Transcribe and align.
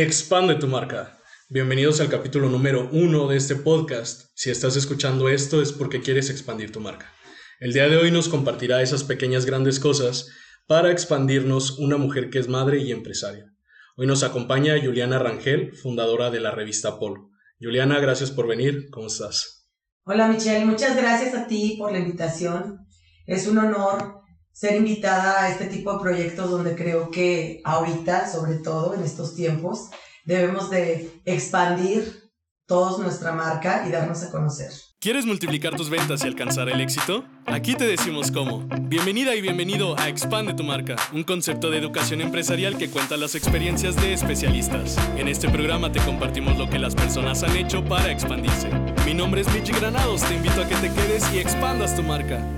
Expande 0.00 0.54
tu 0.54 0.68
marca. 0.68 1.18
Bienvenidos 1.48 2.00
al 2.00 2.08
capítulo 2.08 2.48
número 2.48 2.88
uno 2.92 3.26
de 3.26 3.36
este 3.36 3.56
podcast. 3.56 4.30
Si 4.36 4.48
estás 4.48 4.76
escuchando 4.76 5.28
esto 5.28 5.60
es 5.60 5.72
porque 5.72 6.00
quieres 6.00 6.30
expandir 6.30 6.70
tu 6.70 6.78
marca. 6.78 7.12
El 7.58 7.72
día 7.72 7.88
de 7.88 7.96
hoy 7.96 8.12
nos 8.12 8.28
compartirá 8.28 8.80
esas 8.80 9.02
pequeñas 9.02 9.44
grandes 9.44 9.80
cosas 9.80 10.28
para 10.68 10.92
expandirnos 10.92 11.80
una 11.80 11.96
mujer 11.96 12.30
que 12.30 12.38
es 12.38 12.46
madre 12.46 12.78
y 12.78 12.92
empresaria. 12.92 13.52
Hoy 13.96 14.06
nos 14.06 14.22
acompaña 14.22 14.80
Juliana 14.80 15.18
Rangel, 15.18 15.74
fundadora 15.74 16.30
de 16.30 16.38
la 16.38 16.52
revista 16.52 17.00
Polo. 17.00 17.32
Juliana, 17.60 17.98
gracias 17.98 18.30
por 18.30 18.46
venir. 18.46 18.90
¿Cómo 18.90 19.08
estás? 19.08 19.68
Hola 20.04 20.28
Michelle, 20.28 20.64
muchas 20.64 20.96
gracias 20.96 21.34
a 21.34 21.48
ti 21.48 21.74
por 21.76 21.90
la 21.90 21.98
invitación. 21.98 22.86
Es 23.26 23.48
un 23.48 23.58
honor 23.58 24.20
ser 24.58 24.74
invitada 24.74 25.44
a 25.44 25.50
este 25.50 25.66
tipo 25.66 25.92
de 25.92 26.00
proyectos 26.00 26.50
donde 26.50 26.74
creo 26.74 27.12
que 27.12 27.60
ahorita, 27.64 28.28
sobre 28.28 28.56
todo 28.56 28.92
en 28.92 29.04
estos 29.04 29.36
tiempos, 29.36 29.90
debemos 30.24 30.68
de 30.68 31.12
expandir 31.24 32.32
todos 32.66 32.98
nuestra 32.98 33.30
marca 33.30 33.84
y 33.86 33.92
darnos 33.92 34.24
a 34.24 34.32
conocer. 34.32 34.72
¿Quieres 34.98 35.26
multiplicar 35.26 35.76
tus 35.76 35.88
ventas 35.88 36.24
y 36.24 36.26
alcanzar 36.26 36.68
el 36.68 36.80
éxito? 36.80 37.24
Aquí 37.46 37.76
te 37.76 37.86
decimos 37.86 38.32
cómo. 38.32 38.66
Bienvenida 38.80 39.36
y 39.36 39.42
bienvenido 39.42 39.96
a 39.96 40.08
Expande 40.08 40.54
tu 40.54 40.64
marca, 40.64 40.96
un 41.12 41.22
concepto 41.22 41.70
de 41.70 41.78
educación 41.78 42.20
empresarial 42.20 42.76
que 42.76 42.90
cuenta 42.90 43.16
las 43.16 43.36
experiencias 43.36 43.94
de 43.94 44.12
especialistas. 44.12 44.98
En 45.16 45.28
este 45.28 45.48
programa 45.48 45.92
te 45.92 46.00
compartimos 46.00 46.58
lo 46.58 46.68
que 46.68 46.80
las 46.80 46.96
personas 46.96 47.44
han 47.44 47.56
hecho 47.56 47.84
para 47.84 48.10
expandirse. 48.10 48.70
Mi 49.06 49.14
nombre 49.14 49.42
es 49.42 49.54
Michi 49.54 49.70
Granados, 49.70 50.22
te 50.22 50.34
invito 50.34 50.60
a 50.62 50.66
que 50.66 50.74
te 50.74 50.92
quedes 50.92 51.32
y 51.32 51.38
expandas 51.38 51.94
tu 51.94 52.02
marca. 52.02 52.57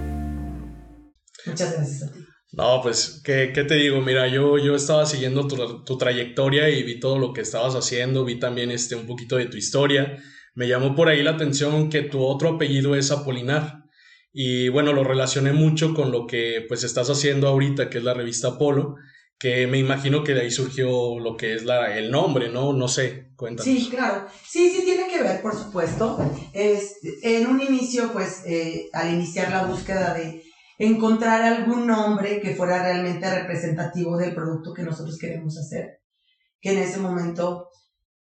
Muchas 1.47 1.75
gracias 1.75 2.03
a 2.03 2.13
ti. 2.13 2.21
No, 2.53 2.81
pues, 2.83 3.23
¿qué, 3.25 3.47
te 3.53 3.75
digo? 3.77 4.01
Mira, 4.01 4.27
yo, 4.27 4.59
yo 4.59 4.75
estaba 4.75 5.07
siguiendo 5.07 5.47
tu, 5.47 5.85
tu, 5.85 5.97
trayectoria 5.97 6.69
y 6.69 6.83
vi 6.83 6.99
todo 6.99 7.19
lo 7.19 7.33
que 7.33 7.43
estabas 7.43 7.75
haciendo, 7.77 8.25
vi 8.25 8.41
también 8.41 8.73
este, 8.73 8.97
un 8.97 9.07
poquito 9.07 9.37
de 9.37 9.47
tu 9.47 9.57
historia. 9.57 10.21
Me 10.55 10.67
llamó 10.67 10.97
por 10.97 11.09
ahí 11.09 11.23
la 11.23 11.33
atención 11.33 11.91
que 11.91 12.03
tu 12.03 12.25
otro 12.25 12.51
apellido 12.51 12.97
es 12.97 13.13
Apolinar. 13.13 13.85
Y 14.33 14.69
bueno, 14.69 14.93
lo 14.93 15.05
relacioné 15.05 15.53
mucho 15.53 15.95
con 15.95 16.11
lo 16.11 16.27
que 16.27 16.65
pues 16.69 16.83
estás 16.83 17.09
haciendo 17.09 17.49
ahorita, 17.49 17.89
que 17.89 17.99
es 17.99 18.05
la 18.05 18.15
revista 18.15 18.59
Polo, 18.59 18.97
que 19.39 19.67
me 19.67 19.79
imagino 19.79 20.23
que 20.23 20.35
de 20.35 20.43
ahí 20.43 20.51
surgió 20.51 21.19
lo 21.19 21.37
que 21.37 21.55
es 21.55 21.65
la, 21.65 21.97
el 21.97 22.11
nombre, 22.11 22.49
¿no? 22.49 22.73
No 22.73 22.89
sé, 22.89 23.31
cuéntanos. 23.37 23.65
Sí, 23.65 23.89
claro. 23.91 24.27
Sí, 24.47 24.71
sí 24.71 24.83
tiene 24.85 25.09
que 25.09 25.23
ver, 25.23 25.41
por 25.41 25.55
supuesto. 25.55 26.19
Es, 26.53 26.99
en 27.23 27.47
un 27.47 27.61
inicio, 27.61 28.13
pues, 28.13 28.43
eh, 28.45 28.89
al 28.93 29.15
iniciar 29.15 29.51
la 29.51 29.65
búsqueda 29.65 30.15
de 30.15 30.43
encontrar 30.81 31.43
algún 31.43 31.87
nombre 31.87 32.41
que 32.41 32.55
fuera 32.55 32.83
realmente 32.83 33.31
representativo 33.31 34.17
del 34.17 34.35
producto 34.35 34.73
que 34.73 34.83
nosotros 34.83 35.19
queremos 35.19 35.59
hacer. 35.59 36.01
Que 36.59 36.73
en 36.73 36.79
ese 36.79 36.99
momento, 36.99 37.69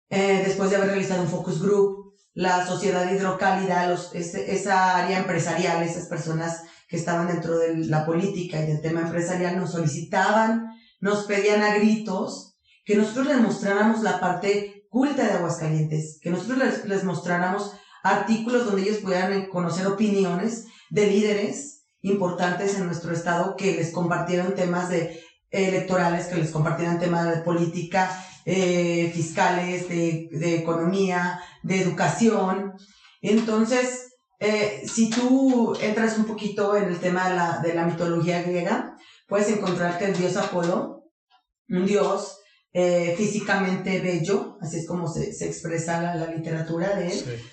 eh, 0.10 0.42
después 0.44 0.72
de 0.72 0.78
haber 0.78 0.90
realizado 0.90 1.22
un 1.22 1.28
focus 1.28 1.62
group, 1.62 2.16
la 2.34 2.66
sociedad 2.66 3.08
hidrocálida, 3.12 3.88
los, 3.88 4.16
esa 4.16 4.98
área 4.98 5.20
empresarial, 5.20 5.84
esas 5.84 6.08
personas 6.08 6.64
que 6.88 6.98
estaban 6.98 7.28
dentro 7.28 7.56
de 7.60 7.86
la 7.86 8.04
política 8.04 8.60
y 8.60 8.66
del 8.66 8.82
tema 8.82 9.02
empresarial 9.02 9.56
nos 9.56 9.74
solicitaban, 9.74 10.72
nos 11.00 11.26
pedían 11.26 11.62
a 11.62 11.76
gritos 11.76 12.58
que 12.84 12.96
nosotros 12.96 13.28
les 13.28 13.42
mostráramos 13.42 14.02
la 14.02 14.20
parte 14.20 14.88
culta 14.90 15.24
de 15.24 15.34
Aguascalientes, 15.34 16.18
que 16.20 16.32
nosotros 16.32 16.58
les, 16.58 16.86
les 16.86 17.04
mostráramos 17.04 17.74
artículos 18.02 18.66
donde 18.66 18.82
ellos 18.82 18.98
pudieran 18.98 19.50
conocer 19.50 19.86
opiniones 19.86 20.66
de 20.90 21.06
líderes 21.06 21.79
importantes 22.02 22.76
en 22.76 22.86
nuestro 22.86 23.14
estado 23.14 23.56
que 23.56 23.74
les 23.74 23.92
compartieron 23.92 24.56
temas 24.56 24.90
de 24.90 25.22
electorales, 25.52 26.28
que 26.28 26.36
les 26.36 26.52
compartieran 26.52 27.00
temas 27.00 27.36
de 27.36 27.42
política, 27.42 28.10
eh, 28.46 29.12
fiscales, 29.14 29.90
de, 29.90 30.30
de, 30.32 30.56
economía, 30.56 31.42
de 31.64 31.82
educación. 31.82 32.74
Entonces, 33.22 34.14
eh, 34.40 34.84
si 34.88 35.10
tú 35.10 35.78
entras 35.82 36.18
un 36.18 36.26
poquito 36.26 36.76
en 36.76 36.86
el 36.86 37.00
tema 37.00 37.30
de 37.30 37.36
la, 37.36 37.58
de 37.60 37.74
la 37.74 37.86
mitología 37.86 38.42
griega, 38.42 38.96
puedes 39.28 39.50
encontrar 39.50 39.98
que 39.98 40.06
el 40.06 40.18
dios 40.18 40.38
Apolo, 40.38 41.04
un 41.68 41.86
dios 41.86 42.40
eh, 42.72 43.14
físicamente 43.18 44.00
bello, 44.00 44.58
así 44.62 44.78
es 44.78 44.88
como 44.88 45.08
se, 45.08 45.34
se 45.34 45.48
expresa 45.48 46.02
la, 46.02 46.16
la, 46.16 46.28
literatura 46.28 46.96
de 46.96 47.12
él, 47.12 47.44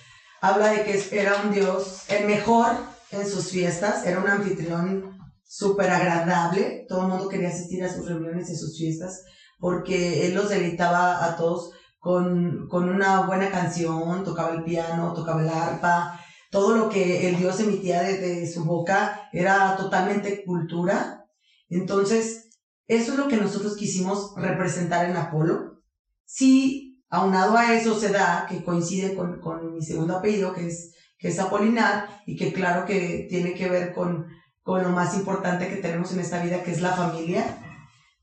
habla 0.41 0.71
de 0.71 0.83
que 0.83 1.19
era 1.19 1.41
un 1.41 1.51
dios, 1.51 2.03
el 2.09 2.25
mejor 2.25 2.77
en 3.11 3.27
sus 3.27 3.49
fiestas, 3.49 4.05
era 4.05 4.19
un 4.19 4.27
anfitrión 4.27 5.17
súper 5.43 5.89
agradable, 5.89 6.85
todo 6.89 7.03
el 7.03 7.07
mundo 7.07 7.29
quería 7.29 7.49
asistir 7.49 7.83
a 7.83 7.91
sus 7.91 8.07
reuniones 8.07 8.49
y 8.49 8.55
sus 8.55 8.77
fiestas, 8.77 9.23
porque 9.59 10.27
él 10.27 10.35
los 10.35 10.49
deleitaba 10.49 11.23
a 11.25 11.35
todos 11.35 11.71
con, 11.99 12.67
con 12.67 12.89
una 12.89 13.21
buena 13.21 13.49
canción, 13.49 14.23
tocaba 14.23 14.55
el 14.55 14.63
piano, 14.63 15.13
tocaba 15.13 15.41
el 15.41 15.49
arpa, 15.49 16.19
todo 16.51 16.75
lo 16.75 16.89
que 16.89 17.27
el 17.27 17.37
dios 17.37 17.59
emitía 17.59 18.01
desde 18.01 18.51
su 18.51 18.63
boca 18.63 19.29
era 19.33 19.75
totalmente 19.75 20.43
cultura. 20.45 21.25
Entonces, 21.69 22.49
eso 22.87 23.11
es 23.11 23.17
lo 23.17 23.27
que 23.27 23.37
nosotros 23.37 23.75
quisimos 23.75 24.33
representar 24.35 25.09
en 25.09 25.17
Apolo. 25.17 25.81
Sí, 26.23 27.01
aunado 27.09 27.57
a 27.57 27.73
eso 27.73 27.99
se 27.99 28.09
da, 28.09 28.45
que 28.49 28.63
coincide 28.63 29.15
con, 29.15 29.41
con 29.41 29.73
mi 29.73 29.83
segundo 29.83 30.17
apellido, 30.17 30.53
que 30.53 30.67
es 30.67 30.93
que 31.17 31.29
es 31.29 31.39
Apolinar 31.39 32.07
y 32.25 32.35
que 32.35 32.53
claro 32.53 32.85
que 32.85 33.25
tiene 33.29 33.53
que 33.53 33.67
ver 33.67 33.93
con, 33.93 34.27
con 34.61 34.83
lo 34.83 34.89
más 34.89 35.15
importante 35.15 35.67
que 35.67 35.77
tenemos 35.77 36.11
en 36.11 36.19
esta 36.19 36.39
vida, 36.39 36.63
que 36.63 36.71
es 36.71 36.81
la 36.81 36.91
familia, 36.91 37.59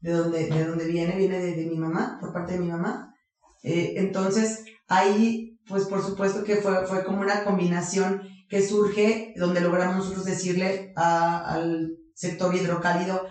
de 0.00 0.12
donde, 0.12 0.46
de 0.48 0.64
donde 0.64 0.84
viene, 0.84 1.16
viene 1.16 1.38
de, 1.38 1.64
mi 1.66 1.76
mamá, 1.76 2.18
por 2.20 2.32
parte 2.32 2.52
de 2.52 2.60
mi 2.60 2.68
mamá. 2.68 3.12
Eh, 3.62 3.94
entonces, 3.96 4.64
ahí, 4.86 5.58
pues 5.66 5.84
por 5.84 6.04
supuesto 6.04 6.44
que 6.44 6.56
fue, 6.56 6.86
fue 6.86 7.04
como 7.04 7.20
una 7.20 7.42
combinación 7.42 8.22
que 8.48 8.62
surge, 8.62 9.32
donde 9.36 9.60
logramos 9.62 9.96
nosotros 9.96 10.24
decirle 10.24 10.92
al 10.94 11.96
sector 12.14 12.54
hidrocálido, 12.54 13.26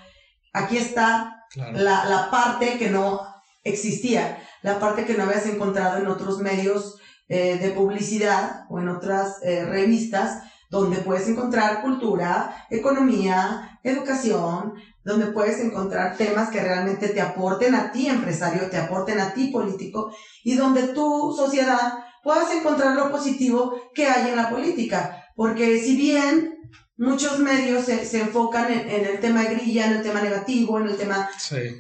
aquí 0.52 0.78
está 0.78 1.46
la, 1.56 2.06
la 2.06 2.30
parte 2.32 2.78
que 2.78 2.90
no 2.90 3.22
existía, 3.64 4.44
la 4.64 4.80
parte 4.80 5.06
que 5.06 5.14
no 5.14 5.24
habías 5.24 5.46
encontrado 5.46 5.98
en 5.98 6.08
otros 6.08 6.40
medios 6.40 6.98
eh, 7.30 7.58
de 7.58 7.70
publicidad 7.70 8.66
o 8.70 8.80
en 8.80 8.90
otras 8.90 9.42
eh, 9.44 9.66
revistas 9.66 10.44
donde 10.70 10.98
puedes 10.98 11.28
encontrar 11.28 11.82
cultura, 11.82 12.66
economía, 12.70 13.80
educación, 13.84 14.74
donde 15.04 15.28
puedes 15.28 15.60
encontrar 15.60 16.18
temas 16.18 16.50
que 16.50 16.62
realmente 16.62 17.10
te 17.10 17.22
aporten 17.22 17.76
a 17.76 17.92
ti 17.92 18.08
empresario, 18.08 18.70
te 18.70 18.78
aporten 18.78 19.20
a 19.20 19.34
ti 19.34 19.48
político 19.48 20.12
y 20.44 20.56
donde 20.56 20.88
tu 20.88 21.34
sociedad 21.38 21.94
puedas 22.24 22.52
encontrar 22.52 22.96
lo 22.96 23.12
positivo 23.12 23.74
que 23.94 24.08
hay 24.08 24.30
en 24.30 24.36
la 24.36 24.50
política. 24.50 25.24
Porque 25.36 25.80
si 25.80 25.96
bien 25.96 26.58
muchos 26.98 27.40
medios 27.40 27.86
se, 27.86 28.06
se 28.06 28.22
enfocan 28.22 28.72
en, 28.72 28.90
en, 28.90 29.06
el 29.06 29.20
tema 29.20 29.44
de 29.44 29.56
grilla, 29.56 29.88
en 29.88 29.94
el 29.94 30.04
tema 30.04 30.22
negativo, 30.22 30.80
en 30.80 30.88
el 30.88 30.98
tema... 30.98 31.30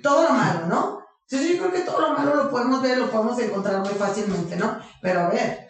Todo 0.01 0.23
lo 0.23 0.29
malo, 0.31 0.67
¿no? 0.67 1.02
Entonces 1.29 1.55
yo 1.55 1.61
creo 1.61 1.71
que 1.71 1.81
todo 1.81 2.01
lo 2.01 2.17
malo 2.17 2.35
lo 2.35 2.49
podemos 2.49 2.81
ver, 2.81 2.97
lo 2.97 3.09
podemos 3.09 3.39
encontrar 3.39 3.79
muy 3.79 3.93
fácilmente, 3.93 4.55
¿no? 4.55 4.79
Pero 5.01 5.21
a 5.21 5.29
ver, 5.29 5.69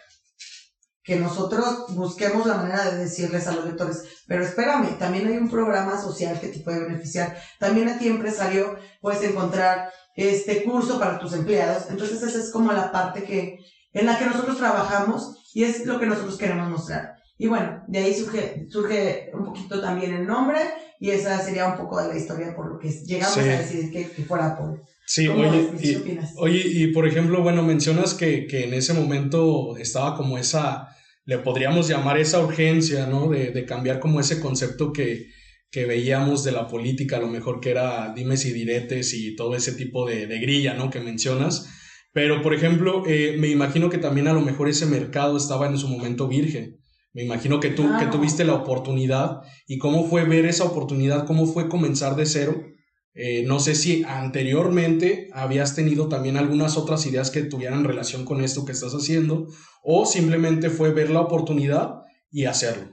que 1.04 1.18
nosotros 1.18 1.86
busquemos 1.96 2.46
la 2.46 2.56
manera 2.56 2.90
de 2.90 2.98
decirles 2.98 3.48
a 3.48 3.52
los 3.52 3.66
lectores, 3.66 4.04
pero 4.26 4.44
espérame, 4.44 4.98
también 4.98 5.28
hay 5.28 5.38
un 5.38 5.50
programa 5.50 6.02
social 6.02 6.40
que 6.40 6.48
te 6.48 6.60
puede 6.60 6.80
beneficiar. 6.80 7.38
También 7.60 7.90
a 7.90 7.98
ti 7.98 8.08
empresario 8.08 8.78
puedes 9.02 9.22
encontrar 9.24 9.92
este 10.16 10.64
curso 10.64 11.00
para 11.00 11.20
tus 11.20 11.34
empleados. 11.34 11.90
Entonces 11.90 12.22
esa 12.24 12.40
es 12.40 12.52
como 12.52 12.72
la 12.72 12.92
parte 12.92 13.24
que, 13.24 13.60
en 13.92 14.06
la 14.06 14.18
que 14.18 14.26
nosotros 14.26 14.58
trabajamos 14.58 15.52
y 15.54 15.66
es 15.66 15.86
lo 15.86 16.00
que 16.00 16.06
nosotros 16.06 16.38
queremos 16.38 16.70
mostrar. 16.70 17.18
Y 17.38 17.48
bueno, 17.48 17.84
de 17.88 18.00
ahí 18.00 18.16
surge, 18.16 18.68
surge 18.70 19.32
un 19.34 19.46
poquito 19.46 19.82
también 19.82 20.14
el 20.14 20.26
nombre 20.26 20.60
y 21.00 21.10
esa 21.10 21.38
sería 21.40 21.68
un 21.68 21.78
poco 21.78 22.02
de 22.02 22.08
la 22.08 22.18
historia 22.18 22.56
por 22.56 22.72
lo 22.72 22.80
que 22.80 22.90
llegamos 22.90 23.38
a 23.38 23.42
decidir 23.42 23.92
que, 23.92 24.10
que 24.10 24.24
fuera 24.24 24.56
por... 24.56 24.82
Sí, 25.06 25.28
oye, 25.28 25.70
y, 25.82 26.18
oye, 26.38 26.62
y 26.66 26.88
por 26.88 27.08
ejemplo, 27.08 27.42
bueno, 27.42 27.62
mencionas 27.62 28.14
que, 28.14 28.48
que, 28.48 28.64
en 28.64 28.74
ese 28.74 28.94
momento 28.94 29.76
estaba 29.78 30.16
como 30.16 30.38
esa, 30.38 30.88
le 31.26 31.40
podríamos 31.40 31.88
llamar 31.88 32.18
esa 32.18 32.40
urgencia, 32.40 33.06
¿no? 33.06 33.30
De, 33.30 33.52
de 33.52 33.66
cambiar 33.66 34.00
como 34.00 34.20
ese 34.20 34.40
concepto 34.40 34.94
que, 34.94 35.28
que, 35.70 35.86
veíamos 35.86 36.44
de 36.44 36.54
la 36.54 36.68
política, 36.68 37.18
a 37.18 37.22
lo 37.22 37.28
mejor 37.28 37.60
que 37.60 37.72
era 37.72 38.14
dimes 38.14 38.46
y 38.46 38.54
diretes 38.54 39.14
y 39.14 39.36
todo 39.36 39.56
ese 39.56 39.74
tipo 39.74 40.08
de, 40.08 40.26
de 40.26 40.40
grilla, 40.40 40.74
¿no? 40.74 40.90
Que 40.90 41.02
mencionas. 41.02 41.70
Pero, 42.14 42.42
por 42.42 42.54
ejemplo, 42.54 43.04
eh, 43.06 43.36
me 43.38 43.50
imagino 43.50 43.90
que 43.90 43.98
también 43.98 44.28
a 44.28 44.34
lo 44.34 44.42
mejor 44.42 44.70
ese 44.70 44.86
mercado 44.86 45.36
estaba 45.36 45.68
en 45.68 45.78
su 45.78 45.90
momento 45.90 46.28
virgen. 46.28 46.80
Me 47.12 47.24
imagino 47.24 47.60
que 47.60 47.70
tú, 47.70 47.88
que 48.00 48.06
tuviste 48.08 48.44
la 48.46 48.54
oportunidad 48.54 49.42
y 49.68 49.78
cómo 49.78 50.08
fue 50.08 50.24
ver 50.24 50.46
esa 50.46 50.64
oportunidad, 50.64 51.26
cómo 51.28 51.46
fue 51.46 51.70
comenzar 51.70 52.16
de 52.16 52.26
cero 52.26 52.73
eh, 53.16 53.44
no 53.46 53.60
sé 53.60 53.76
si 53.76 54.04
anteriormente 54.04 55.30
habías 55.34 55.76
tenido 55.76 56.10
también 56.10 56.36
algunas 56.36 56.78
otras 56.78 57.06
ideas 57.06 57.30
que 57.30 57.44
tuvieran 57.44 57.84
relación 57.84 58.26
con 58.26 58.44
esto 58.44 58.66
que 58.66 58.72
estás 58.72 58.94
haciendo 58.94 59.48
o 59.84 60.06
simplemente 60.06 60.72
fue 60.72 60.92
ver 60.92 61.12
la 61.12 61.22
oportunidad 61.22 62.02
y 62.32 62.46
hacerlo. 62.46 62.90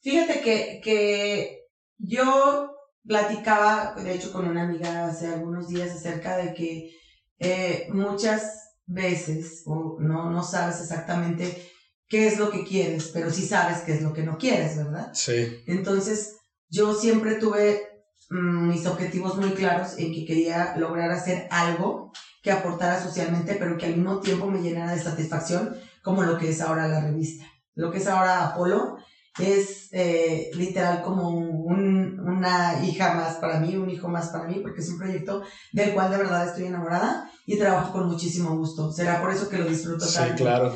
Fíjate 0.00 0.40
que, 0.40 0.80
que 0.82 1.66
yo 1.98 2.70
platicaba, 3.06 3.94
de 4.02 4.14
hecho, 4.14 4.32
con 4.32 4.48
una 4.48 4.62
amiga 4.62 5.06
hace 5.06 5.26
algunos 5.26 5.68
días 5.68 5.90
acerca 5.90 6.36
de 6.36 6.54
que 6.54 6.90
eh, 7.38 7.86
muchas 7.90 8.70
veces 8.86 9.62
o 9.66 9.96
no, 9.98 10.30
no 10.30 10.42
sabes 10.42 10.80
exactamente 10.80 11.62
qué 12.08 12.26
es 12.26 12.38
lo 12.38 12.50
que 12.50 12.64
quieres, 12.64 13.10
pero 13.12 13.30
sí 13.30 13.44
sabes 13.44 13.78
qué 13.78 13.92
es 13.92 14.02
lo 14.02 14.12
que 14.12 14.22
no 14.22 14.38
quieres, 14.38 14.76
¿verdad? 14.76 15.10
Sí. 15.12 15.58
Entonces, 15.66 16.36
yo 16.68 16.94
siempre 16.94 17.34
tuve 17.34 17.95
mm, 18.30 18.68
mis 18.68 18.86
objetivos 18.86 19.36
muy 19.36 19.50
claros 19.52 19.98
en 19.98 20.12
que 20.12 20.24
quería 20.24 20.74
lograr 20.76 21.10
hacer 21.10 21.46
algo 21.50 22.12
que 22.42 22.50
aportara 22.50 23.02
socialmente, 23.02 23.54
pero 23.54 23.76
que 23.76 23.86
al 23.86 23.96
mismo 23.96 24.20
tiempo 24.20 24.46
me 24.46 24.60
llenara 24.60 24.92
de 24.92 25.00
satisfacción, 25.00 25.76
como 26.02 26.22
lo 26.22 26.38
que 26.38 26.50
es 26.50 26.60
ahora 26.60 26.86
la 26.86 27.00
revista. 27.00 27.44
Lo 27.74 27.90
que 27.90 27.98
es 27.98 28.06
ahora 28.06 28.44
Apolo 28.44 28.96
es 29.38 29.88
eh, 29.92 30.50
literal 30.54 31.02
como 31.02 31.28
un, 31.28 32.18
una 32.20 32.82
hija 32.82 33.14
más 33.14 33.34
para 33.36 33.58
mí, 33.58 33.74
un 33.76 33.90
hijo 33.90 34.08
más 34.08 34.28
para 34.28 34.46
mí, 34.46 34.60
porque 34.60 34.80
es 34.80 34.88
un 34.88 34.98
proyecto 34.98 35.42
del 35.72 35.92
cual 35.92 36.10
de 36.10 36.18
verdad 36.18 36.46
estoy 36.46 36.66
enamorada 36.66 37.30
y 37.44 37.58
trabajo 37.58 37.92
con 37.92 38.06
muchísimo 38.06 38.56
gusto. 38.56 38.90
Será 38.90 39.20
por 39.20 39.30
eso 39.30 39.48
que 39.48 39.58
lo 39.58 39.66
disfruto 39.66 40.06
tanto. 40.06 40.36
Sí, 40.36 40.42
claro. 40.42 40.74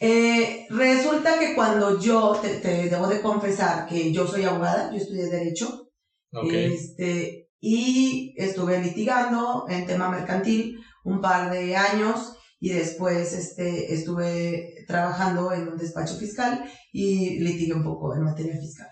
Eh, 0.00 0.66
resulta 0.70 1.38
que 1.38 1.54
cuando 1.54 1.98
yo, 1.98 2.38
te, 2.40 2.88
debo 2.88 3.06
de 3.06 3.20
confesar 3.20 3.86
que 3.86 4.12
yo 4.12 4.26
soy 4.26 4.44
abogada, 4.44 4.90
yo 4.90 4.98
estudié 4.98 5.28
Derecho, 5.28 5.88
este, 6.42 7.48
y 7.60 8.34
estuve 8.36 8.82
litigando 8.82 9.66
en 9.68 9.86
tema 9.86 10.08
mercantil 10.08 10.80
un 11.04 11.20
par 11.20 11.50
de 11.50 11.76
años 11.76 12.36
y 12.60 12.70
después 12.70 13.32
este, 13.34 13.92
estuve 13.92 14.84
trabajando 14.86 15.52
en 15.52 15.68
un 15.68 15.76
despacho 15.76 16.16
fiscal 16.16 16.64
y 16.92 17.38
litigué 17.40 17.74
un 17.74 17.84
poco 17.84 18.14
en 18.14 18.22
materia 18.22 18.56
fiscal. 18.58 18.88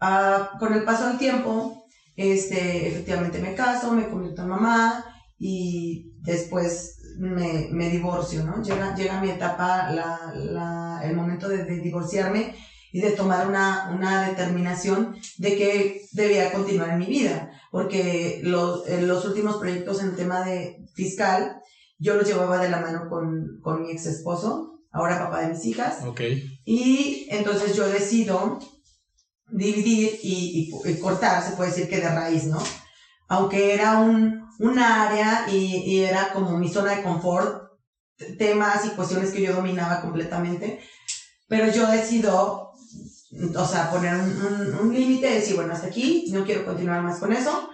Ah, 0.00 0.50
con 0.58 0.72
el 0.72 0.84
paso 0.84 1.06
del 1.06 1.18
tiempo, 1.18 1.84
este, 2.16 2.88
efectivamente 2.88 3.38
me 3.38 3.54
caso, 3.54 3.92
me 3.92 4.08
convierto 4.08 4.42
en 4.42 4.48
mamá 4.48 5.04
y 5.38 6.12
después 6.20 6.96
me, 7.18 7.68
me 7.70 7.88
divorcio, 7.88 8.44
¿no? 8.44 8.62
Llega, 8.62 8.94
llega 8.94 9.20
mi 9.20 9.30
etapa, 9.30 9.90
la, 9.90 10.32
la, 10.34 11.00
el 11.04 11.14
momento 11.14 11.48
de, 11.48 11.64
de, 11.64 11.80
divorciarme 11.80 12.54
y 12.92 13.00
de 13.00 13.12
tomar 13.12 13.48
una, 13.48 13.90
una 13.94 14.28
determinación 14.28 15.16
de 15.38 15.56
que 15.56 16.02
debía 16.12 16.52
continuar 16.52 16.90
en 16.90 16.98
mi 16.98 17.06
vida, 17.06 17.50
porque 17.70 18.40
los, 18.42 18.88
los 18.88 19.24
últimos 19.24 19.56
proyectos 19.56 20.00
en 20.00 20.08
el 20.08 20.16
tema 20.16 20.44
de 20.44 20.76
fiscal, 20.94 21.56
yo 21.98 22.16
los 22.16 22.26
llevaba 22.26 22.58
de 22.58 22.70
la 22.70 22.80
mano 22.80 23.08
con, 23.08 23.60
con 23.62 23.82
mi 23.82 23.90
ex 23.90 24.06
esposo, 24.06 24.80
ahora 24.90 25.18
papá 25.18 25.42
de 25.42 25.48
mis 25.48 25.64
hijas. 25.64 26.02
Okay. 26.04 26.42
Y 26.64 27.28
entonces 27.30 27.76
yo 27.76 27.88
decido 27.88 28.58
dividir 29.48 30.18
y, 30.22 30.70
y, 30.84 30.90
y 30.90 30.98
cortar, 30.98 31.42
se 31.42 31.52
puede 31.52 31.70
decir 31.70 31.88
que 31.88 32.00
de 32.00 32.08
raíz, 32.08 32.46
¿no? 32.46 32.58
Aunque 33.28 33.74
era 33.74 33.98
un, 33.98 34.44
un 34.58 34.78
área 34.78 35.46
y, 35.48 35.82
y, 35.84 36.00
era 36.00 36.32
como 36.32 36.56
mi 36.56 36.68
zona 36.68 36.96
de 36.96 37.02
confort, 37.02 37.70
temas 38.38 38.84
y 38.84 38.90
cuestiones 38.90 39.30
que 39.30 39.42
yo 39.42 39.54
dominaba 39.54 40.00
completamente, 40.00 40.80
pero 41.48 41.70
yo 41.70 41.86
decido, 41.90 42.69
o 43.56 43.64
sea, 43.64 43.90
poner 43.90 44.14
un, 44.14 44.74
un, 44.80 44.92
límite, 44.92 45.28
decir, 45.28 45.54
bueno, 45.54 45.72
hasta 45.72 45.86
aquí, 45.86 46.26
no 46.32 46.44
quiero 46.44 46.64
continuar 46.64 47.02
más 47.02 47.20
con 47.20 47.32
eso. 47.32 47.68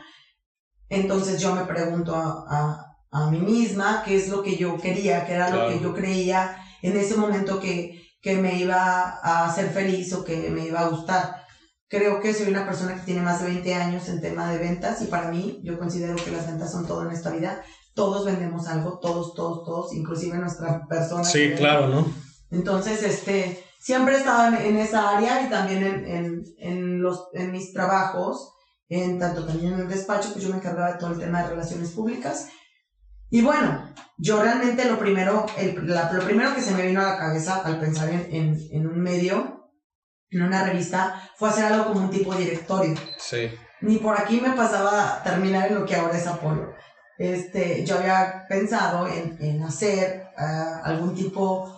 Entonces 0.88 1.40
yo 1.40 1.54
me 1.54 1.64
pregunto 1.64 2.14
a, 2.14 2.44
a, 2.48 2.96
a 3.10 3.30
mí 3.30 3.38
misma 3.38 4.02
qué 4.04 4.16
es 4.16 4.28
lo 4.28 4.42
que 4.42 4.56
yo 4.56 4.76
quería, 4.76 5.24
qué 5.24 5.32
era 5.32 5.48
lo 5.48 5.68
que 5.68 5.80
yo 5.80 5.94
creía 5.94 6.56
en 6.82 6.96
ese 6.96 7.16
momento 7.16 7.58
que, 7.58 8.06
que 8.20 8.36
me 8.36 8.58
iba 8.58 9.18
a 9.22 9.46
hacer 9.46 9.70
feliz 9.70 10.12
o 10.12 10.24
que 10.24 10.50
me 10.50 10.66
iba 10.66 10.80
a 10.80 10.88
gustar. 10.88 11.42
Creo 11.88 12.20
que 12.20 12.34
soy 12.34 12.48
una 12.48 12.66
persona 12.66 12.94
que 12.94 13.02
tiene 13.02 13.22
más 13.22 13.38
de 13.38 13.46
20 13.46 13.74
años 13.74 14.08
en 14.08 14.20
tema 14.20 14.50
de 14.50 14.58
ventas 14.58 15.00
y 15.00 15.06
para 15.06 15.30
mí 15.30 15.60
yo 15.62 15.78
considero 15.78 16.16
que 16.16 16.32
las 16.32 16.46
ventas 16.46 16.70
son 16.70 16.84
todo 16.86 17.02
en 17.02 17.12
esta 17.12 17.30
vida. 17.30 17.62
Todos 17.94 18.24
vendemos 18.24 18.66
algo, 18.66 18.98
todos, 18.98 19.32
todos, 19.34 19.64
todos, 19.64 19.92
inclusive 19.92 20.36
nuestra 20.36 20.86
persona. 20.86 21.24
Sí, 21.24 21.52
claro, 21.56 21.88
¿no? 21.88 22.04
Entonces, 22.50 23.02
este, 23.02 23.65
siempre 23.86 24.14
he 24.14 24.18
estado 24.18 24.48
en, 24.48 24.54
en 24.56 24.78
esa 24.78 25.16
área 25.16 25.42
y 25.42 25.48
también 25.48 25.84
en, 25.84 26.04
en, 26.06 26.44
en, 26.58 27.00
los, 27.00 27.28
en 27.34 27.52
mis 27.52 27.72
trabajos, 27.72 28.52
en 28.88 29.16
tanto 29.20 29.46
también 29.46 29.74
en 29.74 29.80
el 29.82 29.88
despacho, 29.88 30.32
pues 30.32 30.44
yo 30.44 30.50
me 30.50 30.56
encargaba 30.56 30.94
de 30.94 30.98
todo 30.98 31.12
el 31.12 31.20
tema 31.20 31.42
de 31.42 31.50
relaciones 31.50 31.92
públicas. 31.92 32.48
Y 33.30 33.42
bueno, 33.42 33.94
yo 34.18 34.42
realmente 34.42 34.86
lo 34.86 34.98
primero, 34.98 35.46
el, 35.56 35.86
la, 35.86 36.10
lo 36.12 36.24
primero 36.24 36.52
que 36.52 36.62
se 36.62 36.74
me 36.74 36.84
vino 36.84 37.00
a 37.00 37.12
la 37.12 37.16
cabeza 37.16 37.62
al 37.64 37.78
pensar 37.78 38.08
en, 38.08 38.58
en, 38.72 38.86
un 38.88 39.00
medio 39.00 39.70
en 40.30 40.42
una 40.42 40.64
revista 40.64 41.22
fue 41.36 41.50
hacer 41.50 41.66
algo 41.66 41.92
como 41.92 42.00
un 42.00 42.10
tipo 42.10 42.34
directorio. 42.34 42.96
Sí. 43.18 43.52
Ni 43.82 43.98
por 43.98 44.20
aquí 44.20 44.40
me 44.40 44.50
pasaba 44.50 45.22
terminar 45.22 45.68
en 45.68 45.76
lo 45.76 45.86
que 45.86 45.94
ahora 45.94 46.18
es 46.18 46.26
Apolo. 46.26 46.74
Este, 47.18 47.84
yo 47.84 47.98
había 47.98 48.46
pensado 48.48 49.06
en, 49.06 49.36
en 49.40 49.62
hacer 49.62 50.24
uh, 50.36 50.84
algún 50.84 51.14
tipo 51.14 51.72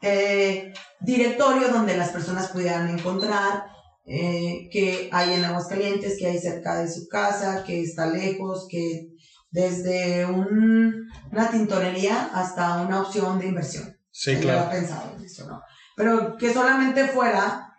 eh, 0.00 0.72
directorio 1.00 1.68
donde 1.68 1.96
las 1.96 2.10
personas 2.10 2.48
pudieran 2.48 2.88
encontrar 2.88 3.64
eh, 4.04 4.68
que 4.72 5.08
hay 5.12 5.34
en 5.34 5.44
Aguascalientes, 5.44 6.16
que 6.18 6.26
hay 6.26 6.38
cerca 6.38 6.80
de 6.80 6.90
su 6.90 7.08
casa, 7.08 7.62
que 7.64 7.82
está 7.82 8.06
lejos, 8.06 8.66
que 8.68 9.08
desde 9.50 10.26
un, 10.26 11.06
una 11.30 11.50
tintorería 11.50 12.30
hasta 12.34 12.82
una 12.82 13.02
opción 13.02 13.38
de 13.38 13.46
inversión. 13.48 13.96
Sí, 14.10 14.36
claro. 14.36 14.60
Había 14.60 14.80
pensado 14.80 15.16
en 15.16 15.24
eso, 15.24 15.46
¿no? 15.46 15.62
Pero 15.96 16.36
que 16.36 16.52
solamente 16.52 17.06
fuera 17.08 17.70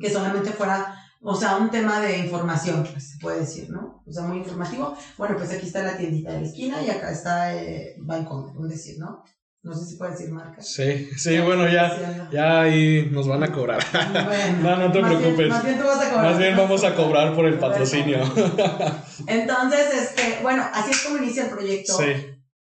que 0.00 0.10
solamente 0.10 0.50
fuera, 0.50 0.94
o 1.20 1.34
sea, 1.34 1.56
un 1.56 1.70
tema 1.70 2.00
de 2.00 2.18
información, 2.18 2.86
pues 2.90 3.12
se 3.12 3.18
puede 3.18 3.40
decir, 3.40 3.70
¿no? 3.70 4.02
O 4.06 4.12
sea, 4.12 4.24
muy 4.24 4.38
informativo. 4.38 4.96
Bueno, 5.16 5.36
pues 5.36 5.52
aquí 5.52 5.66
está 5.66 5.82
la 5.82 5.96
tiendita 5.96 6.32
de 6.32 6.40
la 6.40 6.46
esquina 6.46 6.82
y 6.82 6.90
acá 6.90 7.10
está 7.10 7.54
eh, 7.54 7.94
Balcón, 7.98 8.56
un 8.56 8.68
decir, 8.68 8.98
¿no? 8.98 9.24
No 9.64 9.72
sé 9.72 9.86
si 9.86 9.96
puede 9.96 10.12
decir 10.12 10.30
marca. 10.30 10.60
Sí, 10.60 11.08
sí, 11.16 11.40
bueno, 11.40 11.66
ya, 11.66 12.28
ya 12.30 12.60
ahí 12.60 13.08
nos 13.10 13.26
van 13.26 13.42
a 13.44 13.50
cobrar. 13.50 13.82
Bueno, 14.26 14.58
no, 14.62 14.76
no 14.76 14.92
te 14.92 15.00
preocupes. 15.00 15.36
Bien, 15.36 15.48
más 15.48 15.64
bien 15.64 15.78
tú 15.78 15.84
vas 15.86 16.00
a 16.00 16.10
cobrar. 16.10 16.30
Más 16.30 16.38
bien 16.38 16.56
vamos 16.56 16.84
a 16.84 16.94
cobrar 16.94 17.34
por 17.34 17.46
el 17.46 17.58
patrocinio. 17.58 18.18
Entonces, 19.26 19.86
este, 19.94 20.38
bueno, 20.42 20.62
así 20.70 20.90
es 20.90 21.02
como 21.02 21.16
inicia 21.16 21.44
el 21.44 21.50
proyecto. 21.50 21.96
Sí. 21.96 22.12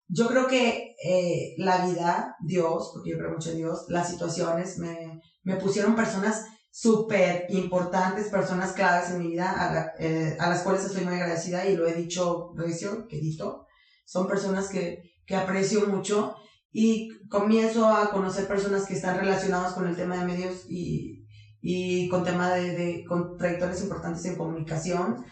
Yo 0.06 0.28
creo 0.28 0.46
que 0.46 0.94
eh, 1.04 1.54
la 1.58 1.84
vida, 1.84 2.36
Dios, 2.40 2.92
porque 2.94 3.10
yo 3.10 3.18
creo 3.18 3.32
mucho 3.32 3.50
en 3.50 3.56
Dios, 3.56 3.86
las 3.88 4.08
situaciones 4.08 4.78
me, 4.78 5.20
me 5.42 5.56
pusieron 5.56 5.96
personas 5.96 6.44
súper 6.70 7.46
importantes, 7.48 8.28
personas 8.28 8.72
claves 8.72 9.10
en 9.10 9.18
mi 9.18 9.28
vida, 9.28 9.50
a, 9.50 9.94
eh, 9.98 10.36
a, 10.38 10.48
las 10.48 10.62
cuales 10.62 10.84
estoy 10.84 11.04
muy 11.04 11.14
agradecida 11.14 11.66
y 11.66 11.74
lo 11.74 11.88
he 11.88 11.94
dicho 11.94 12.52
recio, 12.54 13.08
querido. 13.08 13.66
Son 14.04 14.28
personas 14.28 14.68
que, 14.68 15.02
que 15.26 15.34
aprecio 15.34 15.88
mucho 15.88 16.36
y 16.76 17.08
comienzo 17.28 17.86
a 17.86 18.10
conocer 18.10 18.48
personas 18.48 18.84
que 18.84 18.94
están 18.94 19.20
relacionadas 19.20 19.74
con 19.74 19.86
el 19.86 19.94
tema 19.94 20.16
de 20.16 20.24
medios 20.24 20.68
y, 20.68 21.24
y 21.62 22.08
con 22.08 22.24
tema 22.24 22.50
de, 22.50 22.76
de 22.76 23.04
con 23.04 23.38
trayectorias 23.38 23.80
importantes 23.80 24.24
en 24.24 24.34
comunicación. 24.34 25.24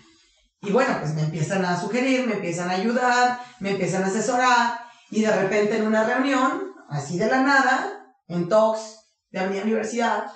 Y 0.63 0.71
bueno, 0.71 0.97
pues 1.01 1.13
me 1.15 1.23
empiezan 1.23 1.65
a 1.65 1.81
sugerir, 1.81 2.29
me 2.29 2.35
empiezan 2.35 2.71
a 2.71 2.75
ayudar, 2.75 3.41
me 3.59 3.73
empiezan 3.73 4.05
a 4.05 4.07
asesorar 4.07 4.79
y 5.11 5.23
de 5.23 5.33
repente 5.35 5.77
en 5.77 5.87
una 5.89 6.05
reunión, 6.05 6.75
así 6.89 7.19
de 7.19 7.27
la 7.27 7.43
nada, 7.43 8.15
en 8.29 8.49
Talks 8.49 9.01
de 9.33 9.41
Avenida 9.41 9.65
Universidad, 9.65 10.27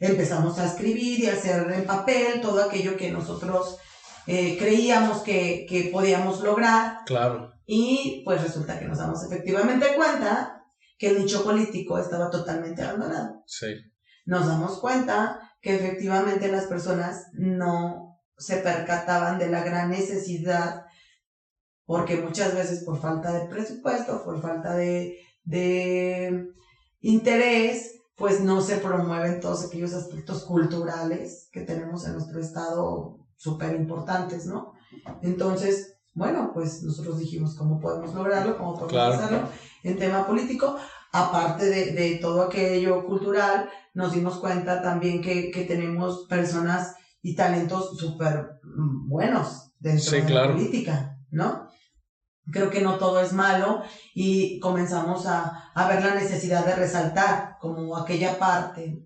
empezamos 0.00 0.58
a 0.58 0.64
escribir 0.64 1.20
y 1.20 1.28
a 1.28 1.34
hacer 1.34 1.70
en 1.72 1.84
papel 1.84 2.40
todo 2.40 2.64
aquello 2.64 2.96
que 2.96 3.10
nosotros 3.10 3.76
eh, 4.26 4.56
creíamos 4.58 5.18
que, 5.18 5.66
que, 5.68 5.90
podíamos 5.92 6.40
lograr. 6.40 7.00
Claro. 7.04 7.52
Y 7.66 8.22
pues 8.24 8.42
resulta 8.42 8.78
que 8.78 8.86
nos 8.86 8.96
damos 8.96 9.22
efectivamente 9.22 9.94
cuenta 9.94 10.53
que 10.98 11.10
el 11.10 11.18
nicho 11.18 11.42
político 11.42 11.98
estaba 11.98 12.30
totalmente 12.30 12.82
abandonado. 12.82 13.42
Sí. 13.46 13.74
Nos 14.26 14.46
damos 14.46 14.78
cuenta 14.80 15.40
que 15.60 15.74
efectivamente 15.74 16.50
las 16.50 16.66
personas 16.66 17.26
no 17.32 18.18
se 18.36 18.56
percataban 18.58 19.38
de 19.38 19.48
la 19.48 19.62
gran 19.62 19.90
necesidad, 19.90 20.82
porque 21.84 22.16
muchas 22.16 22.54
veces 22.54 22.84
por 22.84 23.00
falta 23.00 23.32
de 23.32 23.46
presupuesto, 23.46 24.24
por 24.24 24.40
falta 24.40 24.74
de, 24.74 25.18
de 25.44 26.46
interés, 27.00 28.00
pues 28.16 28.40
no 28.40 28.60
se 28.60 28.76
promueven 28.76 29.40
todos 29.40 29.64
aquellos 29.64 29.92
aspectos 29.92 30.44
culturales 30.44 31.48
que 31.52 31.62
tenemos 31.62 32.06
en 32.06 32.14
nuestro 32.14 32.40
estado 32.40 33.18
súper 33.36 33.74
importantes, 33.74 34.46
¿no? 34.46 34.72
Entonces, 35.20 35.93
bueno, 36.14 36.50
pues 36.54 36.82
nosotros 36.82 37.18
dijimos 37.18 37.54
cómo 37.56 37.78
podemos 37.80 38.14
lograrlo, 38.14 38.56
cómo 38.56 38.74
podemos 38.74 38.90
Claro. 38.92 39.14
hacerlo 39.14 39.48
en 39.82 39.98
tema 39.98 40.26
político. 40.26 40.76
Aparte 41.12 41.66
de, 41.66 41.92
de 41.92 42.16
todo 42.16 42.42
aquello 42.42 43.04
cultural, 43.06 43.68
nos 43.94 44.12
dimos 44.12 44.38
cuenta 44.38 44.82
también 44.82 45.20
que, 45.22 45.50
que 45.50 45.64
tenemos 45.64 46.26
personas 46.28 46.94
y 47.22 47.34
talentos 47.36 47.96
súper 47.98 48.58
buenos 49.06 49.72
dentro 49.78 50.10
Sí, 50.10 50.16
de 50.20 50.24
claro. 50.24 50.48
la 50.48 50.54
política, 50.54 51.16
¿no? 51.30 51.68
Creo 52.50 52.68
que 52.68 52.82
no 52.82 52.98
todo 52.98 53.20
es 53.20 53.32
malo 53.32 53.82
y 54.12 54.58
comenzamos 54.60 55.26
a, 55.26 55.70
a 55.74 55.88
ver 55.88 56.02
la 56.04 56.14
necesidad 56.14 56.66
de 56.66 56.74
resaltar 56.74 57.56
como 57.60 57.96
aquella 57.96 58.38
parte. 58.38 58.98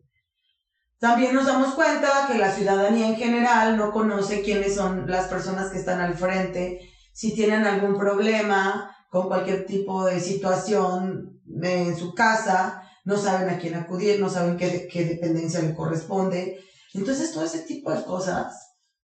También 0.99 1.33
nos 1.35 1.47
damos 1.47 1.75
cuenta 1.75 2.27
que 2.27 2.39
la 2.39 2.51
ciudadanía 2.51 3.07
en 3.07 3.17
general 3.17 3.77
no 3.77 3.93
conoce 3.93 4.43
quiénes 4.43 4.75
son 4.75 5.09
las 5.09 5.29
personas 5.29 5.71
que 5.71 5.79
están 5.79 6.01
al 6.01 6.15
frente, 6.15 6.81
si 7.19 7.35
tienen 7.35 7.65
algún 7.65 7.99
problema, 7.99 8.95
con 9.11 9.27
cualquier 9.27 9.67
tipo 9.67 10.05
de 10.05 10.21
situación 10.21 11.41
en 11.61 11.97
su 11.97 12.15
casa, 12.15 12.81
no 13.05 13.17
saben 13.17 13.51
a 13.51 13.59
quién 13.59 13.75
acudir, 13.75 14.21
no 14.21 14.31
saben 14.31 14.57
qué, 14.57 14.87
qué 14.87 15.05
dependencia 15.05 15.61
le 15.61 15.75
corresponde. 15.75 16.61
Entonces, 16.95 17.33
todo 17.33 17.43
ese 17.43 17.63
tipo 17.63 17.91
de 17.91 18.05
cosas 18.05 18.55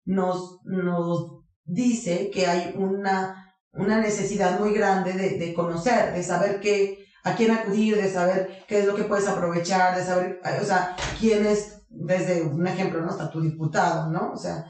nos, 0.04 0.58
nos 0.64 1.44
dice 1.62 2.30
que 2.30 2.48
hay 2.48 2.74
una, 2.74 3.54
una 3.74 4.00
necesidad 4.00 4.58
muy 4.58 4.74
grande 4.74 5.12
de, 5.12 5.38
de 5.38 5.54
conocer, 5.54 6.12
de 6.12 6.24
saber 6.24 6.58
qué, 6.58 7.04
a 7.22 7.36
quién 7.36 7.52
acudir, 7.52 7.94
de 7.94 8.10
saber 8.10 8.64
qué 8.66 8.80
es 8.80 8.86
lo 8.86 8.96
que 8.96 9.04
puedes 9.04 9.28
aprovechar, 9.28 9.96
de 9.96 10.04
saber, 10.04 10.40
o 10.60 10.64
sea, 10.64 10.96
quién 11.16 11.46
es, 11.46 11.76
desde 11.88 12.42
un 12.42 12.66
ejemplo, 12.66 13.02
¿no? 13.02 13.10
Hasta 13.10 13.30
tu 13.30 13.40
diputado, 13.40 14.10
¿no? 14.10 14.32
O 14.32 14.36
sea, 14.36 14.64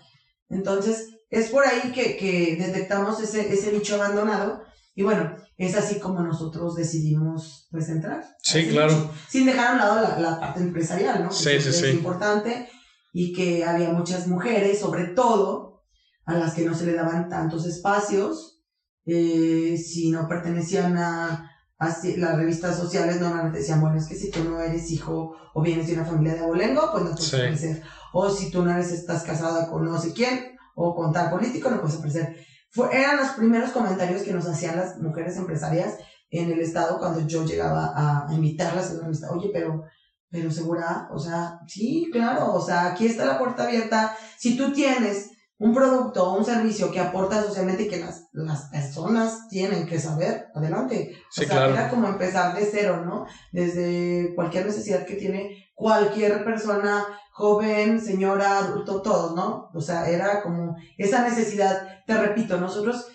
entonces, 0.50 1.08
es 1.30 1.48
por 1.50 1.64
ahí 1.64 1.92
que, 1.92 2.16
que 2.16 2.56
detectamos 2.58 3.20
ese, 3.20 3.52
ese 3.52 3.72
nicho 3.72 3.94
abandonado 3.96 4.62
y 4.94 5.02
bueno, 5.02 5.34
es 5.56 5.76
así 5.76 5.98
como 6.00 6.20
nosotros 6.22 6.74
decidimos 6.74 7.68
pues 7.70 7.88
entrar. 7.88 8.24
Sí, 8.42 8.68
claro. 8.68 9.10
Sin 9.28 9.46
dejar 9.46 9.68
a 9.68 9.72
un 9.72 9.78
lado 9.78 10.00
la, 10.02 10.18
la 10.18 10.40
parte 10.40 10.60
empresarial, 10.60 11.22
¿no? 11.22 11.30
Sí, 11.30 11.60
sí, 11.60 11.68
es 11.68 11.78
sí. 11.80 11.86
importante 11.88 12.68
y 13.12 13.32
que 13.32 13.64
había 13.64 13.90
muchas 13.90 14.26
mujeres, 14.26 14.78
sobre 14.80 15.04
todo, 15.04 15.82
a 16.26 16.34
las 16.34 16.54
que 16.54 16.64
no 16.64 16.74
se 16.74 16.86
le 16.86 16.94
daban 16.94 17.28
tantos 17.28 17.64
espacios, 17.66 18.60
eh, 19.06 19.76
si 19.76 20.10
no 20.10 20.28
pertenecían 20.28 20.96
a, 20.96 21.50
a 21.78 21.96
las 22.16 22.36
revistas 22.36 22.76
sociales, 22.76 23.20
normalmente 23.20 23.58
decían, 23.58 23.80
bueno, 23.80 23.96
es 23.98 24.06
que 24.06 24.14
si 24.14 24.30
tú 24.30 24.44
no 24.44 24.60
eres 24.60 24.90
hijo 24.90 25.32
o 25.54 25.62
vienes 25.62 25.86
de 25.86 25.94
una 25.94 26.04
familia 26.04 26.34
de 26.34 26.40
abolengo, 26.40 26.90
pues 26.92 27.04
no 27.04 27.10
puedes 27.10 27.30
Sí. 27.30 27.36
aparecer. 27.36 27.82
O 28.12 28.30
si 28.30 28.50
tú 28.50 28.62
no 28.62 28.70
eres, 28.70 28.92
estás 28.92 29.22
casada 29.22 29.68
con 29.68 29.84
no 29.84 29.98
sé 29.98 30.12
quién, 30.12 30.56
o 30.74 30.94
con 30.94 31.12
tal 31.12 31.30
político, 31.30 31.70
no 31.70 31.80
puedes 31.80 31.96
aparecer. 31.96 32.36
Fue, 32.70 32.94
eran 32.96 33.16
los 33.16 33.30
primeros 33.30 33.70
comentarios 33.70 34.22
que 34.22 34.32
nos 34.32 34.46
hacían 34.46 34.76
las 34.76 34.98
mujeres 34.98 35.36
empresarias 35.36 35.96
en 36.30 36.50
el 36.50 36.60
estado 36.60 36.98
cuando 36.98 37.26
yo 37.26 37.44
llegaba 37.44 37.92
a 37.94 38.32
invitarlas 38.32 38.90
a 38.90 38.94
la 38.94 39.02
revista. 39.02 39.30
Oye, 39.32 39.50
pero, 39.52 39.82
pero 40.30 40.50
segura, 40.50 41.08
o 41.12 41.18
sea, 41.18 41.58
sí, 41.66 42.08
claro, 42.12 42.54
o 42.54 42.60
sea, 42.60 42.86
aquí 42.86 43.06
está 43.06 43.24
la 43.24 43.38
puerta 43.38 43.64
abierta. 43.64 44.16
Si 44.38 44.56
tú 44.56 44.72
tienes 44.72 45.30
un 45.60 45.74
producto 45.74 46.24
o 46.26 46.38
un 46.38 46.44
servicio 46.44 46.90
que 46.90 47.00
aporta 47.00 47.42
socialmente 47.42 47.82
y 47.82 47.88
que 47.88 48.00
las, 48.00 48.28
las 48.32 48.70
personas 48.70 49.46
tienen 49.48 49.86
que 49.86 50.00
saber, 50.00 50.46
adelante. 50.54 51.12
Sí, 51.30 51.44
o 51.44 51.48
sea, 51.48 51.56
claro. 51.58 51.74
era 51.74 51.90
como 51.90 52.08
empezar 52.08 52.56
de 52.56 52.64
cero, 52.64 53.04
¿no? 53.04 53.26
Desde 53.52 54.34
cualquier 54.34 54.64
necesidad 54.64 55.04
que 55.04 55.16
tiene 55.16 55.70
cualquier 55.74 56.44
persona, 56.44 57.04
joven, 57.40 58.00
señora, 58.00 58.58
adulto, 58.58 59.02
todos, 59.02 59.34
¿no? 59.34 59.70
O 59.74 59.80
sea, 59.80 60.08
era 60.08 60.42
como 60.42 60.76
esa 60.98 61.26
necesidad. 61.26 62.04
Te 62.06 62.16
repito, 62.16 62.60
nosotros 62.60 63.08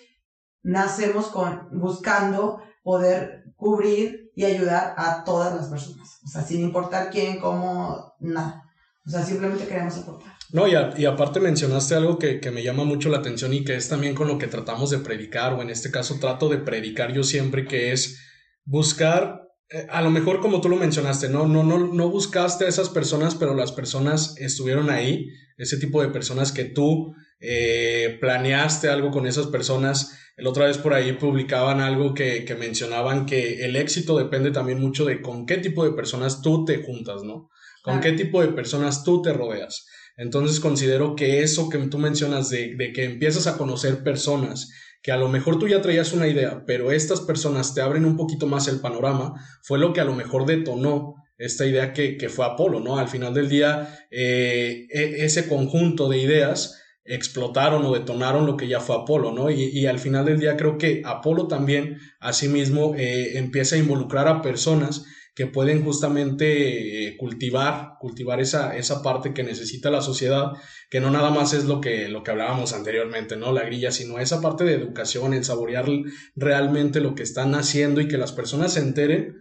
nacemos 0.62 1.28
con, 1.28 1.68
buscando 1.72 2.60
poder 2.82 3.44
cubrir 3.56 4.30
y 4.34 4.44
ayudar 4.44 4.94
a 4.98 5.24
todas 5.24 5.54
las 5.54 5.68
personas. 5.68 6.20
O 6.24 6.28
sea, 6.28 6.42
sin 6.42 6.60
importar 6.60 7.08
quién, 7.10 7.40
cómo, 7.40 8.14
nada. 8.20 8.64
O 9.06 9.10
sea, 9.10 9.24
simplemente 9.24 9.66
queremos 9.66 9.96
aportar. 9.96 10.32
No, 10.52 10.66
y, 10.66 10.74
y 10.96 11.06
aparte 11.06 11.40
mencionaste 11.40 11.94
algo 11.94 12.18
que, 12.18 12.40
que 12.40 12.50
me 12.50 12.62
llama 12.62 12.84
mucho 12.84 13.08
la 13.08 13.18
atención 13.18 13.54
y 13.54 13.64
que 13.64 13.76
es 13.76 13.88
también 13.88 14.14
con 14.14 14.28
lo 14.28 14.38
que 14.38 14.46
tratamos 14.46 14.90
de 14.90 14.98
predicar, 14.98 15.54
o 15.54 15.62
en 15.62 15.70
este 15.70 15.90
caso 15.90 16.18
trato 16.20 16.48
de 16.48 16.58
predicar 16.58 17.12
yo 17.12 17.22
siempre, 17.22 17.66
que 17.66 17.92
es 17.92 18.20
buscar, 18.64 19.45
eh, 19.70 19.86
a 19.90 20.00
lo 20.00 20.10
mejor 20.10 20.40
como 20.40 20.60
tú 20.60 20.68
lo 20.68 20.76
mencionaste, 20.76 21.28
no, 21.28 21.46
no, 21.46 21.62
no, 21.62 21.78
no 21.78 22.08
buscaste 22.08 22.64
a 22.64 22.68
esas 22.68 22.88
personas, 22.88 23.34
pero 23.34 23.54
las 23.54 23.72
personas 23.72 24.36
estuvieron 24.38 24.90
ahí, 24.90 25.28
ese 25.56 25.78
tipo 25.78 26.02
de 26.02 26.08
personas 26.08 26.52
que 26.52 26.64
tú 26.64 27.14
eh, 27.40 28.16
planeaste 28.20 28.88
algo 28.88 29.10
con 29.10 29.26
esas 29.26 29.46
personas. 29.46 30.18
El 30.36 30.46
otra 30.46 30.66
vez 30.66 30.78
por 30.78 30.94
ahí 30.94 31.14
publicaban 31.14 31.80
algo 31.80 32.14
que, 32.14 32.44
que 32.44 32.54
mencionaban 32.54 33.26
que 33.26 33.64
el 33.64 33.74
éxito 33.76 34.16
depende 34.18 34.50
también 34.50 34.80
mucho 34.80 35.04
de 35.04 35.20
con 35.20 35.46
qué 35.46 35.56
tipo 35.56 35.84
de 35.84 35.92
personas 35.92 36.42
tú 36.42 36.64
te 36.64 36.82
juntas, 36.82 37.22
¿no? 37.24 37.50
Con 37.82 38.00
qué 38.00 38.12
tipo 38.12 38.42
de 38.42 38.48
personas 38.48 39.04
tú 39.04 39.22
te 39.22 39.32
rodeas. 39.32 39.86
Entonces 40.16 40.60
considero 40.60 41.14
que 41.14 41.42
eso 41.42 41.68
que 41.68 41.78
tú 41.78 41.98
mencionas 41.98 42.50
de, 42.50 42.74
de 42.76 42.92
que 42.92 43.04
empiezas 43.04 43.46
a 43.46 43.56
conocer 43.56 44.02
personas 44.02 44.70
que 45.06 45.12
a 45.12 45.16
lo 45.16 45.28
mejor 45.28 45.60
tú 45.60 45.68
ya 45.68 45.80
traías 45.80 46.12
una 46.12 46.26
idea, 46.26 46.64
pero 46.66 46.90
estas 46.90 47.20
personas 47.20 47.72
te 47.74 47.80
abren 47.80 48.04
un 48.04 48.16
poquito 48.16 48.48
más 48.48 48.66
el 48.66 48.80
panorama, 48.80 49.40
fue 49.62 49.78
lo 49.78 49.92
que 49.92 50.00
a 50.00 50.04
lo 50.04 50.16
mejor 50.16 50.46
detonó 50.46 51.14
esta 51.38 51.64
idea 51.64 51.92
que, 51.92 52.16
que 52.16 52.28
fue 52.28 52.44
Apolo, 52.44 52.80
¿no? 52.80 52.98
Al 52.98 53.06
final 53.06 53.32
del 53.32 53.48
día, 53.48 54.00
eh, 54.10 54.88
e- 54.90 55.24
ese 55.24 55.48
conjunto 55.48 56.08
de 56.08 56.18
ideas 56.18 56.82
explotaron 57.04 57.84
o 57.84 57.94
detonaron 57.94 58.46
lo 58.46 58.56
que 58.56 58.66
ya 58.66 58.80
fue 58.80 58.96
Apolo, 58.96 59.30
¿no? 59.30 59.48
Y, 59.48 59.86
al 59.86 60.00
final 60.00 60.24
del 60.24 60.40
día 60.40 60.56
creo 60.56 60.76
que 60.76 61.02
Apolo 61.04 61.46
también, 61.46 61.98
asimismo, 62.18 62.96
eh, 62.96 63.38
empieza 63.38 63.76
a 63.76 63.78
involucrar 63.78 64.26
a 64.26 64.42
personas 64.42 65.04
que 65.36 65.46
pueden 65.46 65.84
justamente 65.84 67.06
eh, 67.06 67.16
cultivar, 67.16 67.92
cultivar 68.00 68.40
esa, 68.40 68.76
esa 68.76 69.02
parte 69.02 69.34
que 69.34 69.44
necesita 69.44 69.88
la 69.90 70.00
sociedad, 70.00 70.52
que 70.90 71.00
no 71.00 71.10
nada 71.10 71.30
más 71.30 71.52
es 71.52 71.64
lo 71.64 71.80
que, 71.80 72.08
lo 72.08 72.22
que 72.22 72.30
hablábamos 72.30 72.72
anteriormente, 72.72 73.36
¿no? 73.36 73.52
La 73.52 73.64
grilla, 73.64 73.90
sino 73.90 74.18
esa 74.18 74.40
parte 74.40 74.64
de 74.64 74.74
educación, 74.74 75.34
el 75.34 75.44
saborear 75.44 75.86
realmente 76.34 77.00
lo 77.00 77.14
que 77.14 77.22
están 77.22 77.54
haciendo 77.54 78.00
y 78.00 78.08
que 78.08 78.18
las 78.18 78.32
personas 78.32 78.74
se 78.74 78.80
enteren 78.80 79.36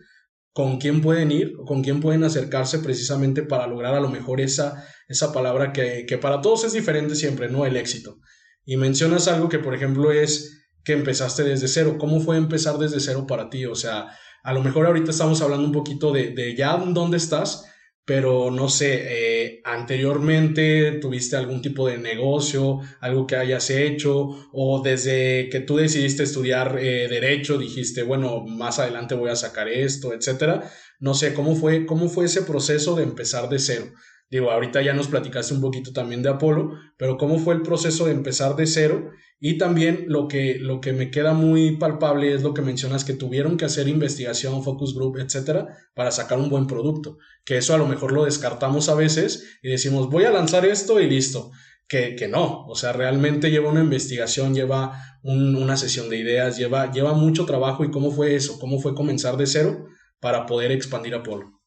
con 0.53 0.79
quién 0.79 1.01
pueden 1.01 1.31
ir 1.31 1.53
o 1.59 1.65
con 1.65 1.83
quién 1.83 1.99
pueden 1.99 2.23
acercarse 2.23 2.79
precisamente 2.79 3.43
para 3.43 3.67
lograr 3.67 3.93
a 3.93 3.99
lo 3.99 4.09
mejor 4.09 4.41
esa, 4.41 4.87
esa 5.07 5.33
palabra 5.33 5.73
que, 5.73 6.05
que 6.07 6.17
para 6.17 6.41
todos 6.41 6.63
es 6.63 6.73
diferente 6.73 7.15
siempre, 7.15 7.49
¿no? 7.49 7.65
El 7.65 7.77
éxito. 7.77 8.19
Y 8.63 8.77
mencionas 8.77 9.27
algo 9.27 9.49
que, 9.49 9.59
por 9.59 9.75
ejemplo, 9.75 10.11
es 10.11 10.65
que 10.83 10.93
empezaste 10.93 11.43
desde 11.43 11.67
cero. 11.67 11.97
¿Cómo 11.99 12.21
fue 12.21 12.37
empezar 12.37 12.77
desde 12.77 12.99
cero 12.99 13.25
para 13.27 13.49
ti? 13.49 13.65
O 13.65 13.75
sea, 13.75 14.07
a 14.43 14.53
lo 14.53 14.63
mejor 14.63 14.85
ahorita 14.85 15.11
estamos 15.11 15.41
hablando 15.41 15.65
un 15.65 15.73
poquito 15.73 16.11
de, 16.11 16.29
de 16.29 16.55
ya 16.55 16.77
dónde 16.77 17.17
estás, 17.17 17.65
pero 18.05 18.51
no 18.51 18.69
sé, 18.69 19.01
eh, 19.07 19.61
anteriormente 19.63 20.99
tuviste 21.01 21.35
algún 21.35 21.61
tipo 21.61 21.87
de 21.87 21.97
negocio, 21.97 22.79
algo 22.99 23.25
que 23.25 23.35
hayas 23.35 23.71
hecho, 23.71 24.47
o 24.53 24.81
desde 24.83 25.49
que 25.49 25.61
tú 25.61 25.77
decidiste 25.77 26.21
estudiar 26.21 26.77
eh, 26.79 27.07
derecho, 27.09 27.57
dijiste, 27.57 28.03
bueno, 28.03 28.45
más 28.45 28.77
adelante 28.77 29.15
voy 29.15 29.31
a 29.31 29.35
sacar 29.35 29.67
esto, 29.67 30.13
etcétera. 30.13 30.71
No 30.99 31.15
sé, 31.15 31.33
¿cómo 31.33 31.55
fue, 31.55 31.87
cómo 31.87 32.07
fue 32.07 32.25
ese 32.25 32.43
proceso 32.43 32.95
de 32.95 33.03
empezar 33.03 33.49
de 33.49 33.57
cero? 33.57 33.91
Digo, 34.29 34.51
ahorita 34.51 34.81
ya 34.83 34.93
nos 34.93 35.07
platicaste 35.07 35.53
un 35.53 35.61
poquito 35.61 35.91
también 35.91 36.21
de 36.21 36.29
Apolo, 36.29 36.73
pero 36.97 37.17
¿cómo 37.17 37.39
fue 37.39 37.55
el 37.55 37.63
proceso 37.63 38.05
de 38.05 38.11
empezar 38.11 38.55
de 38.55 38.67
cero? 38.67 39.11
Y 39.39 39.57
también 39.57 40.05
lo 40.07 40.27
que, 40.27 40.57
lo 40.59 40.79
que 40.81 40.93
me 40.93 41.11
queda 41.11 41.33
muy 41.33 41.77
palpable 41.77 42.33
es 42.33 42.41
lo 42.41 42.53
que 42.53 42.61
mencionas 42.61 43.03
que 43.03 43.13
tuvieron 43.13 43.57
que 43.57 43.65
hacer 43.65 43.87
investigación, 43.87 44.63
focus 44.63 44.95
group, 44.95 45.17
etcétera, 45.17 45.77
para 45.93 46.11
sacar 46.11 46.39
un 46.39 46.49
buen 46.49 46.67
producto. 46.67 47.17
Que 47.43 47.57
eso 47.57 47.73
a 47.73 47.77
lo 47.77 47.85
mejor 47.85 48.11
lo 48.13 48.23
descartamos 48.25 48.87
a 48.89 48.95
veces 48.95 49.57
y 49.61 49.69
decimos, 49.69 50.09
voy 50.09 50.23
a 50.23 50.31
lanzar 50.31 50.65
esto 50.65 50.99
y 50.99 51.09
listo. 51.09 51.51
Que, 51.87 52.15
que 52.15 52.27
no, 52.27 52.65
o 52.65 52.73
sea, 52.75 52.93
realmente 52.93 53.51
lleva 53.51 53.69
una 53.69 53.81
investigación, 53.81 54.55
lleva 54.55 54.99
un- 55.21 55.55
una 55.55 55.77
sesión 55.77 56.09
de 56.09 56.17
ideas, 56.17 56.57
lleva, 56.57 56.91
lleva 56.91 57.13
mucho 57.13 57.45
trabajo. 57.45 57.83
¿Y 57.85 57.91
cómo 57.91 58.09
fue 58.11 58.35
eso? 58.35 58.57
¿Cómo 58.59 58.79
fue 58.79 58.95
comenzar 58.95 59.37
de 59.37 59.45
cero 59.45 59.85
para 60.19 60.47
poder 60.47 60.71
expandir 60.71 61.13
Apolo? 61.13 61.61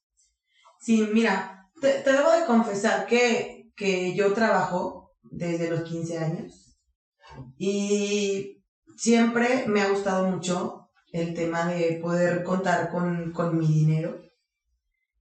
Sí, 0.81 1.07
mira, 1.13 1.69
te, 1.81 2.01
te 2.01 2.13
debo 2.13 2.33
de 2.33 2.47
confesar 2.47 3.07
que, 3.07 3.71
que 3.77 4.17
yo 4.17 4.33
trabajo 4.33 5.13
desde 5.23 5.71
los 5.71 5.83
15 5.83 6.19
años 6.19 6.68
y 7.57 8.63
siempre 8.97 9.65
me 9.69 9.81
ha 9.81 9.91
gustado 9.91 10.29
mucho 10.29 10.91
el 11.13 11.35
tema 11.35 11.67
de 11.67 11.99
poder 12.03 12.43
contar 12.43 12.91
con, 12.91 13.33
con 13.33 13.59
mi 13.59 13.67
dinero. 13.67 14.19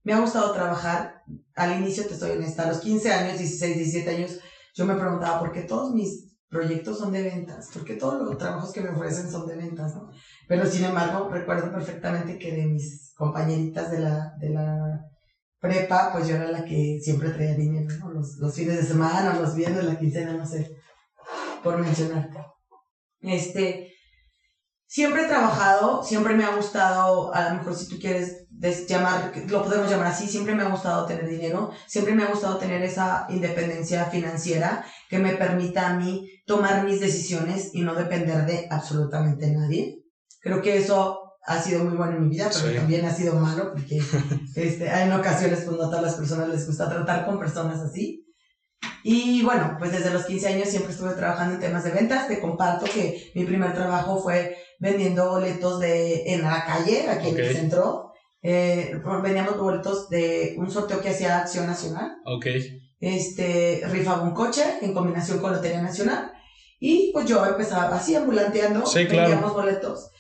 Me 0.03 0.13
ha 0.13 0.19
gustado 0.19 0.51
trabajar. 0.51 1.21
Al 1.55 1.79
inicio, 1.79 2.05
te 2.05 2.13
estoy 2.13 2.31
honesta, 2.31 2.63
a 2.63 2.67
los 2.67 2.79
15 2.79 3.11
años, 3.11 3.37
16, 3.37 3.75
17 3.75 4.09
años, 4.15 4.39
yo 4.75 4.85
me 4.85 4.95
preguntaba 4.95 5.39
por 5.39 5.51
qué 5.51 5.61
todos 5.61 5.93
mis 5.93 6.27
proyectos 6.49 6.99
son 6.99 7.11
de 7.11 7.23
ventas, 7.23 7.69
por 7.73 7.83
qué 7.83 7.95
todos 7.95 8.21
los 8.21 8.37
trabajos 8.37 8.71
que 8.71 8.81
me 8.81 8.89
ofrecen 8.89 9.29
son 9.29 9.47
de 9.47 9.55
ventas, 9.55 9.93
¿no? 9.95 10.09
Pero 10.47 10.65
sin 10.65 10.85
embargo, 10.85 11.29
recuerdo 11.29 11.71
perfectamente 11.71 12.37
que 12.37 12.55
de 12.55 12.67
mis 12.67 13.13
compañeritas 13.15 13.91
de 13.91 13.99
la, 13.99 14.33
de 14.39 14.49
la 14.49 15.01
prepa, 15.59 16.11
pues 16.13 16.27
yo 16.27 16.35
era 16.35 16.51
la 16.51 16.63
que 16.63 16.99
siempre 17.01 17.31
traía 17.31 17.55
dinero, 17.55 17.93
¿no? 17.99 18.11
Los, 18.11 18.37
los 18.37 18.53
fines 18.53 18.77
de 18.77 18.83
semana, 18.83 19.39
los 19.39 19.55
viernes, 19.55 19.83
la 19.83 19.99
quincena, 19.99 20.33
no 20.33 20.45
sé, 20.45 20.71
por 21.63 21.77
mencionarte. 21.79 22.39
Este, 23.21 23.91
siempre 24.87 25.23
he 25.23 25.27
trabajado, 25.27 26.03
siempre 26.03 26.35
me 26.35 26.43
ha 26.43 26.55
gustado, 26.55 27.33
a 27.33 27.49
lo 27.49 27.55
mejor 27.55 27.75
si 27.75 27.87
tú 27.87 27.97
quieres 27.99 28.47
llamar, 28.87 29.31
lo 29.47 29.63
podemos 29.63 29.89
llamar 29.89 30.07
así, 30.07 30.27
siempre 30.27 30.55
me 30.55 30.63
ha 30.63 30.69
gustado 30.69 31.05
tener 31.05 31.27
dinero, 31.27 31.71
siempre 31.87 32.13
me 32.15 32.23
ha 32.23 32.27
gustado 32.31 32.57
tener 32.57 32.81
esa 32.83 33.25
independencia 33.29 34.05
financiera 34.05 34.83
que 35.09 35.19
me 35.19 35.33
permita 35.33 35.89
a 35.89 35.93
mí 35.93 36.27
tomar 36.45 36.83
mis 36.83 36.99
decisiones 36.99 37.71
y 37.73 37.81
no 37.81 37.93
depender 37.95 38.45
de 38.45 38.67
absolutamente 38.69 39.51
nadie. 39.51 39.95
Creo 40.41 40.61
que 40.61 40.77
eso 40.77 41.21
ha 41.45 41.61
sido 41.61 41.83
muy 41.83 41.95
bueno 41.97 42.17
en 42.17 42.23
mi 42.23 42.29
vida, 42.29 42.49
pero 42.53 42.69
Sí. 42.71 42.75
también 42.75 43.05
ha 43.05 43.13
sido 43.13 43.35
malo 43.35 43.71
porque 43.71 43.99
este, 44.55 44.87
en 44.89 45.11
ocasiones 45.13 45.61
pues 45.65 45.77
no 45.77 45.83
a 45.85 45.89
todas 45.89 46.03
las 46.03 46.15
personas 46.15 46.49
les 46.49 46.65
gusta 46.67 46.89
tratar 46.89 47.25
con 47.25 47.39
personas 47.39 47.79
así. 47.79 48.23
Y 49.03 49.41
bueno, 49.43 49.77
pues 49.79 49.91
desde 49.91 50.11
los 50.11 50.25
15 50.25 50.47
años 50.47 50.69
siempre 50.69 50.91
estuve 50.91 51.13
trabajando 51.13 51.55
en 51.55 51.61
temas 51.61 51.83
de 51.83 51.91
ventas. 51.91 52.27
Te 52.27 52.41
comparto 52.41 52.85
que 52.85 53.31
mi 53.35 53.45
primer 53.45 53.73
trabajo 53.73 54.21
fue 54.21 54.57
vendiendo 54.79 55.29
boletos 55.29 55.79
de, 55.79 56.33
en 56.33 56.41
la 56.41 56.65
calle, 56.65 57.09
aquí 57.09 57.29
en 57.29 57.39
el 57.39 57.55
centro. 57.55 58.11
Eh, 58.41 59.01
vendíamos 59.23 59.57
boletos 59.57 60.09
de 60.09 60.55
un 60.57 60.69
sorteo 60.69 61.01
que 61.01 61.09
hacía 61.09 61.39
Acción 61.39 61.67
Nacional. 61.67 62.17
Ok. 62.25 62.47
Este, 62.99 63.81
rifaba 63.89 64.23
un 64.23 64.33
coche 64.33 64.63
en 64.81 64.93
combinación 64.93 65.39
con 65.39 65.53
Lotería 65.53 65.81
Nacional. 65.81 66.31
Y 66.79 67.11
pues 67.13 67.25
yo 67.25 67.45
empezaba 67.45 67.95
así 67.95 68.15
ambulanteando, 68.15 68.85
sí, 68.85 69.05
vendíamos 69.05 69.53
boletos. 69.53 70.11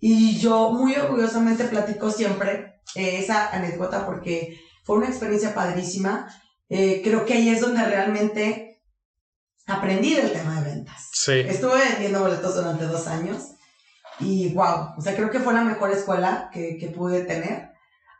Y 0.00 0.38
yo 0.38 0.70
muy 0.70 0.94
orgullosamente 0.94 1.64
platico 1.64 2.10
siempre 2.10 2.80
esa 2.94 3.50
anécdota 3.50 4.06
porque 4.06 4.58
fue 4.84 4.96
una 4.96 5.08
experiencia 5.08 5.54
padrísima. 5.54 6.28
Eh, 6.68 7.00
creo 7.04 7.24
que 7.24 7.34
ahí 7.34 7.48
es 7.48 7.60
donde 7.60 7.84
realmente 7.84 8.82
aprendí 9.66 10.14
del 10.14 10.32
tema 10.32 10.60
de 10.60 10.70
ventas. 10.70 11.10
Sí. 11.12 11.32
Estuve 11.32 11.78
vendiendo 11.78 12.20
boletos 12.20 12.54
durante 12.56 12.86
dos 12.86 13.06
años 13.06 13.52
y 14.20 14.52
wow, 14.54 14.94
o 14.96 15.00
sea, 15.00 15.14
creo 15.14 15.30
que 15.30 15.40
fue 15.40 15.54
la 15.54 15.64
mejor 15.64 15.90
escuela 15.90 16.50
que, 16.52 16.76
que 16.78 16.88
pude 16.88 17.24
tener. 17.24 17.70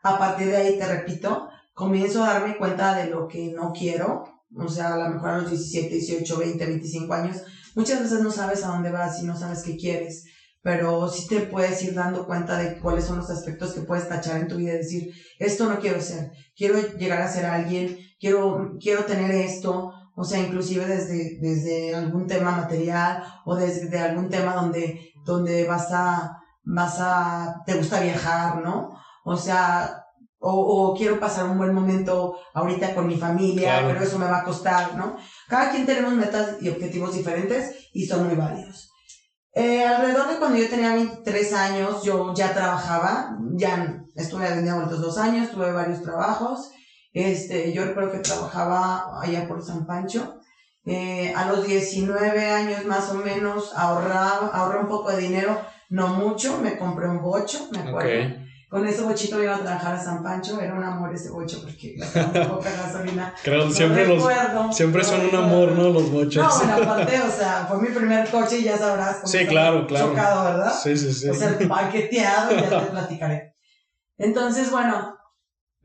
A 0.03 0.17
partir 0.17 0.47
de 0.47 0.57
ahí, 0.57 0.77
te 0.77 0.87
repito, 0.87 1.49
comienzo 1.73 2.23
a 2.23 2.33
darme 2.33 2.57
cuenta 2.57 2.95
de 2.95 3.09
lo 3.09 3.27
que 3.27 3.51
no 3.53 3.71
quiero. 3.71 4.23
O 4.55 4.69
sea, 4.69 4.93
a 4.93 4.97
lo 4.97 5.09
mejor 5.09 5.29
a 5.29 5.37
los 5.39 5.49
17, 5.49 5.89
18, 5.89 6.37
20, 6.37 6.65
25 6.65 7.13
años, 7.13 7.41
muchas 7.75 8.01
veces 8.01 8.21
no 8.21 8.31
sabes 8.31 8.63
a 8.63 8.69
dónde 8.69 8.91
vas 8.91 9.19
y 9.19 9.25
no 9.25 9.35
sabes 9.35 9.61
qué 9.61 9.75
quieres 9.75 10.23
pero 10.67 11.07
sí 11.07 11.27
te 11.27 11.39
puedes 11.43 11.81
ir 11.81 11.93
dando 11.93 12.25
cuenta 12.25 12.57
de 12.57 12.77
cuáles 12.77 13.05
son 13.05 13.15
los 13.15 13.29
aspectos 13.29 13.71
que 13.71 13.83
puedes 13.83 14.09
tachar 14.09 14.37
en 14.41 14.49
tu 14.49 14.57
vida 14.57 14.73
y 14.73 14.79
decir, 14.79 15.13
esto 15.39 15.69
no 15.69 15.79
quiero 15.79 16.01
ser, 16.01 16.31
quiero 16.57 16.77
llegar 16.97 17.21
a 17.21 17.31
ser 17.31 17.45
alguien, 17.45 17.97
quiero, 18.19 18.77
quiero 18.79 19.05
tener 19.05 19.31
esto, 19.31 19.93
o 20.15 20.23
sea, 20.23 20.39
inclusive 20.39 20.85
desde, 20.85 21.37
desde 21.39 21.95
algún 21.95 22.27
tema 22.27 22.51
material 22.51 23.23
o 23.45 23.55
desde 23.55 23.99
algún 23.99 24.29
tema 24.29 24.55
donde, 24.55 25.13
donde 25.25 25.65
vas 25.65 25.91
a, 25.91 26.37
vas 26.63 26.97
a, 26.99 27.63
te 27.65 27.75
gusta 27.75 27.99
viajar, 27.99 28.63
¿no? 28.63 28.97
O 29.23 29.35
sea, 29.35 30.03
o, 30.39 30.51
o 30.51 30.95
quiero 30.95 31.19
pasar 31.19 31.45
un 31.45 31.57
buen 31.57 31.73
momento 31.73 32.37
ahorita 32.53 32.93
con 32.95 33.07
mi 33.07 33.17
familia, 33.17 33.83
pero 33.85 34.01
eso 34.01 34.19
me 34.19 34.25
va 34.25 34.39
a 34.39 34.43
costar, 34.43 34.95
¿no? 34.95 35.17
Cada 35.47 35.71
quien 35.71 35.85
tenemos 35.85 36.13
metas 36.13 36.57
y 36.61 36.69
objetivos 36.69 37.13
diferentes 37.13 37.89
y 37.93 38.05
son 38.05 38.27
muy 38.27 38.35
válidos. 38.35 38.91
Eh, 39.53 39.83
alrededor 39.83 40.29
de 40.29 40.37
cuando 40.37 40.57
yo 40.59 40.69
tenía 40.69 40.93
23 40.93 41.53
años, 41.53 42.03
yo 42.03 42.33
ya 42.35 42.53
trabajaba, 42.53 43.35
ya 43.53 44.03
estuve 44.15 44.47
vendiendo 44.49 44.85
otros 44.85 45.01
dos 45.01 45.17
años, 45.17 45.49
tuve 45.49 45.71
varios 45.71 46.03
trabajos. 46.03 46.69
Este, 47.13 47.73
yo 47.73 47.85
recuerdo 47.85 48.11
que 48.11 48.19
trabajaba 48.19 49.21
allá 49.21 49.47
por 49.47 49.63
San 49.63 49.85
Pancho. 49.85 50.39
Eh, 50.85 51.33
a 51.35 51.47
los 51.47 51.67
19 51.67 52.49
años 52.49 52.85
más 52.85 53.09
o 53.09 53.15
menos 53.15 53.73
ahorraba, 53.75 54.51
ahorré 54.53 54.79
un 54.79 54.87
poco 54.87 55.11
de 55.11 55.17
dinero, 55.17 55.59
no 55.89 56.07
mucho, 56.07 56.59
me 56.61 56.77
compré 56.77 57.09
un 57.09 57.21
bocho, 57.21 57.67
me 57.71 57.79
acuerdo. 57.79 58.35
Con 58.69 58.85
ese 58.85 59.01
bochito 59.01 59.41
iba 59.41 59.55
a 59.55 59.59
trabajar 59.59 59.95
a 59.95 60.03
San 60.03 60.21
Pancho, 60.21 60.59
era 60.59 60.73
un 60.73 60.83
amor 60.83 61.13
ese 61.13 61.29
bocho 61.29 61.61
porque 61.61 61.95
gastaba 61.97 62.49
poca 62.49 62.69
gasolina. 62.69 63.33
Creo, 63.43 63.69
siempre, 63.71 64.05
los, 64.05 64.23
siempre 64.75 65.05
son 65.05 65.25
un 65.25 65.35
amor, 65.35 65.71
¿no? 65.71 65.89
Los 65.89 66.11
bochos. 66.11 66.43
No, 66.43 66.57
bueno, 66.57 66.91
aparte, 66.91 67.21
o 67.21 67.31
sea, 67.31 67.65
fue 67.65 67.81
mi 67.81 67.87
primer 67.87 68.29
coche 68.29 68.59
y 68.59 68.63
ya 68.63 68.77
sabrás 68.77 69.17
cómo 69.17 69.27
Sí, 69.27 69.45
claro, 69.45 69.87
claro. 69.87 70.09
Chocado, 70.09 70.43
¿verdad? 70.43 70.73
Sí, 70.73 70.97
sí, 70.97 71.13
sí. 71.13 71.29
O 71.29 71.33
sea, 71.33 71.57
paqueteado, 71.67 72.57
ya 72.57 72.81
te 72.81 72.91
platicaré. 72.91 73.55
Entonces, 74.17 74.69
bueno, 74.69 75.16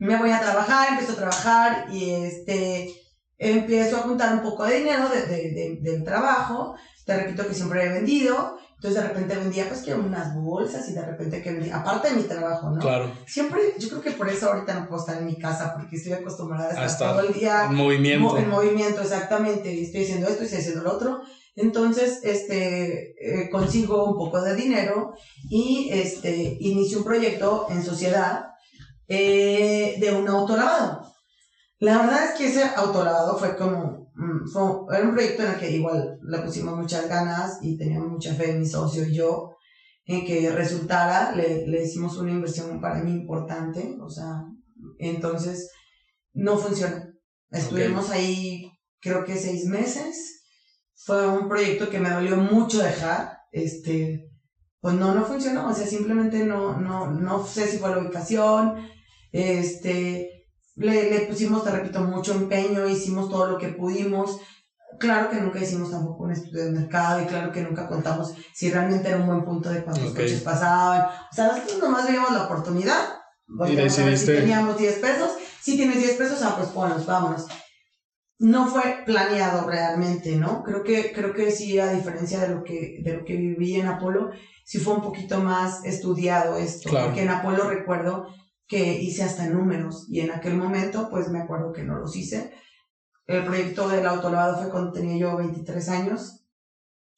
me 0.03 0.17
voy 0.17 0.31
a 0.31 0.39
trabajar, 0.39 0.89
empiezo 0.89 1.13
a 1.13 1.17
trabajar 1.17 1.85
y 1.91 2.11
este, 2.11 2.93
empiezo 3.37 3.97
a 3.97 4.01
juntar 4.01 4.33
un 4.33 4.41
poco 4.41 4.65
de 4.65 4.77
dinero 4.77 5.09
de, 5.09 5.25
de, 5.25 5.51
de, 5.53 5.79
del 5.81 6.03
trabajo. 6.03 6.75
Te 7.05 7.17
repito 7.17 7.45
que 7.47 7.53
siempre 7.53 7.85
he 7.85 7.89
vendido 7.89 8.57
entonces 8.83 9.01
de 9.01 9.07
repente 9.07 9.37
vendía 9.37 9.69
pues 9.69 9.81
que 9.81 9.93
unas 9.93 10.35
bolsas 10.35 10.89
y 10.89 10.93
de 10.93 11.05
repente 11.05 11.41
que 11.41 11.53
vendía, 11.53 11.77
aparte 11.77 12.09
de 12.09 12.15
mi 12.15 12.23
trabajo, 12.23 12.69
¿no? 12.69 12.81
Claro. 12.81 13.09
Siempre, 13.25 13.61
yo 13.79 13.87
creo 13.87 14.01
que 14.01 14.11
por 14.11 14.27
eso 14.27 14.51
ahorita 14.51 14.77
no 14.77 14.89
puedo 14.89 14.99
estar 14.99 15.19
en 15.19 15.25
mi 15.25 15.39
casa 15.39 15.73
porque 15.73 15.95
estoy 15.95 16.11
acostumbrada 16.11 16.67
a 16.77 16.85
estar, 16.85 17.15
todo 17.15 17.25
el 17.25 17.33
día 17.33 17.67
en 17.69 17.75
movimiento. 17.75 18.37
en 18.37 18.49
movimiento, 18.49 18.99
exactamente. 18.99 19.81
Estoy 19.81 20.03
haciendo 20.03 20.27
esto 20.27 20.41
y 20.41 20.45
estoy 20.47 20.59
haciendo 20.59 20.83
lo 20.83 20.91
otro. 20.91 21.21
Entonces, 21.55 22.19
este, 22.23 23.13
eh, 23.21 23.49
consigo 23.49 24.03
un 24.03 24.17
poco 24.17 24.41
de 24.41 24.53
dinero 24.53 25.13
y 25.49 25.87
este, 25.89 26.57
inicio 26.59 26.97
un 26.97 27.05
proyecto 27.05 27.67
en 27.69 27.81
sociedad 27.81 28.47
eh, 29.07 29.97
de 29.99 30.13
un 30.13 30.27
autolavado. 30.27 31.01
La 31.79 31.97
verdad 31.99 32.25
es 32.25 32.37
que 32.37 32.47
ese 32.47 32.63
autolavado 32.75 33.37
fue 33.37 33.55
como 33.55 34.03
Mm, 34.15 34.47
fue, 34.47 34.61
era 34.95 35.07
un 35.07 35.13
proyecto 35.13 35.43
en 35.43 35.53
el 35.53 35.59
que 35.59 35.71
igual 35.71 36.19
le 36.21 36.39
pusimos 36.39 36.77
muchas 36.77 37.09
ganas 37.09 37.57
y 37.61 37.77
teníamos 37.77 38.09
mucha 38.09 38.33
fe 38.35 38.53
mi 38.53 38.65
socio 38.65 39.07
y 39.07 39.15
yo 39.15 39.55
en 40.05 40.25
que 40.25 40.51
resultara, 40.51 41.33
le, 41.35 41.65
le 41.65 41.83
hicimos 41.83 42.17
una 42.17 42.31
inversión 42.31 42.79
para 42.81 43.01
mí 43.03 43.11
importante, 43.11 43.97
o 44.01 44.09
sea, 44.09 44.43
entonces 44.99 45.71
no 46.33 46.57
funcionó. 46.57 46.97
Estuvimos 47.49 48.09
ahí 48.09 48.69
creo 48.99 49.23
que 49.23 49.35
seis 49.35 49.65
meses, 49.65 50.43
fue 50.95 51.27
un 51.27 51.47
proyecto 51.49 51.89
que 51.89 51.99
me 51.99 52.09
dolió 52.09 52.37
mucho 52.37 52.79
dejar, 52.83 53.37
este, 53.51 54.29
pues 54.83 54.95
no, 54.95 55.15
no 55.15 55.23
funcionó, 55.23 55.69
o 55.69 55.73
sea, 55.73 55.87
simplemente 55.87 56.43
no, 56.43 56.77
no, 56.77 57.09
no 57.09 57.47
sé 57.47 57.67
si 57.67 57.77
fue 57.77 57.89
la 57.89 57.99
ubicación, 57.99 58.85
este, 59.31 60.49
le, 60.75 61.09
le 61.09 61.19
pusimos, 61.21 61.63
te 61.63 61.71
repito, 61.71 62.01
mucho 62.01 62.33
empeño, 62.33 62.85
hicimos 62.85 63.29
todo 63.29 63.47
lo 63.47 63.57
que 63.57 63.69
pudimos. 63.69 64.41
Claro 64.99 65.29
que 65.29 65.39
nunca 65.39 65.59
hicimos 65.59 65.89
tampoco 65.89 66.25
un 66.25 66.33
estudio 66.33 66.65
de 66.65 66.71
mercado 66.71 67.21
y 67.21 67.27
claro 67.27 67.49
que 67.53 67.61
nunca 67.61 67.87
contamos 67.87 68.33
si 68.53 68.71
realmente 68.71 69.07
era 69.07 69.19
un 69.19 69.27
buen 69.27 69.45
punto 69.45 69.69
de 69.69 69.85
cuántos 69.85 70.11
coches 70.11 70.41
pasaban. 70.41 71.05
O 71.31 71.33
sea, 71.33 71.47
nosotros 71.47 71.79
nomás 71.79 72.05
veíamos 72.05 72.33
la 72.33 72.43
oportunidad. 72.43 73.21
Y 73.65 73.77
decidiste... 73.77 74.17
Si 74.17 74.41
teníamos 74.41 74.77
10 74.77 74.99
pesos, 74.99 75.31
si 75.61 75.77
tienes 75.77 75.97
10 75.99 76.17
pesos, 76.17 76.41
ah, 76.43 76.55
pues 76.57 76.67
ponlos, 76.71 77.05
vámonos. 77.05 77.45
No 78.43 78.67
fue 78.67 79.03
planeado 79.05 79.65
realmente, 79.65 80.35
¿no? 80.35 80.63
Creo 80.63 80.83
que, 80.83 81.13
creo 81.13 81.33
que 81.33 81.49
sí, 81.49 81.79
a 81.79 81.93
diferencia 81.93 82.41
de 82.41 82.49
lo 82.49 82.61
que, 82.61 82.99
de 83.01 83.13
lo 83.13 83.23
que 83.23 83.37
viví 83.37 83.75
en 83.75 83.87
Apolo, 83.87 84.31
sí 84.65 84.79
fue 84.79 84.95
un 84.95 85.01
poquito 85.01 85.39
más 85.39 85.85
estudiado 85.85 86.57
esto. 86.57 86.89
Porque 86.89 87.21
en 87.21 87.29
Apolo 87.29 87.69
recuerdo 87.69 88.27
que 88.67 88.99
hice 88.99 89.23
hasta 89.23 89.47
números 89.47 90.07
y 90.09 90.19
en 90.19 90.31
aquel 90.31 90.57
momento 90.57 91.07
pues 91.09 91.29
me 91.29 91.39
acuerdo 91.39 91.71
que 91.71 91.83
no 91.83 91.95
los 91.95 92.17
hice. 92.17 92.51
El 93.27 93.45
proyecto 93.45 93.87
del 93.87 94.05
autolavado 94.05 94.57
fue 94.57 94.69
cuando 94.69 94.91
tenía 94.91 95.15
yo 95.15 95.37
23 95.37 95.87
años 95.87 96.43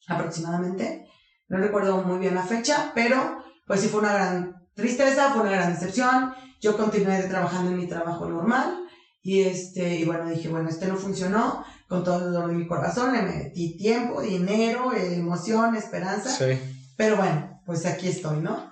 aproximadamente. 0.08 1.08
No 1.48 1.58
recuerdo 1.58 2.04
muy 2.04 2.20
bien 2.20 2.36
la 2.36 2.44
fecha, 2.44 2.92
pero 2.94 3.38
pues 3.66 3.82
sí 3.82 3.88
fue 3.88 4.02
una 4.02 4.14
gran 4.14 4.68
tristeza, 4.76 5.32
fue 5.32 5.42
una 5.42 5.54
gran 5.54 5.74
decepción. 5.74 6.36
Yo 6.62 6.78
continué 6.78 7.24
trabajando 7.24 7.72
en 7.72 7.78
mi 7.78 7.88
trabajo 7.88 8.30
normal 8.30 8.85
y 9.26 9.42
este 9.42 9.96
y 9.96 10.06
bueno, 10.06 10.30
dije, 10.30 10.50
bueno, 10.50 10.70
este 10.70 10.86
no 10.86 10.98
funcionó 10.98 11.66
con 11.88 12.04
todo 12.04 12.28
el 12.28 12.32
dolor 12.32 12.52
de 12.52 12.58
mi 12.58 12.68
corazón, 12.68 13.12
le 13.12 13.24
metí 13.24 13.76
tiempo, 13.76 14.22
dinero, 14.22 14.94
emoción, 14.96 15.76
esperanza. 15.76 16.30
Sí. 16.30 16.56
Pero 16.96 17.18
bueno, 17.18 17.60
pues 17.66 17.88
aquí 17.88 18.08
estoy, 18.08 18.38
¿no? 18.38 18.72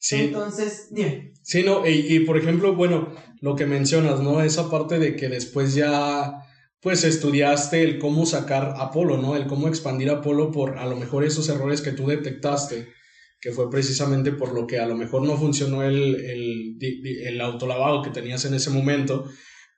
Sí. 0.00 0.16
Entonces, 0.16 0.88
dime. 0.90 1.32
Sí, 1.44 1.62
no, 1.62 1.86
y, 1.86 2.20
por 2.20 2.38
ejemplo, 2.38 2.74
bueno, 2.74 3.14
lo 3.40 3.54
que 3.54 3.66
mencionas, 3.66 4.18
¿no? 4.18 4.42
Esa 4.42 4.68
parte 4.68 4.98
de 4.98 5.14
que 5.14 5.28
después 5.28 5.74
ya, 5.74 6.42
pues 6.80 7.04
estudiaste 7.04 7.84
el 7.84 8.00
cómo 8.00 8.26
sacar 8.26 8.74
Apolo, 8.78 9.16
¿no? 9.16 9.36
El 9.36 9.46
cómo 9.46 9.68
expandir 9.68 10.10
Apolo 10.10 10.50
por 10.50 10.78
a 10.78 10.86
lo 10.86 10.96
mejor 10.96 11.22
esos 11.22 11.48
errores 11.48 11.82
que 11.82 11.92
tú 11.92 12.08
detectaste, 12.08 12.88
que 13.40 13.52
fue 13.52 13.70
precisamente 13.70 14.32
por 14.32 14.52
lo 14.52 14.66
que 14.66 14.80
a 14.80 14.86
lo 14.86 14.96
mejor 14.96 15.22
no 15.22 15.36
funcionó 15.36 15.84
el, 15.84 16.16
el, 16.16 16.78
el 17.26 17.40
autolavado 17.40 18.02
que 18.02 18.10
tenías 18.10 18.44
en 18.44 18.54
ese 18.54 18.70
momento. 18.70 19.28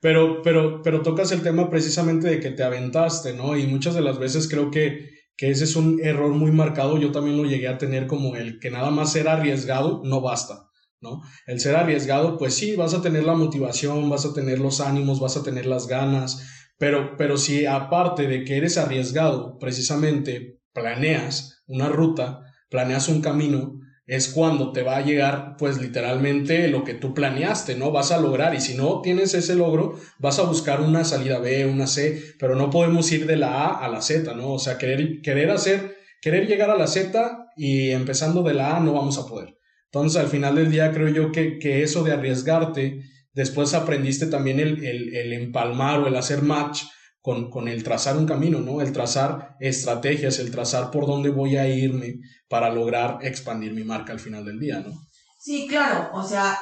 Pero, 0.05 0.43
pero, 0.43 0.83
pero 0.83 1.01
tocas 1.01 1.33
el 1.33 1.41
tema 1.41 1.71
precisamente 1.71 2.29
de 2.29 2.39
que 2.39 2.51
te 2.51 2.63
aventaste, 2.63 3.33
¿no? 3.33 3.57
Y 3.57 3.67
muchas 3.67 3.95
de 3.95 4.03
las 4.03 4.19
veces 4.19 4.47
creo 4.51 4.71
que, 4.71 5.09
que 5.35 5.49
ese 5.49 5.65
es 5.65 5.77
un 5.77 5.99
error 6.05 6.31
muy 6.35 6.53
marcado. 6.53 6.99
Yo 6.99 7.11
también 7.11 7.39
lo 7.39 7.49
llegué 7.49 7.69
a 7.69 7.79
tener 7.79 8.07
como 8.07 8.37
el 8.37 8.61
que 8.61 8.71
nada 8.71 8.91
más 8.91 9.13
ser 9.13 9.29
arriesgado 9.29 10.03
no 10.05 10.21
basta. 10.21 10.69
¿no? 11.01 11.23
El 11.47 11.59
ser 11.59 11.77
arriesgado, 11.77 12.37
pues 12.37 12.55
sí, 12.55 12.77
vas 12.77 12.93
a 12.93 13.01
tener 13.01 13.25
la 13.25 13.35
motivación, 13.35 14.11
vas 14.11 14.27
a 14.27 14.35
tener 14.35 14.59
los 14.59 14.83
ánimos, 14.83 15.21
vas 15.21 15.39
a 15.39 15.43
tener 15.43 15.65
las 15.65 15.87
ganas, 15.87 16.51
pero, 16.77 17.17
pero 17.17 17.39
si 17.39 17.65
aparte 17.65 18.27
de 18.27 18.45
que 18.45 18.59
eres 18.59 18.77
arriesgado, 18.77 19.57
precisamente 19.59 20.61
planeas 20.75 21.63
una 21.67 21.89
ruta, 21.89 22.43
planeas 22.69 23.09
un 23.09 23.23
camino, 23.23 23.81
es 24.07 24.29
cuando 24.29 24.73
te 24.73 24.83
va 24.83 24.97
a 24.97 25.05
llegar, 25.05 25.57
pues 25.59 25.81
literalmente 25.81 26.69
lo 26.69 26.85
que 26.85 26.95
tú 26.95 27.15
planeaste, 27.15 27.75
¿no? 27.77 27.91
Vas 27.91 28.13
a 28.13 28.21
lograr 28.21 28.55
y 28.55 28.61
si 28.61 28.75
no 28.75 29.01
tienes 29.01 29.33
ese 29.35 29.55
logro, 29.55 29.99
vas 30.19 30.39
a 30.39 30.43
buscar 30.43 30.81
una 30.83 31.05
salida 31.05 31.39
B, 31.39 31.67
una 31.67 31.87
C, 31.87 32.23
pero 32.39 32.55
no 32.55 32.69
podemos 32.71 33.11
ir 33.13 33.27
de 33.27 33.37
la 33.37 33.65
A 33.65 33.85
a 33.85 33.89
la 33.89 34.03
Z, 34.03 34.35
¿no? 34.35 34.53
O 34.53 34.59
sea, 34.59 34.77
querer, 34.77 35.23
querer 35.23 35.51
hacer, 35.51 35.97
querer 36.21 36.47
llegar 36.47 36.71
a 36.71 36.77
la 36.77 36.87
Z 36.87 37.47
y 37.57 37.91
empezando 37.91 38.43
de 38.43 38.55
la 38.55 38.77
A 38.77 38.81
no 38.81 38.93
vamos 38.93 39.19
a 39.19 39.27
poder. 39.27 39.57
Entonces, 39.87 40.21
al 40.21 40.29
final 40.29 40.57
del 40.57 40.71
día, 40.71 40.93
creo 40.93 41.09
yo 41.09 41.33
que, 41.33 41.59
que 41.59 41.83
eso 41.83 42.03
de 42.03 42.13
arriesgarte, 42.13 43.01
después 43.33 43.73
aprendiste 43.75 44.27
también 44.27 44.61
el, 44.61 44.85
el, 44.85 45.15
el, 45.15 45.33
empalmar 45.33 46.01
o 46.01 46.09
el 46.09 46.17
hacer 46.17 46.43
match 46.43 46.83
con, 47.25 47.49
con, 47.49 47.69
el 47.69 47.83
trazar 47.83 48.19
un 48.19 48.27
camino, 48.27 48.61
¿no? 48.61 48.83
El 48.83 48.93
trazar 48.93 49.57
estrategias, 49.59 50.39
el 50.39 50.51
trazar 50.51 50.91
por 50.91 51.07
dónde 51.07 51.31
voy 51.31 51.57
a 51.57 51.67
irme 51.67 52.17
para 52.51 52.69
lograr 52.69 53.17
expandir 53.23 53.73
mi 53.73 53.83
marca 53.83 54.13
al 54.13 54.21
final 54.21 54.45
del 54.45 54.61
día, 54.61 54.81
¿no? 54.81 54.93
Sí, 55.39 55.67
claro, 55.67 56.11
o 56.13 56.23
sea, 56.23 56.59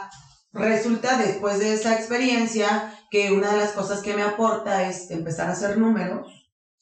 resulta 0.52 1.18
después 1.18 1.58
de 1.58 1.74
esa 1.74 1.94
experiencia 1.94 2.94
que 3.10 3.32
una 3.32 3.50
de 3.50 3.58
las 3.58 3.72
cosas 3.72 4.02
que 4.02 4.14
me 4.14 4.22
aporta 4.22 4.88
es 4.88 5.10
empezar 5.10 5.48
a 5.48 5.54
hacer 5.54 5.78
números, 5.78 6.28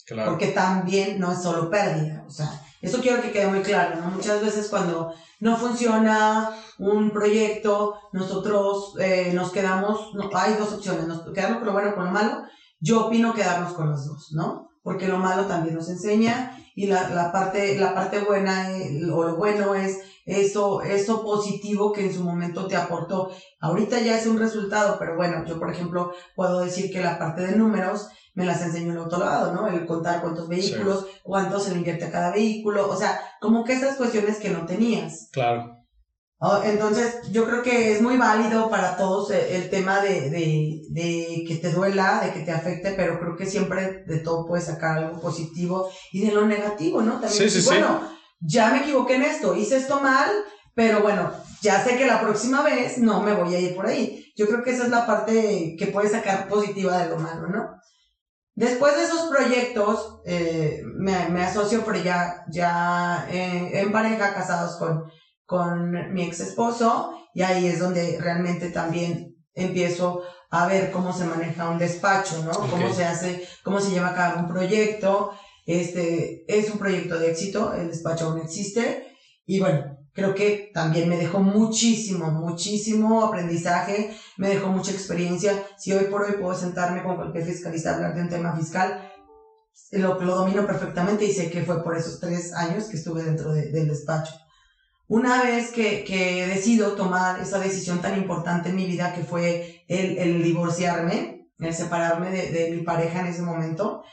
claro. 0.06 0.32
porque 0.32 0.48
también 0.48 1.18
no 1.18 1.32
es 1.32 1.42
solo 1.42 1.70
pérdida, 1.70 2.22
o 2.26 2.30
sea, 2.30 2.50
eso 2.82 3.00
quiero 3.00 3.22
que 3.22 3.32
quede 3.32 3.46
muy 3.46 3.62
claro, 3.62 3.98
¿no? 3.98 4.10
Muchas 4.10 4.42
veces 4.42 4.68
cuando 4.68 5.14
no 5.38 5.56
funciona 5.56 6.50
un 6.78 7.12
proyecto, 7.12 7.98
nosotros 8.12 8.92
eh, 9.00 9.32
nos 9.32 9.50
quedamos, 9.52 10.12
no, 10.12 10.28
hay 10.34 10.52
dos 10.52 10.74
opciones, 10.74 11.06
nos 11.06 11.22
quedamos 11.32 11.60
con 11.60 11.66
lo 11.68 11.72
bueno 11.72 11.92
o 11.92 11.94
con 11.94 12.04
lo 12.04 12.10
malo, 12.10 12.42
yo 12.80 13.06
opino 13.06 13.34
quedarnos 13.34 13.74
con 13.74 13.90
los 13.90 14.06
dos, 14.06 14.32
¿no? 14.32 14.70
Porque 14.82 15.06
lo 15.06 15.18
malo 15.18 15.44
también 15.44 15.74
nos 15.74 15.88
enseña 15.88 16.56
y 16.74 16.86
la, 16.86 17.10
la 17.10 17.30
parte, 17.30 17.78
la 17.78 17.94
parte 17.94 18.20
buena 18.20 18.76
eh, 18.76 19.02
o 19.12 19.22
lo 19.22 19.36
bueno 19.36 19.74
es 19.74 19.98
eso, 20.24 20.80
eso 20.82 21.22
positivo 21.22 21.92
que 21.92 22.06
en 22.06 22.14
su 22.14 22.24
momento 22.24 22.66
te 22.66 22.76
aportó. 22.76 23.30
Ahorita 23.60 24.00
ya 24.00 24.18
es 24.18 24.26
un 24.26 24.38
resultado, 24.38 24.96
pero 24.98 25.16
bueno, 25.16 25.44
yo 25.46 25.58
por 25.58 25.70
ejemplo 25.70 26.12
puedo 26.34 26.60
decir 26.60 26.90
que 26.90 27.02
la 27.02 27.18
parte 27.18 27.42
de 27.42 27.56
números 27.56 28.08
me 28.34 28.46
las 28.46 28.62
enseñó 28.62 28.92
el 28.92 29.08
lado, 29.18 29.52
¿no? 29.52 29.68
El 29.68 29.86
contar 29.86 30.20
cuántos 30.20 30.48
vehículos, 30.48 31.06
cuánto 31.22 31.58
se 31.58 31.72
le 31.72 31.78
invierte 31.78 32.06
a 32.06 32.12
cada 32.12 32.32
vehículo, 32.32 32.88
o 32.88 32.96
sea, 32.96 33.20
como 33.40 33.64
que 33.64 33.74
esas 33.74 33.96
cuestiones 33.96 34.38
que 34.38 34.50
no 34.50 34.66
tenías. 34.66 35.28
Claro. 35.32 35.79
Oh, 36.42 36.59
entonces, 36.64 37.20
yo 37.31 37.44
creo 37.44 37.62
que 37.62 37.92
es 37.92 38.00
muy 38.00 38.16
válido 38.16 38.70
para 38.70 38.96
todos 38.96 39.31
eh, 39.31 39.57
el, 39.57 39.68
tema 39.68 40.00
de, 40.00 40.31
de, 40.31 40.81
de, 40.88 41.44
que 41.46 41.57
te 41.57 41.70
duela, 41.70 42.22
de 42.24 42.33
que 42.33 42.40
te 42.40 42.50
afecte, 42.50 42.92
pero 42.92 43.20
creo 43.20 43.37
que 43.37 43.44
siempre 43.44 44.05
de 44.07 44.20
todo 44.20 44.46
puedes 44.46 44.64
sacar 44.64 44.96
algo 44.96 45.20
positivo 45.20 45.90
y 46.11 46.24
de 46.24 46.33
lo 46.33 46.46
negativo, 46.46 47.03
¿no? 47.03 47.20
También, 47.20 47.50
sí, 47.50 47.61
sí, 47.61 47.66
bueno, 47.66 48.00
ya 48.40 48.70
me 48.70 48.79
equivoqué 48.79 49.16
en 49.16 49.24
esto, 49.24 49.55
hice 49.55 49.76
esto 49.76 50.00
mal, 50.00 50.31
pero 50.74 51.03
bueno, 51.03 51.31
ya 51.61 51.85
sé 51.85 51.98
que 51.98 52.07
la 52.07 52.22
próxima 52.22 52.62
vez 52.62 52.96
no 52.96 53.20
me 53.20 53.35
voy 53.35 53.55
a 53.55 53.61
ir 53.61 53.76
por 53.76 53.87
ahí. 53.87 54.24
Yo 54.35 54.46
creo 54.46 54.62
que 54.62 54.70
esa 54.70 54.85
es 54.85 54.90
la 54.90 55.07
parte 55.07 55.76
que 55.79 55.87
puedes 55.88 56.12
sacar 56.12 56.48
positiva 56.48 56.96
de 56.96 57.11
lo 57.11 57.18
malo, 57.18 57.48
¿no? 57.48 57.68
Después 58.55 58.96
de 58.96 59.03
esos 59.03 59.29
proyectos, 59.29 60.20
eh, 60.24 60.81
me, 60.96 61.29
me, 61.29 61.42
asocio, 61.42 61.85
pero 61.85 61.98
ya, 62.03 62.44
ya 62.50 63.26
eh, 63.31 63.81
en 63.81 63.92
pareja, 63.92 64.33
casados 64.33 64.76
con 64.79 65.05
con 65.50 66.14
mi 66.14 66.22
ex 66.22 66.38
esposo 66.38 67.10
y 67.34 67.42
ahí 67.42 67.66
es 67.66 67.80
donde 67.80 68.18
realmente 68.20 68.68
también 68.70 69.34
empiezo 69.52 70.22
a 70.48 70.68
ver 70.68 70.92
cómo 70.92 71.12
se 71.12 71.24
maneja 71.24 71.70
un 71.70 71.76
despacho, 71.76 72.44
¿no? 72.44 72.52
Cómo 72.52 72.92
se 72.92 73.04
hace, 73.04 73.44
cómo 73.64 73.80
se 73.80 73.90
lleva 73.90 74.10
a 74.10 74.14
cabo 74.14 74.38
un 74.38 74.46
proyecto. 74.46 75.32
Este 75.66 76.44
es 76.46 76.70
un 76.70 76.78
proyecto 76.78 77.18
de 77.18 77.32
éxito, 77.32 77.74
el 77.74 77.88
despacho 77.88 78.26
aún 78.26 78.38
existe 78.38 79.08
y 79.44 79.58
bueno, 79.58 79.98
creo 80.12 80.36
que 80.36 80.70
también 80.72 81.08
me 81.08 81.16
dejó 81.16 81.40
muchísimo, 81.40 82.30
muchísimo 82.30 83.24
aprendizaje, 83.24 84.14
me 84.36 84.50
dejó 84.50 84.68
mucha 84.68 84.92
experiencia. 84.92 85.66
Si 85.76 85.92
hoy 85.92 86.04
por 86.04 86.22
hoy 86.22 86.34
puedo 86.40 86.54
sentarme 86.54 87.02
con 87.02 87.16
cualquier 87.16 87.44
fiscalista 87.44 87.90
a 87.90 87.94
hablar 87.96 88.14
de 88.14 88.22
un 88.22 88.28
tema 88.28 88.54
fiscal, 88.54 89.10
lo, 89.90 90.20
lo 90.20 90.36
domino 90.36 90.64
perfectamente 90.64 91.24
y 91.24 91.32
sé 91.32 91.50
que 91.50 91.64
fue 91.64 91.82
por 91.82 91.96
esos 91.96 92.20
tres 92.20 92.52
años 92.54 92.84
que 92.84 92.98
estuve 92.98 93.24
dentro 93.24 93.52
del 93.52 93.88
despacho. 93.88 94.32
Una 95.11 95.42
vez 95.42 95.73
que, 95.73 96.05
que, 96.05 96.46
decido 96.46 96.92
tomar 96.92 97.40
esa 97.40 97.59
decisión 97.59 98.01
tan 98.01 98.16
importante 98.16 98.68
en 98.68 98.77
mi 98.77 98.87
vida 98.87 99.12
que 99.12 99.25
fue 99.25 99.85
el, 99.88 100.16
el 100.18 100.40
divorciarme, 100.40 101.49
el 101.59 101.75
separarme 101.75 102.31
de, 102.31 102.53
de, 102.53 102.70
mi 102.70 102.83
pareja 102.83 103.18
en 103.18 103.27
ese 103.27 103.42
momento, 103.42 104.05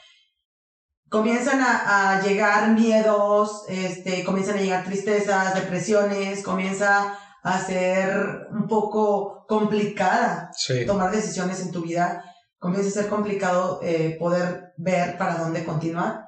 comienzan 1.08 1.60
a, 1.60 2.18
a, 2.18 2.22
llegar 2.22 2.72
miedos, 2.72 3.62
este, 3.68 4.24
comienzan 4.24 4.56
a 4.56 4.60
llegar 4.60 4.82
tristezas, 4.82 5.54
depresiones, 5.54 6.42
comienza 6.42 7.16
a 7.44 7.60
ser 7.60 8.48
un 8.50 8.66
poco 8.66 9.46
complicada 9.46 10.50
tomar 10.84 11.12
decisiones 11.12 11.60
en 11.60 11.70
tu 11.70 11.82
vida, 11.82 12.24
comienza 12.58 12.88
a 12.88 13.02
ser 13.02 13.08
complicado 13.08 13.78
eh, 13.84 14.16
poder 14.18 14.72
ver 14.76 15.16
para 15.16 15.38
dónde 15.38 15.64
continuar. 15.64 16.24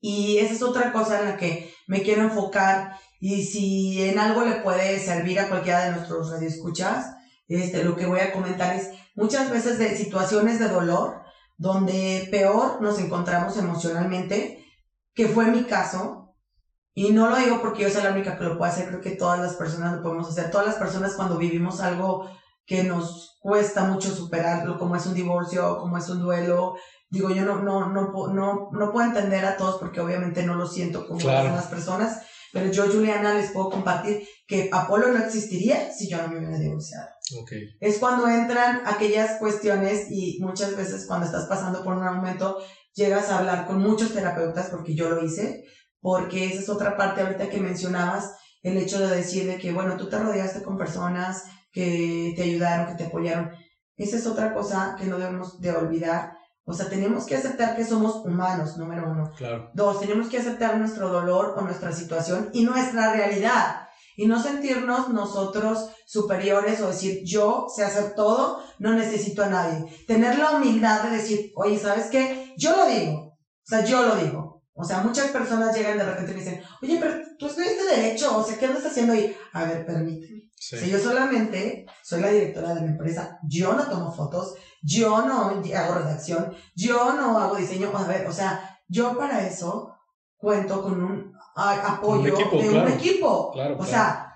Y 0.00 0.38
esa 0.38 0.54
es 0.54 0.62
otra 0.62 0.92
cosa 0.92 1.18
en 1.18 1.30
la 1.30 1.36
que 1.36 1.71
me 1.92 2.02
quiero 2.02 2.22
enfocar 2.22 2.96
y 3.20 3.44
si 3.44 4.02
en 4.02 4.18
algo 4.18 4.46
le 4.46 4.62
puede 4.62 4.98
servir 4.98 5.38
a 5.38 5.50
cualquiera 5.50 5.84
de 5.84 5.90
nuestros 5.90 6.30
radioescuchas, 6.30 7.14
este, 7.48 7.84
lo 7.84 7.96
que 7.96 8.06
voy 8.06 8.20
a 8.20 8.32
comentar 8.32 8.74
es 8.74 8.88
muchas 9.14 9.50
veces 9.50 9.78
de 9.78 9.94
situaciones 9.94 10.58
de 10.58 10.68
dolor 10.68 11.20
donde 11.58 12.28
peor 12.30 12.80
nos 12.80 12.98
encontramos 12.98 13.58
emocionalmente, 13.58 14.64
que 15.12 15.28
fue 15.28 15.50
mi 15.50 15.64
caso, 15.64 16.34
y 16.94 17.10
no 17.10 17.28
lo 17.28 17.36
digo 17.36 17.60
porque 17.60 17.82
yo 17.82 17.90
sea 17.90 18.04
la 18.04 18.12
única 18.12 18.38
que 18.38 18.44
lo 18.44 18.56
puede 18.56 18.72
hacer, 18.72 18.88
creo 18.88 19.02
que 19.02 19.10
todas 19.10 19.38
las 19.38 19.54
personas 19.54 19.92
lo 19.92 20.02
podemos 20.02 20.30
hacer, 20.30 20.50
todas 20.50 20.66
las 20.66 20.76
personas 20.76 21.14
cuando 21.14 21.36
vivimos 21.36 21.82
algo 21.82 22.26
que 22.64 22.84
nos 22.84 23.36
cuesta 23.38 23.84
mucho 23.84 24.10
superarlo, 24.10 24.78
como 24.78 24.96
es 24.96 25.04
un 25.04 25.12
divorcio, 25.12 25.76
como 25.76 25.98
es 25.98 26.08
un 26.08 26.20
duelo, 26.20 26.74
digo, 27.12 27.30
yo 27.30 27.44
no, 27.44 27.62
no, 27.62 27.88
no, 27.90 28.10
no, 28.32 28.68
no 28.72 28.92
puedo 28.92 29.06
entender 29.06 29.44
a 29.44 29.56
todos 29.56 29.78
porque 29.78 30.00
obviamente 30.00 30.44
no 30.44 30.54
lo 30.54 30.66
siento 30.66 31.06
como 31.06 31.20
las 31.28 31.66
personas, 31.66 32.22
pero 32.54 32.72
yo, 32.72 32.90
Juliana, 32.90 33.34
les 33.34 33.50
puedo 33.50 33.68
compartir 33.68 34.26
que 34.46 34.70
Apolo 34.72 35.08
no 35.08 35.22
existiría 35.22 35.92
si 35.92 36.08
yo 36.08 36.16
no 36.22 36.28
me 36.28 36.38
hubiera 36.38 36.58
divorciado. 36.58 37.06
Okay. 37.42 37.68
Es 37.80 37.98
cuando 37.98 38.26
entran 38.28 38.80
aquellas 38.86 39.38
cuestiones 39.38 40.06
y 40.10 40.38
muchas 40.40 40.74
veces 40.74 41.04
cuando 41.06 41.26
estás 41.26 41.44
pasando 41.44 41.84
por 41.84 41.96
un 41.96 42.04
momento 42.04 42.58
llegas 42.94 43.28
a 43.28 43.38
hablar 43.38 43.66
con 43.66 43.80
muchos 43.80 44.14
terapeutas, 44.14 44.70
porque 44.70 44.94
yo 44.94 45.10
lo 45.10 45.22
hice, 45.22 45.64
porque 46.00 46.46
esa 46.46 46.60
es 46.60 46.68
otra 46.70 46.96
parte 46.96 47.20
ahorita 47.20 47.50
que 47.50 47.60
mencionabas, 47.60 48.32
el 48.62 48.78
hecho 48.78 48.98
de 49.06 49.14
decir 49.16 49.46
de 49.46 49.58
que, 49.58 49.72
bueno, 49.72 49.98
tú 49.98 50.08
te 50.08 50.18
rodeaste 50.18 50.62
con 50.62 50.78
personas 50.78 51.42
que 51.72 52.32
te 52.36 52.42
ayudaron, 52.44 52.86
que 52.86 52.94
te 52.94 53.04
apoyaron. 53.04 53.50
Esa 53.96 54.16
es 54.16 54.26
otra 54.26 54.54
cosa 54.54 54.96
que 54.98 55.06
no 55.06 55.18
debemos 55.18 55.60
de 55.60 55.72
olvidar 55.72 56.32
o 56.64 56.72
sea, 56.72 56.88
tenemos 56.88 57.24
que 57.24 57.36
aceptar 57.36 57.74
que 57.76 57.84
somos 57.84 58.24
humanos, 58.24 58.76
número 58.76 59.10
uno. 59.10 59.32
Claro. 59.36 59.70
Dos, 59.74 60.00
tenemos 60.00 60.28
que 60.28 60.38
aceptar 60.38 60.76
nuestro 60.78 61.08
dolor 61.08 61.54
o 61.56 61.62
nuestra 61.62 61.92
situación 61.92 62.50
y 62.52 62.64
nuestra 62.64 63.12
realidad. 63.12 63.88
Y 64.16 64.26
no 64.26 64.40
sentirnos 64.40 65.08
nosotros 65.08 65.90
superiores 66.06 66.80
o 66.80 66.88
decir, 66.88 67.22
yo 67.24 67.66
sé 67.74 67.84
hacer 67.84 68.14
todo, 68.14 68.62
no 68.78 68.92
necesito 68.92 69.42
a 69.42 69.48
nadie. 69.48 69.84
Tener 70.06 70.38
la 70.38 70.52
humildad 70.52 71.02
de 71.02 71.16
decir, 71.16 71.50
oye, 71.56 71.78
¿sabes 71.78 72.06
qué? 72.06 72.52
Yo 72.56 72.76
lo 72.76 72.86
digo. 72.86 73.32
O 73.32 73.66
sea, 73.66 73.84
yo 73.84 74.02
lo 74.02 74.16
digo. 74.16 74.62
O 74.74 74.84
sea, 74.84 75.02
muchas 75.02 75.30
personas 75.30 75.76
llegan 75.76 75.98
de 75.98 76.04
repente 76.04 76.32
y 76.32 76.34
me 76.34 76.40
dicen, 76.40 76.62
oye, 76.80 76.98
pero 77.00 77.14
tú 77.38 77.46
estudiaste 77.46 77.84
derecho, 77.96 78.38
o 78.38 78.44
sea, 78.44 78.58
¿qué 78.58 78.66
andas 78.66 78.86
haciendo 78.86 79.12
ahí? 79.12 79.34
A 79.52 79.64
ver, 79.64 79.84
permíteme. 79.84 80.42
Si 80.54 80.88
yo 80.88 80.98
solamente 80.98 81.86
soy 82.02 82.20
la 82.20 82.28
directora 82.28 82.74
de 82.74 82.82
la 82.82 82.86
empresa, 82.86 83.38
yo 83.48 83.74
no 83.74 83.84
tomo 83.88 84.12
fotos, 84.12 84.54
yo 84.82 85.24
no 85.24 85.50
hago 85.50 85.94
redacción, 85.94 86.52
yo 86.74 87.14
no 87.14 87.38
hago 87.38 87.56
diseño, 87.56 87.92
a 87.96 88.04
ver, 88.04 88.26
o 88.26 88.32
sea, 88.32 88.78
yo 88.88 89.16
para 89.16 89.46
eso 89.46 89.94
cuento 90.36 90.82
con 90.82 91.02
un 91.02 91.32
apoyo 91.54 92.36
de 92.36 92.70
un 92.70 92.88
equipo. 92.88 93.52
o 93.78 93.84
sea, 93.84 94.28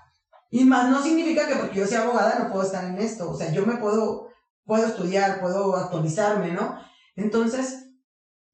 y 0.49 0.63
más 0.63 0.89
no 0.89 1.03
significa 1.03 1.47
que 1.47 1.55
porque 1.55 1.79
yo 1.79 1.85
sea 1.85 2.03
abogada 2.03 2.39
no 2.39 2.49
puedo 2.49 2.63
estar 2.63 2.85
en 2.85 2.97
esto, 2.97 3.29
o 3.29 3.37
sea, 3.37 3.51
yo 3.51 3.65
me 3.65 3.75
puedo, 3.75 4.27
puedo 4.65 4.87
estudiar, 4.87 5.41
puedo 5.41 5.75
actualizarme, 5.75 6.53
¿no? 6.53 6.77
Entonces, 7.17 7.83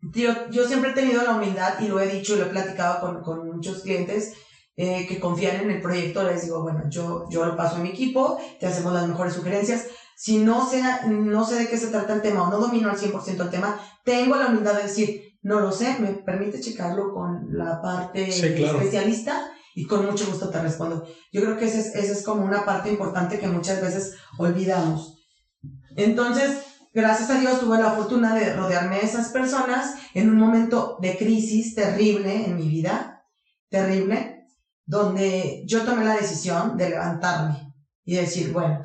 yo, 0.02 0.50
yo 0.50 0.68
siempre 0.68 0.92
he 0.92 0.94
tenido 0.94 1.22
la 1.24 1.36
humildad 1.36 1.80
y 1.80 1.88
lo 1.88 2.00
he 2.00 2.08
dicho 2.08 2.34
y 2.34 2.38
lo 2.38 2.46
he 2.46 2.50
platicado 2.50 3.00
con, 3.00 3.22
con 3.22 3.48
muchos 3.48 3.84
clientes 3.84 4.34
eh, 4.76 5.06
que 5.08 5.20
confían 5.20 5.58
en 5.58 5.70
el 5.70 5.82
proyecto, 5.82 6.24
les 6.24 6.44
digo, 6.46 6.64
bueno, 6.64 6.90
yo, 6.90 7.30
yo 7.30 7.46
lo 7.46 7.56
paso 7.56 7.76
a 7.76 7.80
mi 7.80 7.90
equipo, 7.90 8.40
te 8.60 8.66
hacemos 8.66 8.92
las 8.92 9.08
mejores 9.08 9.36
sugerencias, 9.36 9.86
si 10.24 10.38
no 10.38 10.66
sé, 10.66 10.82
no 11.06 11.46
sé 11.46 11.56
de 11.56 11.68
qué 11.68 11.78
se 11.78 11.88
trata 11.88 12.14
el 12.14 12.22
tema 12.22 12.44
o 12.44 12.50
no 12.50 12.58
domino 12.58 12.90
al 12.90 12.96
100% 12.96 13.42
el 13.42 13.50
tema, 13.50 13.78
tengo 14.06 14.38
la 14.38 14.48
humildad 14.48 14.76
de 14.76 14.84
decir, 14.84 15.38
no 15.42 15.60
lo 15.60 15.70
sé, 15.70 16.00
me 16.00 16.14
permite 16.14 16.62
checarlo 16.62 17.14
con 17.14 17.48
la 17.50 17.82
parte 17.82 18.30
especialista 18.30 19.52
y 19.76 19.86
con 19.86 20.06
mucho 20.06 20.26
gusto 20.26 20.48
te 20.48 20.62
respondo. 20.62 21.06
Yo 21.34 21.42
creo 21.42 21.58
que 21.58 21.66
esa 21.66 21.80
es, 21.80 21.88
esa 21.96 22.14
es 22.14 22.24
como 22.24 22.46
una 22.46 22.64
parte 22.64 22.90
importante 22.90 23.38
que 23.38 23.50
muchas 23.50 23.82
veces 23.82 24.14
olvidamos. 24.38 25.26
Entonces, 25.98 26.56
gracias 26.94 27.30
a 27.30 27.40
Dios 27.42 27.60
tuve 27.60 27.78
la 27.78 27.92
fortuna 27.92 28.34
de 28.34 28.56
rodearme 28.56 29.00
de 29.00 29.06
esas 29.06 29.28
personas 29.28 29.94
en 30.14 30.30
un 30.30 30.38
momento 30.38 31.00
de 31.02 31.18
crisis 31.18 31.76
terrible 31.76 32.46
en 32.46 32.56
mi 32.56 32.70
vida, 32.70 33.26
terrible, 33.68 34.46
donde 34.86 35.64
yo 35.66 35.82
tomé 35.82 36.06
la 36.06 36.16
decisión 36.16 36.78
de 36.78 36.92
levantarme 36.92 37.74
y 38.06 38.16
decir, 38.16 38.54
bueno, 38.54 38.82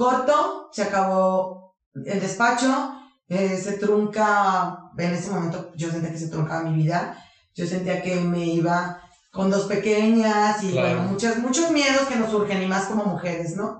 corto, 0.00 0.70
se 0.72 0.82
acabó 0.82 1.74
el 1.94 2.20
despacho, 2.20 2.90
eh, 3.28 3.58
se 3.58 3.72
trunca, 3.72 4.88
en 4.96 5.12
ese 5.12 5.30
momento 5.30 5.72
yo 5.76 5.90
sentía 5.90 6.10
que 6.10 6.16
se 6.16 6.30
truncaba 6.30 6.62
mi 6.62 6.74
vida, 6.74 7.14
yo 7.54 7.66
sentía 7.66 8.00
que 8.00 8.16
me 8.16 8.46
iba 8.46 8.96
con 9.30 9.50
dos 9.50 9.66
pequeñas 9.66 10.62
y 10.62 10.72
bueno, 10.72 11.02
muchos, 11.02 11.36
muchos 11.36 11.70
miedos 11.70 12.08
que 12.08 12.16
nos 12.16 12.30
surgen 12.30 12.62
y 12.62 12.66
más 12.66 12.86
como 12.86 13.04
mujeres, 13.04 13.54
¿no? 13.54 13.76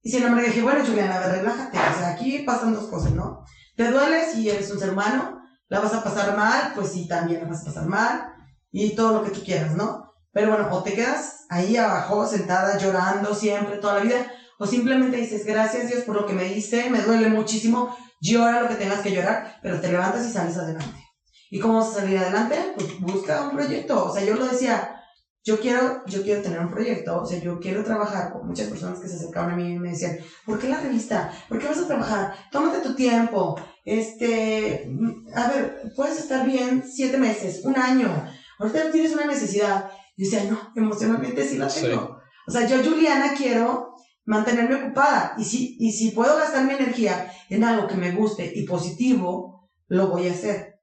Y 0.00 0.10
sin 0.10 0.22
embargo 0.22 0.46
dije, 0.46 0.62
bueno, 0.62 0.86
Juliana, 0.86 1.16
a 1.16 1.26
ver, 1.26 1.38
relájate, 1.38 1.76
o 1.76 1.98
sea, 1.98 2.10
aquí 2.10 2.44
pasan 2.46 2.72
dos 2.72 2.86
cosas, 2.86 3.10
¿no? 3.10 3.40
Te 3.74 3.90
duele 3.90 4.30
si 4.30 4.48
eres 4.48 4.70
un 4.70 4.78
ser 4.78 4.90
humano, 4.90 5.40
la 5.66 5.80
vas 5.80 5.92
a 5.92 6.04
pasar 6.04 6.36
mal, 6.36 6.70
pues 6.72 6.92
sí, 6.92 7.08
también 7.08 7.40
la 7.40 7.48
vas 7.48 7.62
a 7.62 7.64
pasar 7.64 7.86
mal, 7.86 8.22
y 8.70 8.94
todo 8.94 9.12
lo 9.12 9.24
que 9.24 9.30
tú 9.30 9.42
quieras, 9.42 9.74
¿no? 9.74 10.04
Pero 10.30 10.50
bueno, 10.50 10.68
o 10.70 10.82
te 10.84 10.94
quedas 10.94 11.46
ahí 11.48 11.76
abajo, 11.76 12.24
sentada, 12.24 12.78
llorando 12.78 13.34
siempre, 13.34 13.78
toda 13.78 13.94
la 13.94 14.00
vida, 14.02 14.24
o 14.58 14.66
simplemente 14.66 15.16
dices, 15.16 15.44
gracias 15.44 15.88
Dios 15.88 16.04
por 16.04 16.16
lo 16.16 16.26
que 16.26 16.32
me 16.32 16.44
diste, 16.44 16.90
me 16.90 17.00
duele 17.00 17.28
muchísimo, 17.28 17.96
llora 18.20 18.62
lo 18.62 18.68
que 18.68 18.74
tengas 18.74 19.00
que 19.00 19.12
llorar, 19.12 19.58
pero 19.62 19.80
te 19.80 19.90
levantas 19.90 20.26
y 20.26 20.32
sales 20.32 20.56
adelante. 20.56 21.04
¿Y 21.50 21.60
cómo 21.60 21.78
vas 21.78 21.90
a 21.90 22.00
salir 22.00 22.18
adelante? 22.18 22.56
Pues 22.74 23.00
busca 23.00 23.48
un 23.48 23.56
proyecto. 23.56 24.04
O 24.04 24.12
sea, 24.12 24.22
yo 24.22 24.34
lo 24.34 24.46
decía, 24.46 24.98
yo 25.44 25.58
quiero, 25.60 26.02
yo 26.06 26.22
quiero 26.22 26.42
tener 26.42 26.60
un 26.60 26.68
proyecto, 26.68 27.22
o 27.22 27.24
sea, 27.24 27.40
yo 27.40 27.58
quiero 27.58 27.82
trabajar 27.82 28.32
con 28.32 28.46
muchas 28.46 28.68
personas 28.68 28.98
que 28.98 29.08
se 29.08 29.16
acercaban 29.16 29.52
a 29.52 29.56
mí 29.56 29.72
y 29.72 29.78
me 29.78 29.90
decían, 29.90 30.18
¿por 30.44 30.58
qué 30.58 30.68
la 30.68 30.80
revista? 30.80 31.32
¿Por 31.48 31.58
qué 31.58 31.68
vas 31.68 31.78
a 31.78 31.86
trabajar? 31.86 32.34
Tómate 32.52 32.80
tu 32.80 32.94
tiempo. 32.94 33.58
Este, 33.84 34.90
a 35.34 35.48
ver, 35.48 35.92
puedes 35.96 36.18
estar 36.18 36.44
bien 36.44 36.84
siete 36.86 37.16
meses, 37.16 37.64
un 37.64 37.78
año. 37.78 38.10
Ahorita 38.58 38.90
tienes 38.90 39.12
una 39.12 39.24
necesidad. 39.24 39.90
Y 40.16 40.24
decía, 40.24 40.44
no, 40.50 40.72
emocionalmente 40.74 41.46
sí 41.46 41.56
la 41.56 41.68
tengo. 41.68 42.18
O 42.46 42.50
sea, 42.50 42.66
yo, 42.66 42.82
Juliana, 42.82 43.34
quiero 43.36 43.94
mantenerme 44.28 44.76
ocupada. 44.76 45.34
Y 45.38 45.44
si, 45.44 45.76
y 45.80 45.90
si 45.90 46.10
puedo 46.10 46.36
gastar 46.36 46.64
mi 46.64 46.74
energía 46.74 47.32
en 47.48 47.64
algo 47.64 47.86
que 47.86 47.96
me 47.96 48.12
guste 48.12 48.52
y 48.54 48.64
positivo, 48.64 49.70
lo 49.88 50.08
voy 50.08 50.28
a 50.28 50.32
hacer 50.32 50.78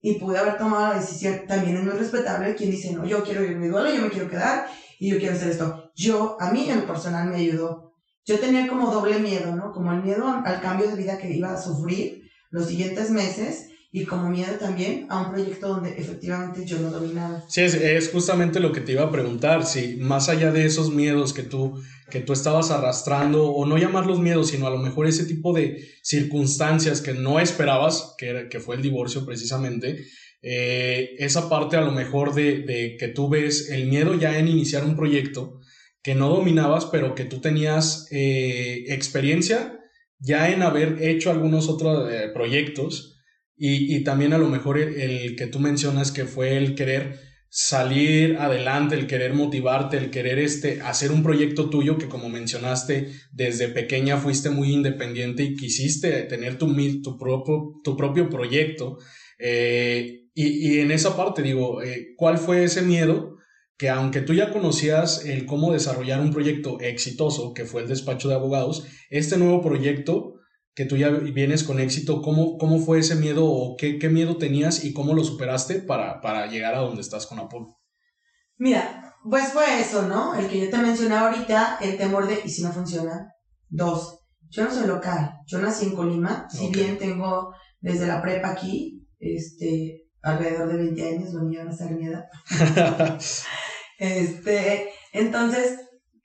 y 0.00 0.14
pude 0.14 0.38
haber 0.38 0.56
tomado 0.56 0.88
la 0.88 1.00
decisión, 1.00 1.42
también 1.46 1.76
es 1.76 1.82
muy 1.82 1.92
respetable 1.92 2.54
quien 2.54 2.70
dice, 2.70 2.92
no, 2.92 3.04
yo 3.04 3.22
quiero 3.22 3.44
ir 3.44 3.56
mi 3.56 3.66
duelo, 3.66 3.92
yo 3.92 4.00
me 4.00 4.08
quiero 4.08 4.28
quedar 4.28 4.66
y 4.98 5.10
yo 5.10 5.18
quiero 5.18 5.34
hacer 5.34 5.50
esto. 5.50 5.90
Yo, 5.94 6.36
a 6.40 6.52
mí 6.52 6.70
en 6.70 6.80
lo 6.80 6.86
personal 6.86 7.28
me 7.28 7.36
ayudó. 7.36 7.92
Yo 8.24 8.38
tenía 8.38 8.68
como 8.68 8.90
doble 8.90 9.18
miedo, 9.18 9.54
¿no? 9.54 9.72
Como 9.72 9.92
el 9.92 10.02
miedo 10.02 10.26
al 10.26 10.60
cambio 10.60 10.88
de 10.88 10.96
vida 10.96 11.18
que 11.18 11.34
iba 11.34 11.52
a 11.52 11.60
sufrir 11.60 12.22
los 12.50 12.66
siguientes 12.66 13.10
meses 13.10 13.68
y 13.92 14.04
como 14.04 14.30
miedo 14.30 14.52
también 14.58 15.06
a 15.08 15.20
un 15.22 15.32
proyecto 15.32 15.68
donde 15.68 15.90
efectivamente 15.98 16.64
yo 16.64 16.78
no 16.78 16.90
dominaba. 16.90 17.44
Sí, 17.48 17.62
es, 17.62 17.74
es, 17.74 18.10
justamente 18.10 18.60
lo 18.60 18.70
que 18.70 18.80
te 18.80 18.92
iba 18.92 19.02
a 19.02 19.10
preguntar, 19.10 19.66
si 19.66 19.96
más 19.96 20.28
allá 20.28 20.52
de 20.52 20.64
esos 20.64 20.92
miedos 20.92 21.32
que 21.32 21.42
tú, 21.42 21.82
que 22.08 22.20
tú 22.20 22.32
estabas 22.32 22.70
arrastrando, 22.70 23.50
o 23.50 23.66
no 23.66 23.78
llamarlos 23.78 24.20
miedos, 24.20 24.50
sino 24.50 24.66
a 24.68 24.70
lo 24.70 24.78
mejor 24.78 25.08
ese 25.08 25.24
tipo 25.24 25.52
de 25.52 25.88
circunstancias 26.02 27.00
que 27.00 27.14
no 27.14 27.40
esperabas, 27.40 28.14
que, 28.16 28.46
que 28.48 28.60
fue 28.60 28.76
el 28.76 28.82
divorcio 28.82 29.26
precisamente, 29.26 30.04
eh, 30.42 31.16
esa 31.18 31.48
parte 31.48 31.76
a 31.76 31.82
lo 31.82 31.90
mejor 31.90 32.34
de, 32.34 32.60
de 32.60 32.96
que 32.96 33.08
tú 33.08 33.28
ves 33.28 33.70
el 33.70 33.88
miedo 33.88 34.14
ya 34.14 34.38
en 34.38 34.48
iniciar 34.48 34.84
un 34.84 34.96
proyecto 34.96 35.60
que 36.02 36.14
no 36.14 36.28
dominabas, 36.28 36.86
pero 36.86 37.14
que 37.14 37.24
tú 37.24 37.40
tenías 37.40 38.06
eh, 38.10 38.84
experiencia 38.86 39.78
ya 40.18 40.50
en 40.50 40.62
haber 40.62 41.02
hecho 41.02 41.30
algunos 41.30 41.68
otros 41.68 42.10
eh, 42.12 42.28
proyectos 42.32 43.19
y, 43.62 43.94
y 43.94 44.04
también 44.04 44.32
a 44.32 44.38
lo 44.38 44.48
mejor 44.48 44.78
el, 44.78 45.36
que 45.36 45.46
tú 45.46 45.60
mencionas 45.60 46.12
que 46.12 46.24
fue 46.24 46.56
el 46.56 46.74
querer 46.74 47.20
salir 47.50 48.38
adelante, 48.38 48.94
el 48.94 49.06
querer 49.06 49.34
motivarte, 49.34 49.98
el 49.98 50.10
querer 50.10 50.38
este, 50.38 50.80
hacer 50.80 51.12
un 51.12 51.22
proyecto 51.22 51.68
tuyo 51.68 51.98
que 51.98 52.08
como 52.08 52.30
mencionaste, 52.30 53.12
desde 53.32 53.68
pequeña 53.68 54.16
fuiste 54.16 54.48
muy 54.48 54.72
independiente 54.72 55.42
y 55.42 55.56
quisiste 55.56 56.22
tener 56.22 56.56
tu, 56.56 56.74
tu, 57.02 57.18
propio, 57.18 57.74
tu 57.84 57.98
propio 57.98 58.30
proyecto. 58.30 58.96
Eh, 59.38 60.22
y, 60.32 60.76
y, 60.76 60.78
en 60.78 60.90
esa 60.90 61.14
parte 61.14 61.42
digo, 61.42 61.82
eh, 61.82 62.14
¿cuál 62.16 62.38
fue 62.38 62.64
ese 62.64 62.80
miedo? 62.80 63.36
Que 63.76 63.90
aunque 63.90 64.22
tú 64.22 64.32
ya 64.32 64.54
conocías 64.54 65.26
el 65.26 65.44
cómo 65.44 65.70
desarrollar 65.74 66.22
un 66.22 66.32
proyecto 66.32 66.80
exitoso, 66.80 67.52
que 67.52 67.66
fue 67.66 67.82
el 67.82 67.88
despacho 67.88 68.28
de 68.30 68.36
abogados, 68.36 68.86
este 69.10 69.36
nuevo 69.36 69.60
proyecto 69.60 70.39
que 70.74 70.84
tú 70.84 70.96
ya 70.96 71.10
vienes 71.10 71.64
con 71.64 71.80
éxito, 71.80 72.22
¿cómo, 72.22 72.56
cómo 72.58 72.78
fue 72.78 73.00
ese 73.00 73.16
miedo 73.16 73.44
o 73.46 73.76
qué, 73.76 73.98
qué 73.98 74.08
miedo 74.08 74.36
tenías 74.36 74.84
y 74.84 74.92
cómo 74.92 75.14
lo 75.14 75.24
superaste 75.24 75.80
para, 75.80 76.20
para 76.20 76.46
llegar 76.46 76.74
a 76.74 76.80
donde 76.80 77.00
estás 77.00 77.26
con 77.26 77.38
Apolo? 77.38 77.78
Mira, 78.56 79.16
pues 79.28 79.52
fue 79.52 79.80
eso, 79.80 80.02
¿no? 80.02 80.34
El 80.34 80.48
que 80.48 80.60
yo 80.60 80.70
te 80.70 80.78
mencionaba 80.78 81.30
ahorita, 81.30 81.78
el 81.80 81.96
temor 81.96 82.26
de, 82.26 82.40
¿y 82.44 82.48
si 82.48 82.62
no 82.62 82.72
funciona? 82.72 83.32
Dos, 83.68 84.20
yo 84.48 84.64
no 84.64 84.70
soy 84.70 84.86
local, 84.86 85.32
yo 85.46 85.58
nací 85.58 85.86
en 85.86 85.94
Colima, 85.94 86.48
si 86.50 86.68
bien 86.68 86.98
tengo 86.98 87.54
desde 87.80 88.06
la 88.06 88.20
prepa 88.20 88.50
aquí, 88.50 89.06
este, 89.18 90.10
alrededor 90.22 90.68
de 90.68 90.76
20 90.76 91.08
años, 91.08 91.32
bueno, 91.32 91.52
ya 91.52 91.62
a 91.62 91.72
ser 91.72 91.92
mi 91.92 92.06
edad. 92.06 92.24
este, 93.98 94.88
entonces, 95.12 95.78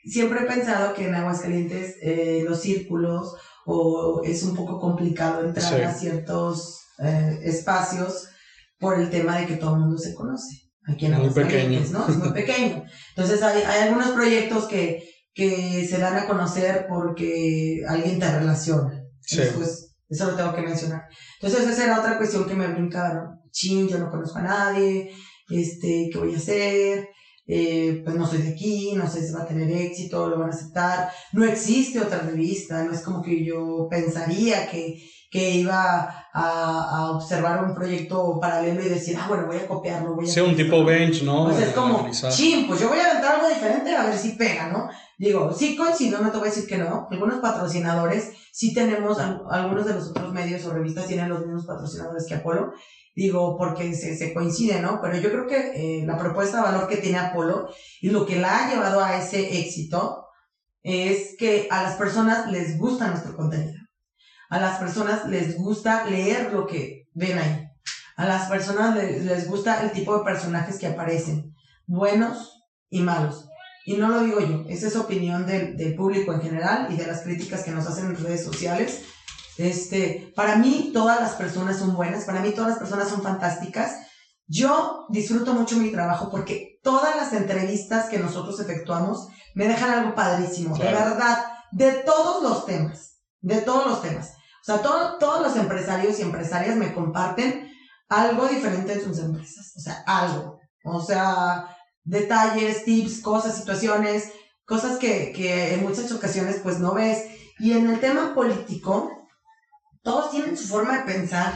siempre 0.04 0.42
he 0.42 0.48
pensado 0.48 0.94
que 0.94 1.08
en 1.08 1.16
Aguascalientes 1.16 1.98
eh, 2.02 2.44
los 2.48 2.62
círculos 2.62 3.36
o 3.66 4.22
es 4.24 4.44
un 4.44 4.56
poco 4.56 4.80
complicado 4.80 5.44
entrar 5.44 5.82
a 5.84 5.94
ciertos 5.94 6.82
eh, 7.00 7.40
espacios 7.44 8.28
por 8.80 9.00
el 9.00 9.10
tema 9.10 9.38
de 9.38 9.48
que 9.48 9.56
todo 9.56 9.76
el 9.76 9.82
mundo 9.82 9.98
se 9.98 10.14
conoce. 10.14 10.70
Aquí 10.88 11.08
en 11.08 11.18
muy 11.20 11.30
pequeño. 11.32 11.82
¿no? 11.92 12.08
Es 12.08 12.18
muy 12.18 12.32
pequeño. 12.32 12.84
Entonces 13.16 13.42
hay, 13.42 13.64
hay 13.64 13.88
algunos 13.88 14.12
proyectos 14.12 14.66
que, 14.66 15.04
que 15.34 15.86
se 15.88 15.98
dan 15.98 16.16
a 16.16 16.28
conocer 16.28 16.86
porque 16.88 17.82
alguien 17.88 18.20
te 18.20 18.40
relaciona. 18.40 19.02
Sí. 19.22 19.42
eso 19.42 20.32
lo 20.32 20.36
tengo 20.36 20.54
que 20.54 20.62
mencionar. 20.62 21.02
Entonces 21.42 21.68
esa 21.68 21.86
era 21.86 22.00
otra 22.00 22.18
cuestión 22.18 22.46
que 22.46 22.54
me 22.54 22.68
brincaron. 22.68 23.40
Chin, 23.52 23.88
yo 23.88 23.98
no 23.98 24.12
conozco 24.12 24.38
a 24.38 24.44
nadie, 24.44 25.10
este, 25.50 26.10
¿qué 26.12 26.18
voy 26.20 26.34
a 26.34 26.38
hacer? 26.38 27.08
Eh, 27.48 28.02
pues 28.04 28.16
no 28.16 28.26
soy 28.26 28.40
de 28.40 28.54
aquí, 28.54 28.94
no 28.96 29.08
sé 29.08 29.26
si 29.26 29.32
va 29.32 29.44
a 29.44 29.48
tener 29.48 29.70
éxito, 29.70 30.28
lo 30.28 30.40
van 30.40 30.50
a 30.50 30.54
aceptar. 30.54 31.10
No 31.32 31.46
existe 31.46 32.00
otra 32.00 32.20
revista, 32.20 32.84
no 32.84 32.92
es 32.92 33.02
como 33.02 33.22
que 33.22 33.46
yo 33.46 33.88
pensaría 33.90 34.68
que, 34.70 35.00
que 35.30 35.52
iba 35.52 36.10
a, 36.34 36.98
a, 36.98 37.12
observar 37.12 37.64
un 37.64 37.76
proyecto 37.76 38.40
paralelo 38.40 38.82
y 38.82 38.90
decir, 38.90 39.16
ah, 39.20 39.28
bueno, 39.28 39.46
voy 39.46 39.58
a 39.58 39.68
copiarlo. 39.68 40.16
Voy 40.16 40.26
a 40.26 40.32
sí, 40.32 40.40
un 40.40 40.56
tipo 40.56 40.84
bench, 40.84 41.22
¿no? 41.22 41.46
Pues 41.46 41.60
es 41.60 41.74
como, 41.74 42.10
ching, 42.30 42.68
pues 42.68 42.80
yo 42.80 42.90
voy 42.90 42.98
a 42.98 43.12
aventar 43.12 43.36
algo 43.36 43.50
diferente 43.50 43.96
a 43.96 44.06
ver 44.06 44.18
si 44.18 44.32
pega, 44.32 44.70
¿no? 44.70 44.90
Digo, 45.18 45.54
sí 45.54 45.76
coincido, 45.76 46.22
no 46.22 46.32
te 46.32 46.38
voy 46.38 46.48
a 46.48 46.52
decir 46.52 46.68
que 46.68 46.78
no. 46.78 47.08
Algunos 47.12 47.40
patrocinadores, 47.40 48.34
sí 48.52 48.74
tenemos, 48.74 49.20
algunos 49.20 49.86
de 49.86 49.94
los 49.94 50.10
otros 50.10 50.34
medios 50.34 50.66
o 50.66 50.74
revistas 50.74 51.06
tienen 51.08 51.30
los 51.30 51.42
mismos 51.42 51.66
patrocinadores 51.68 52.26
que 52.28 52.36
Apolo 52.36 52.74
digo, 53.16 53.58
porque 53.58 53.94
se, 53.96 54.16
se 54.16 54.34
coincide, 54.34 54.82
¿no? 54.82 55.00
Pero 55.02 55.18
yo 55.18 55.32
creo 55.32 55.48
que 55.48 56.02
eh, 56.02 56.06
la 56.06 56.18
propuesta 56.18 56.58
de 56.58 56.64
valor 56.64 56.88
que 56.88 56.98
tiene 56.98 57.18
Apolo 57.18 57.70
y 58.02 58.10
lo 58.10 58.26
que 58.26 58.36
la 58.36 58.66
ha 58.66 58.70
llevado 58.70 59.02
a 59.02 59.18
ese 59.18 59.58
éxito 59.58 60.26
es 60.84 61.36
que 61.40 61.68
a 61.72 61.82
las 61.82 61.96
personas 61.96 62.52
les 62.52 62.78
gusta 62.78 63.08
nuestro 63.08 63.36
contenido. 63.36 63.80
A 64.50 64.60
las 64.60 64.78
personas 64.78 65.26
les 65.26 65.58
gusta 65.58 66.06
leer 66.06 66.52
lo 66.52 66.68
que 66.68 67.08
ven 67.14 67.40
ahí. 67.40 67.64
A 68.18 68.26
las 68.26 68.50
personas 68.50 68.96
les, 68.96 69.24
les 69.24 69.48
gusta 69.48 69.82
el 69.82 69.92
tipo 69.92 70.18
de 70.18 70.24
personajes 70.24 70.78
que 70.78 70.88
aparecen, 70.88 71.56
buenos 71.88 72.64
y 72.90 73.02
malos. 73.02 73.48
Y 73.86 73.98
no 73.98 74.10
lo 74.10 74.22
digo 74.22 74.40
yo, 74.40 74.66
esa 74.68 74.88
es 74.88 74.96
opinión 74.96 75.46
del, 75.46 75.78
del 75.78 75.96
público 75.96 76.34
en 76.34 76.42
general 76.42 76.88
y 76.92 76.98
de 76.98 77.08
las 77.08 77.22
críticas 77.22 77.64
que 77.64 77.72
nos 77.72 77.88
hacen 77.88 78.08
en 78.08 78.18
redes 78.18 78.44
sociales 78.44 79.04
este, 79.58 80.34
para 80.36 80.58
mí 80.58 80.92
todas 80.94 81.20
las 81.20 81.34
personas 81.34 81.80
son 81.80 81.96
buenas, 81.96 82.26
para 82.26 82.42
mí 82.42 82.52
todas 82.52 82.72
las 82.72 82.80
personas 82.80 83.10
son 83.10 83.22
fantásticas. 83.22 83.96
Yo 84.48 85.06
disfruto 85.10 85.54
mucho 85.54 85.78
mi 85.78 85.92
trabajo 85.92 86.30
porque 86.30 86.80
todas 86.84 87.16
las 87.16 87.34
entrevistas 87.34 88.10
que 88.10 88.20
nosotros 88.20 88.60
efectuamos 88.60 89.28
me 89.56 89.68
dejan 89.68 89.92
algo 89.92 90.16
padrísimo, 90.16 90.78
de 90.78 90.86
verdad, 90.86 91.46
de 91.72 91.92
todos 92.06 92.44
los 92.44 92.66
temas, 92.66 93.22
de 93.42 93.62
todos 93.62 93.88
los 93.88 94.02
temas. 94.02 94.34
O 94.62 94.66
sea, 94.66 94.82
todos 94.82 95.42
los 95.42 95.56
empresarios 95.56 96.20
y 96.20 96.24
empresarias 96.24 96.76
me 96.76 96.94
comparten 96.94 97.70
algo 98.10 98.48
diferente 98.48 98.94
en 98.94 99.04
sus 99.04 99.20
empresas, 99.20 99.74
o 99.76 99.80
sea, 99.80 100.04
algo. 100.06 100.60
O 100.84 101.02
sea, 101.02 101.76
detalles, 102.04 102.84
tips, 102.84 103.22
cosas, 103.22 103.56
situaciones, 103.56 104.32
cosas 104.66 104.98
que, 104.98 105.32
que 105.32 105.74
en 105.74 105.84
muchas 105.84 106.12
ocasiones 106.12 106.60
pues 106.62 106.80
no 106.80 106.94
ves. 106.94 107.26
Y 107.60 107.74
en 107.74 107.90
el 107.90 108.00
tema 108.00 108.36
político, 108.36 109.10
todos 110.06 110.32
tienen 110.32 110.56
su 110.56 110.68
forma 110.68 111.00
de 111.00 111.14
pensar. 111.14 111.52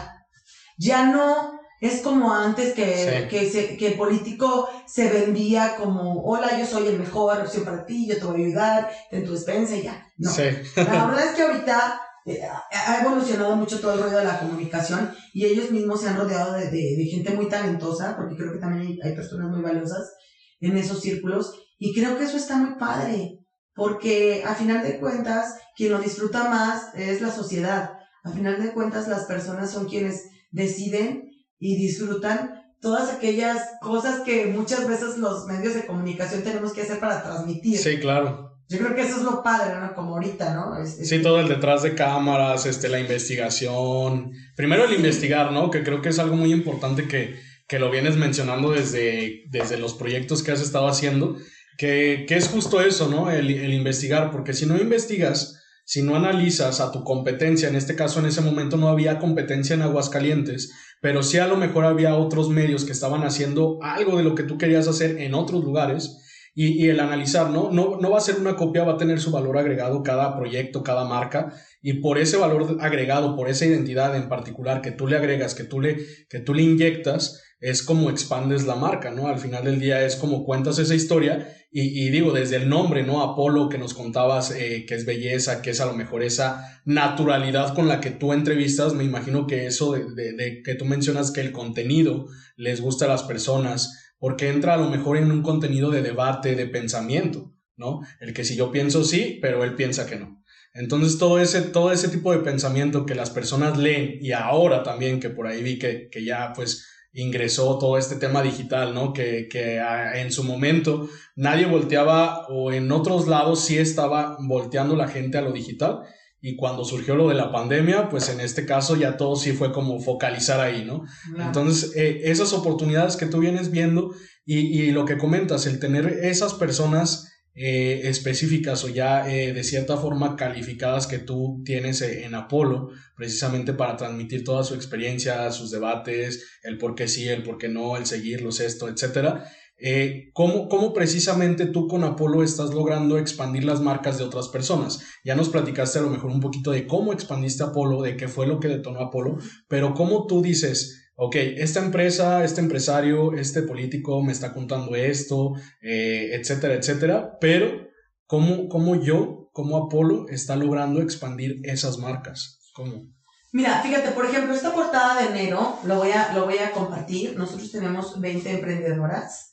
Ya 0.78 1.06
no 1.06 1.60
es 1.80 2.02
como 2.02 2.34
antes 2.34 2.74
que, 2.74 3.28
que, 3.30 3.88
el 3.88 3.94
político 3.94 4.68
se 4.86 5.10
vendía 5.10 5.76
como, 5.78 6.24
hola, 6.24 6.60
yo 6.60 6.66
soy 6.66 6.88
el 6.88 7.00
mejor, 7.00 7.40
opción 7.40 7.64
para 7.64 7.86
ti, 7.86 8.08
yo 8.08 8.18
te 8.18 8.26
voy 8.26 8.42
a 8.42 8.46
ayudar, 8.48 8.92
en 9.12 9.24
tu 9.24 9.32
despensa 9.32 9.76
y 9.76 9.84
ya. 9.84 10.06
No. 10.18 10.30
La 10.76 11.06
verdad 11.06 11.26
es 11.28 11.36
que 11.36 11.44
ahorita 11.44 12.02
eh, 12.26 12.42
ha 12.72 13.02
evolucionado 13.02 13.56
mucho 13.56 13.80
todo 13.80 13.94
el 13.94 14.02
rollo 14.02 14.18
de 14.18 14.26
la 14.26 14.40
comunicación 14.40 15.14
y 15.34 15.46
ellos 15.46 15.72
mismos 15.72 16.02
se 16.02 16.10
han 16.10 16.18
rodeado 16.18 16.54
de, 16.54 16.70
de, 16.70 17.06
gente 17.10 17.34
muy 17.34 17.48
talentosa, 17.48 18.18
porque 18.18 18.36
creo 18.36 18.52
que 18.52 18.60
también 18.60 18.88
hay, 18.88 19.00
hay 19.02 19.16
personas 19.16 19.50
muy 19.50 19.62
valiosas 19.62 20.12
en 20.60 20.76
esos 20.76 21.00
círculos 21.00 21.54
y 21.78 21.94
creo 21.94 22.18
que 22.18 22.26
eso 22.26 22.36
está 22.36 22.58
muy 22.58 22.78
padre, 22.78 23.40
porque 23.74 24.44
a 24.46 24.56
final 24.56 24.84
de 24.84 25.00
cuentas, 25.00 25.56
quien 25.78 25.94
lo 25.94 26.00
disfruta 26.00 26.50
más 26.50 26.94
es 26.96 27.22
la 27.22 27.32
sociedad 27.32 27.99
a 28.24 28.32
final 28.32 28.62
de 28.62 28.72
cuentas, 28.72 29.08
las 29.08 29.26
personas 29.26 29.72
son 29.72 29.88
quienes 29.88 30.30
deciden 30.52 31.32
y 31.60 31.76
disfrutan 31.78 32.60
todas 32.82 33.14
aquellas 33.14 33.62
cosas 33.82 34.22
que 34.22 34.46
muchas 34.48 34.88
veces 34.88 35.18
los 35.18 35.46
medios 35.48 35.74
de 35.74 35.86
comunicación 35.86 36.44
tenemos 36.44 36.74
que 36.74 36.82
hacer 36.82 37.00
para 37.00 37.24
transmitir. 37.24 37.78
Sí, 37.78 38.00
claro. 38.00 38.50
Yo 38.70 38.78
creo 38.78 38.96
que 38.96 39.02
eso 39.02 39.18
es 39.18 39.24
lo 39.24 39.42
padre, 39.42 39.80
¿no? 39.80 39.96
Como 39.96 40.14
ahorita, 40.14 40.54
¿no? 40.54 40.86
sí, 40.86 41.22
todo 41.24 41.40
el 41.40 41.48
detrás 41.48 41.82
de 41.82 41.96
cámaras, 41.96 42.68
este, 42.68 42.88
la 42.88 43.00
investigación. 43.00 44.32
Primero 44.56 44.86
el 44.86 44.94
investigar, 44.94 45.52
¿no? 45.52 45.72
Que 45.72 45.84
creo 45.84 46.04
que 46.04 46.10
es 46.10 46.20
algo 46.20 46.36
muy 46.36 46.54
importante 46.54 47.08
que, 47.08 47.40
que 47.68 47.80
lo 47.80 47.90
vienes 47.90 48.16
mencionando 48.16 48.72
desde, 48.72 49.44
desde 49.50 49.80
los 49.80 49.96
proyectos 49.96 50.44
que 50.44 50.52
has 50.52 50.62
estado 50.62 50.88
haciendo, 50.88 51.36
que, 51.80 52.26
que 52.28 52.36
es 52.36 52.48
justo 52.48 52.80
eso, 52.80 53.10
¿no? 53.10 53.32
El, 53.32 53.50
el, 53.50 53.74
investigar, 53.74 54.30
porque 54.32 54.54
si 54.54 54.68
no 54.68 54.78
investigas, 54.78 55.59
si 55.90 56.04
no 56.04 56.16
analizas 56.16 56.82
a 56.82 56.92
tu 56.92 57.04
competencia, 57.04 57.68
en 57.68 57.76
este 57.76 57.96
caso 57.96 58.20
en 58.20 58.28
ese 58.28 58.42
momento 58.42 58.78
no 58.78 58.90
había 58.90 59.18
competencia 59.18 59.74
en 59.74 59.82
Aguascalientes, 59.82 60.72
pero 61.02 61.24
sí 61.24 61.40
a 61.40 61.48
lo 61.48 61.58
mejor 61.58 61.86
había 61.86 62.14
otros 62.14 62.50
medios 62.50 62.86
que 62.86 62.92
estaban 62.92 63.24
haciendo 63.24 63.80
algo 63.82 64.16
de 64.16 64.22
lo 64.22 64.36
que 64.36 64.44
tú 64.44 64.60
querías 64.60 64.88
hacer 64.88 65.20
en 65.20 65.34
otros 65.34 65.64
lugares 65.64 66.20
y, 66.54 66.90
el 66.90 67.00
analizar, 67.00 67.50
¿no? 67.50 67.72
¿no? 67.72 67.98
No 68.00 68.12
va 68.12 68.20
a 68.20 68.22
ser 68.22 68.36
una 68.36 68.56
copia, 68.56 68.84
va 68.84 68.94
a 68.94 68.98
tener 68.98 69.20
su 69.20 69.32
valor 69.32 69.58
agregado 69.58 70.04
cada 70.04 70.38
proyecto, 70.38 70.84
cada 70.84 71.06
marca, 71.06 71.54
y 71.82 71.94
por 72.02 72.20
ese 72.20 72.38
valor 72.38 72.78
agregado, 72.82 73.36
por 73.36 73.50
esa 73.50 73.66
identidad 73.66 74.16
en 74.16 74.30
particular 74.30 74.84
que 74.84 74.92
tú 74.92 75.08
le 75.08 75.18
agregas, 75.18 75.56
que 75.56 75.64
tú 75.64 75.80
le, 75.80 75.98
que 76.30 76.40
tú 76.40 76.54
le 76.54 76.62
inyectas, 76.62 77.42
es 77.60 77.84
como 77.84 78.10
expandes 78.10 78.66
la 78.66 78.76
marca, 78.76 79.12
¿no? 79.12 79.28
Al 79.28 79.40
final 79.40 79.66
del 79.66 79.80
día 79.80 80.06
es 80.06 80.16
como 80.16 80.46
cuentas 80.46 80.80
esa 80.80 80.96
historia 80.96 81.56
y, 81.72 82.10
digo, 82.10 82.32
desde 82.32 82.56
el 82.56 82.68
nombre, 82.68 83.04
¿no? 83.04 83.22
Apolo 83.22 83.70
que 83.70 83.78
nos 83.78 83.94
contabas, 83.94 84.50
eh, 84.52 84.86
que 84.88 84.96
es 84.96 85.06
belleza, 85.06 85.62
que 85.62 85.70
es 85.70 85.80
a 85.80 85.86
lo 85.86 85.94
mejor 85.94 86.24
esa 86.24 86.82
naturalidad 86.84 87.76
con 87.76 87.88
la 87.88 88.00
que 88.00 88.10
tú 88.10 88.34
entrevistas, 88.34 88.94
me 88.96 89.04
imagino 89.04 89.46
que 89.46 89.68
eso 89.68 89.94
de, 89.94 90.34
de 90.34 90.64
que 90.64 90.74
tú 90.74 90.86
mencionas 90.86 91.30
que 91.30 91.42
el 91.42 91.52
contenido 91.52 92.28
les 92.56 92.82
gusta 92.82 93.06
a 93.06 93.10
las 93.10 93.24
personas, 93.24 94.14
porque 94.18 94.50
entra 94.50 94.74
a 94.74 94.78
lo 94.78 94.90
mejor 94.90 95.18
en 95.18 95.32
un 95.32 95.44
contenido 95.44 95.92
de 95.92 96.02
debate, 96.02 96.56
de 96.56 96.66
pensamiento, 96.66 97.54
¿no? 97.76 98.02
El 98.20 98.34
que 98.34 98.44
si 98.44 98.56
yo 98.56 98.72
pienso 98.72 99.04
sí, 99.04 99.38
pero 99.40 99.64
él 99.64 99.76
piensa 99.76 100.08
que 100.08 100.16
no. 100.16 100.44
Entonces 100.74 101.18
todo 101.18 101.40
ese, 101.40 101.62
todo 101.62 101.92
ese 101.92 102.10
tipo 102.10 102.32
de 102.32 102.40
pensamiento 102.40 103.06
que 103.06 103.16
las 103.16 103.30
personas 103.30 103.78
leen 103.78 104.18
y 104.22 104.32
ahora 104.32 104.82
también 104.82 105.20
que 105.20 105.30
por 105.30 105.46
ahí 105.48 105.62
vi 105.62 105.78
que, 105.78 106.10
que 106.10 106.24
ya 106.24 106.54
pues 106.54 106.86
ingresó 107.22 107.78
todo 107.78 107.98
este 107.98 108.16
tema 108.16 108.42
digital, 108.42 108.94
¿no? 108.94 109.14
Que, 109.14 109.48
que 109.50 109.82
en 110.16 110.32
su 110.32 110.44
momento 110.44 111.10
nadie 111.36 111.66
volteaba 111.66 112.48
o 112.48 112.72
en 112.72 112.92
otros 112.92 113.28
lados 113.28 113.62
sí 113.62 113.78
estaba 113.78 114.38
volteando 114.40 114.96
la 114.96 115.08
gente 115.08 115.38
a 115.38 115.42
lo 115.42 115.52
digital 115.52 116.02
y 116.42 116.56
cuando 116.56 116.86
surgió 116.86 117.16
lo 117.16 117.28
de 117.28 117.36
la 117.36 117.52
pandemia, 117.52 118.10
pues 118.10 118.30
en 118.30 118.40
este 118.40 118.66
caso 118.66 118.96
ya 118.96 119.18
todo 119.18 119.36
sí 119.36 119.52
fue 119.52 119.74
como 119.74 120.00
focalizar 120.00 120.62
ahí, 120.62 120.86
¿no? 120.86 121.04
Entonces, 121.38 121.94
eh, 121.96 122.22
esas 122.26 122.54
oportunidades 122.54 123.18
que 123.18 123.26
tú 123.26 123.40
vienes 123.40 123.72
viendo 123.72 124.12
y, 124.46 124.60
y, 124.60 124.92
lo 124.92 125.04
que 125.06 125.18
comentas, 125.18 125.66
el 125.66 125.80
tener 125.80 126.08
esas 126.08 126.54
personas 126.54 127.29
eh, 127.56 128.02
específicas 128.06 128.84
o 128.84 128.90
ya 128.90 129.30
eh, 129.30 129.54
de 129.54 129.64
cierta 129.64 129.98
forma 129.98 130.36
calificadas 130.36 131.08
que 131.08 131.20
tú 131.20 131.62
tienes 131.66 132.02
en 132.02 132.36
Apolo, 132.36 132.90
precisamente 133.16 133.74
para 133.74 133.98
transmitir 133.98 134.44
toda 134.44 134.64
su 134.64 134.76
experiencia, 134.76 135.52
sus 135.52 135.72
debates, 135.72 136.60
el 136.64 136.78
por 136.78 136.96
qué 136.96 137.08
sí, 137.08 137.28
el 137.28 137.44
por 137.44 137.58
qué 137.58 137.68
no, 137.68 137.98
el 137.98 138.06
seguirlos, 138.06 138.60
esto, 138.60 138.88
etcétera 138.88 139.46
eh, 139.82 140.32
¿cómo, 140.34 140.68
¿cómo, 140.68 140.92
precisamente 140.92 141.66
tú 141.66 141.88
con 141.88 142.04
Apolo 142.04 142.44
estás 142.44 142.74
logrando 142.74 143.18
expandir 143.18 143.64
las 143.64 143.80
marcas 143.80 144.18
de 144.18 144.26
otras 144.26 144.50
personas? 144.50 145.00
Ya 145.24 145.36
nos 145.36 145.48
platicaste 145.48 146.00
a 146.00 146.02
lo 146.02 146.10
mejor 146.10 146.32
un 146.32 146.42
poquito 146.42 146.72
de 146.72 146.86
cómo 146.86 147.14
expandiste 147.14 147.64
Apolo, 147.64 148.02
de 148.02 148.18
qué 148.18 148.28
fue 148.28 148.46
lo 148.46 148.60
que 148.60 148.68
detonó 148.68 149.00
Apolo, 149.00 149.38
pero 149.70 149.94
cómo 149.94 150.28
tú 150.28 150.42
dices, 150.42 151.09
ok, 151.20 151.36
esta 151.58 151.80
empresa, 151.80 152.44
este 152.44 152.62
empresario, 152.62 153.34
este 153.34 153.62
político 153.64 154.22
me 154.24 154.32
está 154.32 154.54
contando 154.54 154.96
esto, 154.96 155.54
eh, 155.82 156.32
etcétera, 156.34 156.76
etcétera, 156.76 157.38
pero 157.40 157.88
¿cómo, 158.26 158.70
¿cómo 158.70 158.96
yo, 158.96 159.50
como 159.54 159.78
Apolo, 159.78 160.28
está 160.30 160.56
logrando 160.56 161.02
expandir 161.02 161.60
esas 161.64 161.98
marcas? 161.98 162.60
¿Cómo? 162.74 163.08
Mira, 163.52 163.82
fíjate, 163.82 164.12
por 164.12 164.26
ejemplo, 164.26 164.54
esta 164.54 164.74
portada 164.74 165.22
de 165.22 165.30
enero, 165.30 165.80
lo 165.84 165.98
voy 165.98 166.12
a, 166.12 166.34
lo 166.34 166.46
voy 166.46 166.58
a 166.60 166.72
compartir. 166.72 167.36
Nosotros 167.36 167.72
tenemos 167.72 168.20
20 168.22 168.52
emprendedoras 168.52 169.50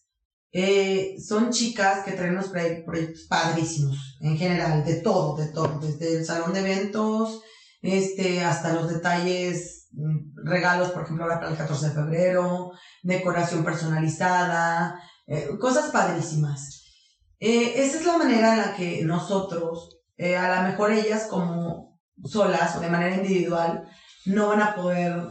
eh, 0.58 1.16
son 1.20 1.50
chicas 1.50 2.02
que 2.02 2.12
traen 2.12 2.32
unos 2.32 2.48
proyectos 2.48 3.26
padrísimos, 3.28 4.16
en 4.22 4.38
general, 4.38 4.86
de 4.86 4.94
todo, 5.02 5.36
de 5.36 5.48
todo, 5.48 5.78
desde 5.80 6.16
el 6.16 6.24
salón 6.24 6.54
de 6.54 6.60
eventos, 6.60 7.42
este, 7.82 8.40
hasta 8.40 8.72
los 8.72 8.88
detalles, 8.90 9.75
regalos, 10.44 10.90
por 10.90 11.02
ejemplo, 11.02 11.24
ahora 11.24 11.40
para 11.40 11.52
el 11.52 11.56
14 11.56 11.88
de 11.88 11.94
febrero, 11.94 12.72
decoración 13.02 13.64
personalizada, 13.64 15.00
eh, 15.26 15.48
cosas 15.60 15.90
padrísimas. 15.90 16.84
Eh, 17.40 17.74
esa 17.76 17.98
es 17.98 18.06
la 18.06 18.18
manera 18.18 18.52
en 18.52 18.58
la 18.58 18.74
que 18.74 19.04
nosotros, 19.04 19.98
a 20.18 20.56
lo 20.56 20.68
mejor 20.68 20.92
ellas 20.92 21.26
como 21.28 21.98
solas 22.24 22.76
o 22.76 22.80
de 22.80 22.88
manera 22.88 23.16
individual, 23.16 23.86
no 24.24 24.48
van 24.48 24.62
a 24.62 24.74
poder 24.74 25.28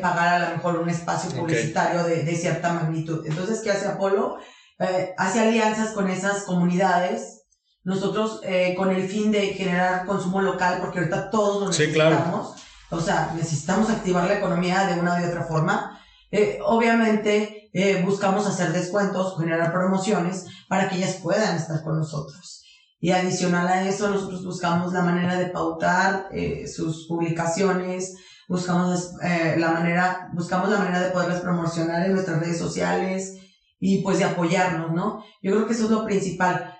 pagar 0.00 0.42
a 0.42 0.48
lo 0.48 0.56
mejor 0.56 0.78
un 0.78 0.88
espacio 0.88 1.30
publicitario 1.38 2.04
de, 2.04 2.22
de, 2.22 2.36
cierta 2.36 2.72
magnitud. 2.72 3.24
Entonces, 3.26 3.60
¿qué 3.62 3.70
hace 3.70 3.88
Apolo? 3.88 4.38
Eh, 4.80 5.14
hace 5.18 5.40
alianzas 5.40 5.92
con 5.92 6.08
esas 6.08 6.44
comunidades. 6.44 7.42
Nosotros, 7.84 8.40
eh, 8.44 8.74
con 8.76 8.90
el 8.90 9.08
fin 9.08 9.30
de 9.30 9.48
generar 9.48 10.06
consumo 10.06 10.40
local, 10.40 10.78
porque 10.80 11.00
ahorita 11.00 11.30
todos 11.30 11.60
lo 11.60 11.68
necesitamos. 11.68 12.54
O 12.90 13.00
sea, 13.00 13.32
necesitamos 13.36 13.90
activar 13.90 14.26
la 14.26 14.38
economía 14.38 14.86
de 14.86 15.00
una 15.00 15.20
u 15.20 15.26
otra 15.28 15.44
forma. 15.44 16.00
Eh, 16.30 16.58
obviamente, 16.64 17.70
buscamos 18.04 18.46
hacer 18.46 18.72
descuentos, 18.72 19.38
generar 19.38 19.72
promociones 19.72 20.46
para 20.68 20.88
que 20.88 20.96
ellas 20.96 21.18
puedan 21.22 21.56
estar 21.56 21.82
con 21.82 21.98
nosotros. 21.98 22.64
Y 23.00 23.12
adicional 23.12 23.66
a 23.68 23.88
eso, 23.88 24.10
nosotros 24.10 24.44
buscamos 24.44 24.92
la 24.92 25.02
manera 25.02 25.36
de 25.36 25.46
pautar 25.46 26.28
sus 26.66 27.06
publicaciones, 27.06 28.14
buscamos 28.50 29.12
eh, 29.22 29.54
la 29.58 29.70
manera, 29.70 30.28
buscamos 30.32 30.68
la 30.68 30.78
manera 30.78 31.00
de 31.00 31.10
poderlas 31.10 31.40
promocionar 31.40 32.04
en 32.04 32.14
nuestras 32.14 32.40
redes 32.40 32.58
sociales 32.58 33.38
y 33.78 34.02
pues 34.02 34.18
de 34.18 34.24
apoyarnos, 34.24 34.90
¿no? 34.90 35.24
Yo 35.40 35.52
creo 35.52 35.66
que 35.68 35.72
eso 35.72 35.84
es 35.84 35.90
lo 35.90 36.04
principal, 36.04 36.76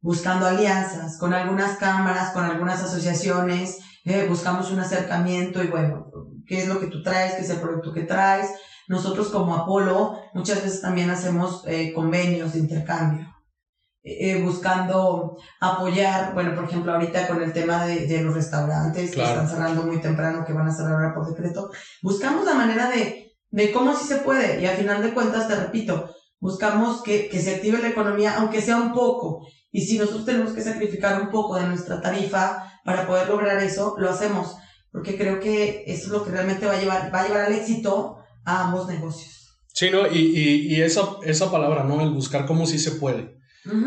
buscando 0.00 0.46
alianzas 0.46 1.16
con 1.18 1.32
algunas 1.32 1.78
cámaras, 1.78 2.32
con 2.32 2.44
algunas 2.44 2.82
asociaciones, 2.82 3.78
eh, 4.04 4.26
buscamos 4.28 4.70
un 4.70 4.80
acercamiento 4.80 5.62
y 5.62 5.68
bueno, 5.68 6.10
¿qué 6.46 6.62
es 6.62 6.68
lo 6.68 6.80
que 6.80 6.86
tú 6.86 7.02
traes? 7.02 7.34
¿Qué 7.34 7.42
es 7.42 7.50
el 7.50 7.60
producto 7.60 7.92
que 7.92 8.02
traes? 8.02 8.50
Nosotros 8.88 9.28
como 9.28 9.54
Apolo 9.54 10.18
muchas 10.34 10.62
veces 10.62 10.80
también 10.80 11.10
hacemos 11.10 11.64
eh, 11.66 11.92
convenios 11.92 12.52
de 12.52 12.60
intercambio. 12.60 13.28
Eh, 14.04 14.42
buscando 14.42 15.36
apoyar, 15.60 16.34
bueno, 16.34 16.56
por 16.56 16.64
ejemplo, 16.64 16.92
ahorita 16.92 17.28
con 17.28 17.40
el 17.40 17.52
tema 17.52 17.84
de, 17.84 18.06
de 18.08 18.20
los 18.22 18.34
restaurantes 18.34 19.14
que 19.14 19.22
están 19.22 19.48
cerrando 19.48 19.84
muy 19.84 20.00
temprano, 20.00 20.44
que 20.44 20.52
van 20.52 20.66
a 20.66 20.74
cerrar 20.74 20.94
ahora 20.94 21.14
por 21.14 21.28
decreto, 21.28 21.70
buscamos 22.02 22.44
la 22.44 22.54
manera 22.54 22.90
de, 22.90 23.32
de 23.50 23.70
cómo 23.70 23.94
sí 23.94 24.04
se 24.08 24.16
puede 24.16 24.60
y 24.60 24.66
al 24.66 24.76
final 24.76 25.02
de 25.02 25.14
cuentas, 25.14 25.46
te 25.46 25.54
repito, 25.54 26.12
buscamos 26.40 27.04
que, 27.04 27.28
que 27.28 27.40
se 27.40 27.54
active 27.54 27.78
la 27.78 27.90
economía, 27.90 28.34
aunque 28.38 28.60
sea 28.60 28.76
un 28.78 28.92
poco, 28.92 29.46
y 29.70 29.82
si 29.82 29.96
nosotros 29.96 30.24
tenemos 30.24 30.52
que 30.52 30.62
sacrificar 30.62 31.22
un 31.22 31.30
poco 31.30 31.54
de 31.54 31.68
nuestra 31.68 32.00
tarifa 32.00 32.71
para 32.84 33.06
poder 33.06 33.28
lograr 33.28 33.62
eso, 33.62 33.94
lo 33.98 34.10
hacemos, 34.10 34.56
porque 34.90 35.16
creo 35.16 35.40
que 35.40 35.84
eso 35.86 36.06
es 36.06 36.08
lo 36.08 36.24
que 36.24 36.30
realmente 36.30 36.66
va 36.66 36.76
a 36.76 36.80
llevar, 36.80 37.14
va 37.14 37.20
a 37.20 37.26
llevar 37.26 37.40
al 37.42 37.54
éxito 37.54 38.16
a 38.44 38.66
ambos 38.66 38.88
negocios. 38.88 39.58
Sí, 39.74 39.90
¿no? 39.90 40.06
Y, 40.06 40.18
y, 40.18 40.74
y 40.74 40.82
esa, 40.82 41.16
esa 41.24 41.50
palabra, 41.50 41.84
¿no? 41.84 42.02
El 42.02 42.10
buscar 42.10 42.44
cómo 42.46 42.66
sí 42.66 42.78
se 42.78 42.92
puede. 42.92 43.40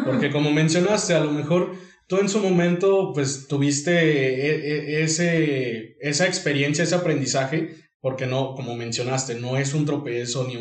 Porque 0.05 0.31
como 0.31 0.51
mencionaste, 0.51 1.13
a 1.13 1.19
lo 1.19 1.31
mejor 1.31 1.75
tú 2.08 2.17
en 2.19 2.29
su 2.29 2.39
momento 2.39 3.12
pues 3.13 3.47
tuviste 3.47 3.91
e, 3.91 4.99
e, 4.99 5.03
ese, 5.03 5.97
esa 5.99 6.27
experiencia, 6.27 6.84
ese 6.84 6.95
aprendizaje, 6.95 7.75
porque 7.99 8.25
no, 8.25 8.55
como 8.55 8.75
mencionaste, 8.75 9.36
no 9.36 9.58
es 9.58 9.73
un 9.73 9.86
tropezo 9.86 10.47
ni, 10.47 10.55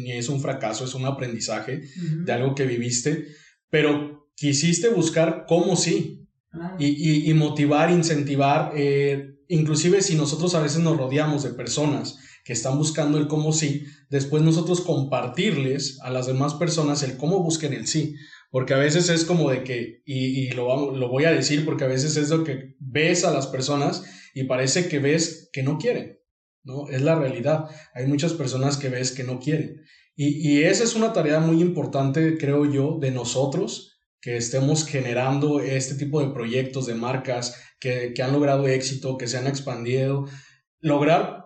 ni 0.00 0.12
es 0.12 0.28
un 0.28 0.40
fracaso, 0.40 0.84
es 0.84 0.94
un 0.94 1.04
aprendizaje 1.04 1.82
de 2.24 2.32
algo 2.32 2.54
que 2.54 2.64
viviste, 2.64 3.26
pero 3.68 4.28
quisiste 4.34 4.88
buscar 4.88 5.44
cómo 5.46 5.76
sí 5.76 6.23
y, 6.78 7.32
motivar, 7.34 7.90
incentivar, 7.90 8.72
eh, 8.76 9.36
inclusive 9.48 10.02
si 10.02 10.14
nosotros 10.14 10.54
a 10.54 10.60
veces 10.60 10.80
nos 10.80 10.96
rodeamos 10.96 11.42
de 11.42 11.50
personas 11.50 12.18
que 12.44 12.52
están 12.52 12.76
buscando 12.78 13.18
el 13.18 13.26
cómo 13.26 13.52
sí, 13.52 13.84
después 14.10 14.42
nosotros 14.42 14.82
compartirles 14.82 15.98
a 16.02 16.10
las 16.10 16.26
demás 16.26 16.54
personas 16.54 17.02
el 17.02 17.16
cómo 17.16 17.42
busquen 17.42 17.72
el 17.72 17.86
sí. 17.86 18.14
Porque 18.50 18.74
a 18.74 18.78
veces 18.78 19.08
es 19.08 19.24
como 19.24 19.50
de 19.50 19.64
que, 19.64 20.02
y, 20.04 20.50
lo, 20.50 20.64
voy 21.08 21.24
a 21.24 21.32
decir 21.32 21.64
porque 21.64 21.84
a 21.84 21.88
veces 21.88 22.16
es 22.16 22.30
lo 22.30 22.44
que 22.44 22.76
ves 22.78 23.24
a 23.24 23.32
las 23.32 23.48
personas 23.48 24.04
y 24.32 24.44
parece 24.44 24.88
que 24.88 25.00
ves 25.00 25.50
que 25.52 25.64
no 25.64 25.76
quieren, 25.76 26.20
¿no? 26.62 26.88
Es 26.88 27.02
la 27.02 27.16
realidad. 27.16 27.64
Hay 27.94 28.06
muchas 28.06 28.32
personas 28.32 28.76
que 28.76 28.90
ves 28.90 29.10
que 29.10 29.24
no 29.24 29.40
quieren. 29.40 29.82
Y 30.16 30.62
esa 30.62 30.84
es 30.84 30.94
una 30.94 31.12
tarea 31.12 31.40
muy 31.40 31.60
importante, 31.60 32.38
creo 32.38 32.70
yo, 32.70 32.98
de 33.00 33.10
nosotros, 33.10 33.93
que 34.24 34.38
estemos 34.38 34.86
generando 34.86 35.60
este 35.60 35.96
tipo 35.96 36.18
de 36.18 36.32
proyectos, 36.32 36.86
de 36.86 36.94
marcas 36.94 37.60
que, 37.78 38.14
que 38.14 38.22
han 38.22 38.32
logrado 38.32 38.66
éxito, 38.66 39.18
que 39.18 39.26
se 39.26 39.36
han 39.36 39.46
expandido. 39.46 40.24
Lograr 40.80 41.44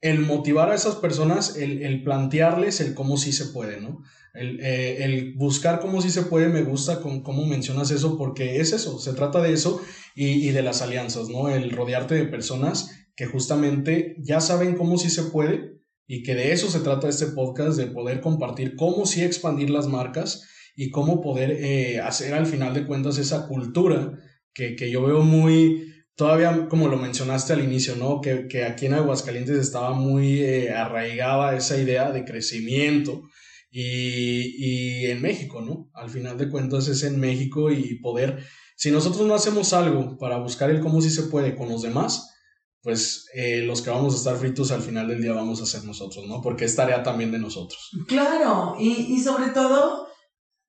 el 0.00 0.18
motivar 0.18 0.72
a 0.72 0.74
esas 0.74 0.96
personas, 0.96 1.56
el, 1.56 1.80
el 1.80 2.02
plantearles 2.02 2.80
el 2.80 2.94
cómo 2.94 3.18
sí 3.18 3.32
se 3.32 3.46
puede, 3.46 3.80
¿no? 3.80 4.02
El, 4.34 4.58
eh, 4.58 5.04
el, 5.04 5.34
buscar 5.36 5.78
cómo 5.78 6.02
sí 6.02 6.10
se 6.10 6.22
puede, 6.22 6.48
me 6.48 6.64
gusta 6.64 7.00
con 7.00 7.22
cómo 7.22 7.46
mencionas 7.46 7.92
eso, 7.92 8.18
porque 8.18 8.58
es 8.58 8.72
eso, 8.72 8.98
se 8.98 9.12
trata 9.12 9.40
de 9.40 9.52
eso 9.52 9.80
y, 10.16 10.48
y, 10.48 10.50
de 10.50 10.62
las 10.62 10.82
alianzas, 10.82 11.28
¿no? 11.28 11.48
El 11.48 11.70
rodearte 11.70 12.16
de 12.16 12.24
personas 12.24 12.90
que 13.14 13.26
justamente 13.26 14.16
ya 14.18 14.40
saben 14.40 14.74
cómo 14.74 14.98
sí 14.98 15.08
se 15.08 15.22
puede 15.22 15.78
y 16.08 16.24
que 16.24 16.34
de 16.34 16.50
eso 16.50 16.68
se 16.68 16.80
trata 16.80 17.08
este 17.08 17.26
podcast, 17.26 17.78
de 17.78 17.86
poder 17.86 18.20
compartir 18.20 18.74
cómo 18.74 19.06
sí 19.06 19.22
expandir 19.22 19.70
las 19.70 19.86
marcas 19.86 20.48
y 20.80 20.90
cómo 20.90 21.20
poder 21.20 21.50
eh, 21.50 21.98
hacer 21.98 22.34
al 22.34 22.46
final 22.46 22.72
de 22.72 22.86
cuentas 22.86 23.18
esa 23.18 23.48
cultura 23.48 24.16
que, 24.54 24.76
que 24.76 24.92
yo 24.92 25.02
veo 25.02 25.22
muy, 25.22 25.92
todavía 26.14 26.68
como 26.68 26.86
lo 26.86 26.96
mencionaste 26.96 27.52
al 27.52 27.64
inicio, 27.64 27.96
¿no? 27.96 28.20
Que, 28.20 28.46
que 28.46 28.62
aquí 28.62 28.86
en 28.86 28.94
Aguascalientes 28.94 29.58
estaba 29.58 29.92
muy 29.92 30.38
eh, 30.38 30.70
arraigada 30.70 31.56
esa 31.56 31.76
idea 31.78 32.12
de 32.12 32.24
crecimiento 32.24 33.22
y, 33.72 35.02
y, 35.02 35.06
en 35.06 35.20
México, 35.20 35.62
¿no? 35.62 35.90
Al 35.94 36.10
final 36.10 36.38
de 36.38 36.48
cuentas 36.48 36.86
es 36.86 37.02
en 37.02 37.18
México 37.18 37.72
y 37.72 37.98
poder, 37.98 38.38
si 38.76 38.92
nosotros 38.92 39.26
no 39.26 39.34
hacemos 39.34 39.72
algo 39.72 40.16
para 40.16 40.38
buscar 40.38 40.70
el 40.70 40.78
cómo 40.78 41.00
sí 41.00 41.10
se 41.10 41.24
puede 41.24 41.56
con 41.56 41.68
los 41.68 41.82
demás, 41.82 42.36
pues 42.82 43.26
eh, 43.34 43.62
los 43.62 43.82
que 43.82 43.90
vamos 43.90 44.14
a 44.14 44.18
estar 44.18 44.36
fritos 44.36 44.70
al 44.70 44.82
final 44.82 45.08
del 45.08 45.20
día 45.20 45.32
vamos 45.32 45.60
a 45.60 45.66
ser 45.66 45.82
nosotros, 45.82 46.24
¿no? 46.28 46.40
Porque 46.40 46.66
es 46.66 46.76
tarea 46.76 47.02
también 47.02 47.32
de 47.32 47.40
nosotros. 47.40 47.90
Claro, 48.06 48.76
y, 48.78 49.12
y 49.12 49.18
sobre 49.18 49.48
todo, 49.48 50.07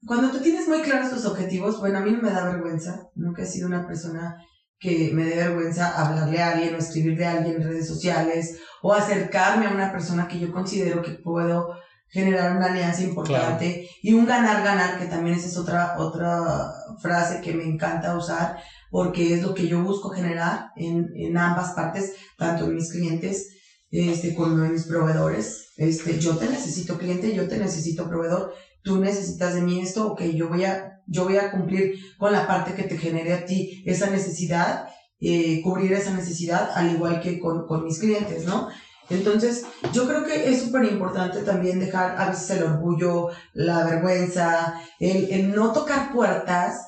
cuando 0.06 0.32
tú 0.32 0.40
tienes 0.40 0.68
muy 0.68 0.82
claros 0.82 1.12
tus 1.12 1.26
objetivos, 1.26 1.80
bueno, 1.80 2.00
a 2.00 2.02
mí 2.02 2.12
no 2.12 2.22
me 2.22 2.32
da 2.32 2.46
vergüenza, 2.46 3.10
nunca 3.16 3.44
he 3.44 3.46
sido 3.46 3.68
una 3.68 3.86
persona 3.86 4.38
que 4.80 5.12
me 5.14 5.26
dé 5.26 5.36
vergüenza 5.36 6.02
hablarle 6.02 6.42
a 6.42 6.52
alguien 6.52 6.74
o 6.74 6.78
escribirle 6.78 7.26
a 7.26 7.34
alguien 7.34 7.58
en 7.58 7.68
redes 7.68 7.88
sociales 7.88 8.60
o 8.82 8.94
acercarme 8.94 9.68
a 9.68 9.72
una 9.72 9.92
persona 9.92 10.28
que 10.28 10.40
yo 10.40 10.54
considero 10.54 11.02
que 11.02 11.12
puedo 11.12 11.76
generar 12.08 12.56
una 12.56 12.68
alianza 12.68 13.04
importante 13.04 13.88
y 14.02 14.14
un 14.14 14.26
ganar-ganar, 14.26 14.98
que 14.98 15.06
también 15.06 15.38
esa 15.38 15.48
es 15.48 15.58
otra, 15.58 15.96
otra 16.00 16.72
frase 17.02 17.42
que 17.42 17.54
me 17.54 17.64
encanta 17.64 18.18
usar, 18.18 18.58
porque 18.90 19.34
es 19.34 19.44
lo 19.44 19.54
que 19.54 19.68
yo 19.68 19.84
busco 19.84 20.10
generar 20.10 20.72
en, 20.76 21.10
en 21.16 21.38
ambas 21.38 21.74
partes, 21.74 22.14
tanto 22.38 22.66
en 22.66 22.76
mis 22.76 22.92
clientes 22.92 23.50
este, 23.92 24.34
como 24.34 24.64
en 24.66 24.74
mis 24.74 24.86
proveedores. 24.86 25.74
Este, 25.78 26.20
yo 26.20 26.38
te 26.38 26.50
necesito 26.50 26.98
cliente, 26.98 27.34
yo 27.36 27.48
te 27.48 27.58
necesito 27.58 28.10
proveedor, 28.10 28.54
tú 28.90 29.00
necesitas 29.00 29.54
de 29.54 29.62
mí 29.62 29.80
esto, 29.80 30.08
ok, 30.08 30.22
yo 30.34 30.50
voy 30.50 30.64
a 30.66 30.96
yo 31.06 31.26
voy 31.26 31.38
a 31.38 31.52
cumplir 31.52 31.94
con 32.18 32.32
la 32.32 32.48
parte 32.48 32.74
que 32.74 32.84
te 32.84 32.98
genere 32.98 33.34
a 33.34 33.46
ti 33.46 33.84
esa 33.86 34.10
necesidad, 34.10 34.88
eh, 35.20 35.62
cubrir 35.62 35.94
esa 35.94 36.12
necesidad, 36.12 36.72
al 36.74 36.92
igual 36.92 37.20
que 37.20 37.40
con, 37.40 37.68
con 37.68 37.84
mis 37.84 38.00
clientes, 38.00 38.46
¿no? 38.46 38.68
Entonces, 39.12 39.64
yo 39.92 40.08
creo 40.08 40.24
que 40.24 40.50
es 40.50 40.60
súper 40.62 40.86
importante 40.86 41.42
también 41.42 41.80
dejar 41.80 42.16
a 42.20 42.30
veces 42.30 42.50
el 42.58 42.64
orgullo, 42.64 43.30
la 43.54 43.84
vergüenza, 43.84 44.82
el, 45.00 45.32
el 45.32 45.52
no 45.54 45.72
tocar 45.72 46.12
puertas. 46.12 46.88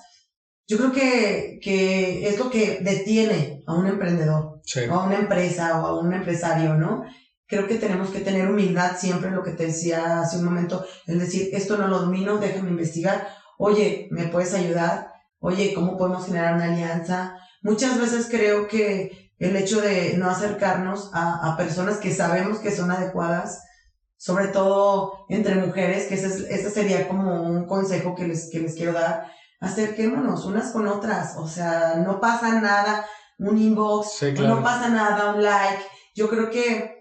Yo 0.67 0.77
creo 0.77 0.91
que, 0.91 1.59
que, 1.61 2.27
es 2.27 2.39
lo 2.39 2.49
que 2.49 2.79
detiene 2.81 3.61
a 3.67 3.73
un 3.73 3.87
emprendedor, 3.87 4.61
o 4.89 4.93
a 4.93 5.05
una 5.05 5.19
empresa 5.19 5.81
o 5.81 5.85
a 5.85 5.99
un 5.99 6.13
empresario, 6.13 6.75
¿no? 6.75 7.03
Creo 7.51 7.67
que 7.67 7.75
tenemos 7.75 8.11
que 8.11 8.21
tener 8.21 8.49
humildad 8.49 8.95
siempre, 8.97 9.29
lo 9.29 9.43
que 9.43 9.51
te 9.51 9.65
decía 9.65 10.21
hace 10.21 10.37
un 10.37 10.45
momento, 10.45 10.85
es 11.05 11.19
decir, 11.19 11.49
esto 11.51 11.77
no 11.77 11.89
lo 11.89 11.99
domino, 11.99 12.37
déjame 12.37 12.69
investigar, 12.69 13.27
oye, 13.57 14.07
¿me 14.09 14.29
puedes 14.29 14.53
ayudar? 14.53 15.09
Oye, 15.39 15.73
¿cómo 15.73 15.97
podemos 15.97 16.25
generar 16.25 16.55
una 16.55 16.67
alianza? 16.71 17.35
Muchas 17.61 17.99
veces 17.99 18.29
creo 18.31 18.69
que 18.69 19.33
el 19.37 19.57
hecho 19.57 19.81
de 19.81 20.15
no 20.17 20.29
acercarnos 20.29 21.09
a, 21.13 21.51
a 21.51 21.57
personas 21.57 21.97
que 21.97 22.13
sabemos 22.13 22.59
que 22.59 22.71
son 22.71 22.89
adecuadas, 22.89 23.59
sobre 24.15 24.47
todo 24.47 25.25
entre 25.27 25.55
mujeres, 25.55 26.05
que 26.07 26.13
ese, 26.15 26.27
ese 26.55 26.69
sería 26.71 27.05
como 27.09 27.43
un 27.43 27.67
consejo 27.67 28.15
que 28.15 28.27
les, 28.27 28.49
que 28.49 28.59
les 28.59 28.75
quiero 28.75 28.93
dar, 28.93 29.25
acerquémonos 29.59 30.45
unas 30.45 30.71
con 30.71 30.87
otras, 30.87 31.35
o 31.35 31.47
sea, 31.47 31.95
no 31.95 32.21
pasa 32.21 32.61
nada, 32.61 33.05
un 33.39 33.57
inbox, 33.57 34.07
no 34.47 34.63
pasa 34.63 34.87
nada, 34.87 35.33
un 35.33 35.43
like. 35.43 35.83
Yo 36.15 36.29
creo 36.29 36.49
que 36.49 37.00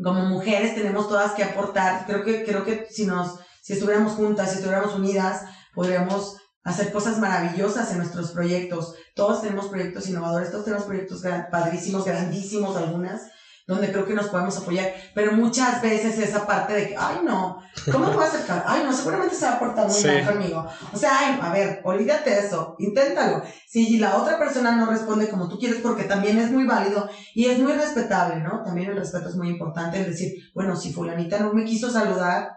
como 0.00 0.24
mujeres 0.26 0.74
tenemos 0.74 1.08
todas 1.08 1.32
que 1.32 1.42
aportar, 1.42 2.06
creo 2.06 2.24
que, 2.24 2.44
creo 2.44 2.64
que 2.64 2.86
si 2.90 3.04
nos, 3.04 3.38
si 3.62 3.74
estuviéramos 3.74 4.12
juntas, 4.12 4.50
si 4.50 4.56
estuviéramos 4.56 4.94
unidas, 4.94 5.42
podríamos 5.74 6.36
hacer 6.64 6.92
cosas 6.92 7.18
maravillosas 7.18 7.90
en 7.90 7.98
nuestros 7.98 8.30
proyectos. 8.30 8.94
Todos 9.14 9.42
tenemos 9.42 9.66
proyectos 9.66 10.08
innovadores, 10.08 10.50
todos 10.50 10.64
tenemos 10.64 10.86
proyectos 10.86 11.22
padrísimos, 11.50 12.04
grandísimos 12.04 12.76
algunas, 12.76 13.22
donde 13.66 13.90
creo 13.90 14.06
que 14.06 14.14
nos 14.14 14.28
podemos 14.28 14.56
apoyar, 14.56 14.92
pero 15.14 15.32
muchas 15.32 15.80
veces 15.80 16.18
esa 16.18 16.46
parte 16.46 16.72
de 16.72 16.88
que, 16.88 16.96
ay 16.96 17.20
no, 17.24 17.62
¿cómo 17.90 18.06
me 18.06 18.14
voy 18.14 18.24
a 18.24 18.28
acercar? 18.28 18.64
Ay 18.66 18.82
no, 18.84 18.92
seguramente 18.92 19.34
se 19.34 19.46
va 19.46 19.52
a 19.52 19.58
portar 19.58 19.88
muy 19.88 20.04
mal 20.04 20.26
conmigo. 20.26 20.66
O 20.92 20.96
sea, 20.96 21.18
ay, 21.18 21.38
a 21.40 21.52
ver, 21.52 21.80
olvídate 21.84 22.30
de 22.30 22.40
eso, 22.40 22.76
inténtalo. 22.78 23.42
Si 23.68 23.98
la 23.98 24.16
otra 24.16 24.38
persona 24.38 24.72
no 24.72 24.86
responde 24.86 25.28
como 25.28 25.48
tú 25.48 25.58
quieres, 25.58 25.80
porque 25.80 26.04
también 26.04 26.38
es 26.38 26.50
muy 26.50 26.66
válido 26.66 27.08
y 27.34 27.46
es 27.46 27.58
muy 27.58 27.72
respetable, 27.72 28.40
¿no? 28.42 28.62
También 28.64 28.90
el 28.90 28.96
respeto 28.96 29.28
es 29.28 29.36
muy 29.36 29.48
importante, 29.48 30.00
es 30.00 30.06
decir, 30.06 30.32
bueno, 30.54 30.76
si 30.76 30.92
fulanita 30.92 31.38
no 31.38 31.52
me 31.52 31.64
quiso 31.64 31.90
saludar, 31.90 32.50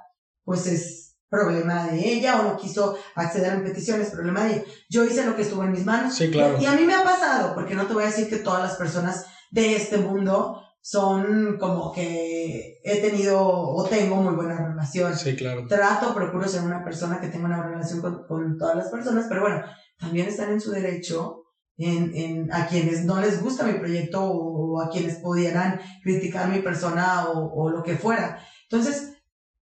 pues 0.44 0.68
es 0.68 1.06
problema 1.30 1.88
de 1.88 1.98
ella 2.00 2.40
o 2.40 2.44
no 2.44 2.58
quiso 2.58 2.98
acceder 3.16 3.52
a 3.52 3.56
mis 3.56 3.70
peticiones, 3.70 4.10
problema 4.10 4.44
de 4.44 4.54
ella. 4.54 4.64
Yo 4.90 5.04
hice 5.04 5.26
lo 5.26 5.36
que 5.36 5.42
estuvo 5.42 5.64
en 5.64 5.72
mis 5.72 5.86
manos. 5.86 6.16
Sí, 6.16 6.30
claro. 6.32 6.58
Y 6.60 6.66
a 6.66 6.74
mí 6.74 6.84
me 6.84 6.96
ha 6.96 7.04
pasado, 7.04 7.54
porque 7.54 7.76
no 7.76 7.88
te 7.88 7.94
voy 7.94 8.04
a 8.04 8.08
decir 8.08 8.30
que 8.30 8.38
todas 8.38 8.62
las 8.62 8.76
personas 8.76 9.26
de 9.52 9.76
este 9.76 9.98
mundo 9.98 10.62
son 10.88 11.58
como 11.58 11.92
que 11.92 12.80
he 12.84 13.02
tenido 13.02 13.42
o 13.44 13.84
tengo 13.86 14.18
muy 14.18 14.36
buena 14.36 14.56
relación. 14.56 15.18
Sí, 15.18 15.36
claro. 15.36 15.66
Trato, 15.66 16.14
procuro 16.14 16.48
ser 16.48 16.62
una 16.62 16.84
persona 16.84 17.20
que 17.20 17.30
tenga 17.30 17.48
una 17.48 17.64
relación 17.64 18.02
con, 18.02 18.28
con 18.28 18.56
todas 18.56 18.76
las 18.76 18.90
personas, 18.90 19.26
pero 19.28 19.42
bueno, 19.42 19.64
también 19.98 20.28
están 20.28 20.52
en 20.52 20.62
su 20.62 20.70
derecho 20.70 21.46
en, 21.76 22.14
en, 22.14 22.54
a 22.54 22.68
quienes 22.68 23.04
no 23.04 23.20
les 23.20 23.42
gusta 23.42 23.66
mi 23.66 23.80
proyecto 23.80 24.24
o, 24.24 24.80
a 24.80 24.92
quienes 24.92 25.16
pudieran 25.16 25.82
criticar 26.04 26.50
mi 26.50 26.60
persona 26.60 27.30
o, 27.30 27.52
o 27.52 27.72
lo 27.72 27.82
que 27.82 27.96
fuera. 27.96 28.38
Entonces, 28.70 29.16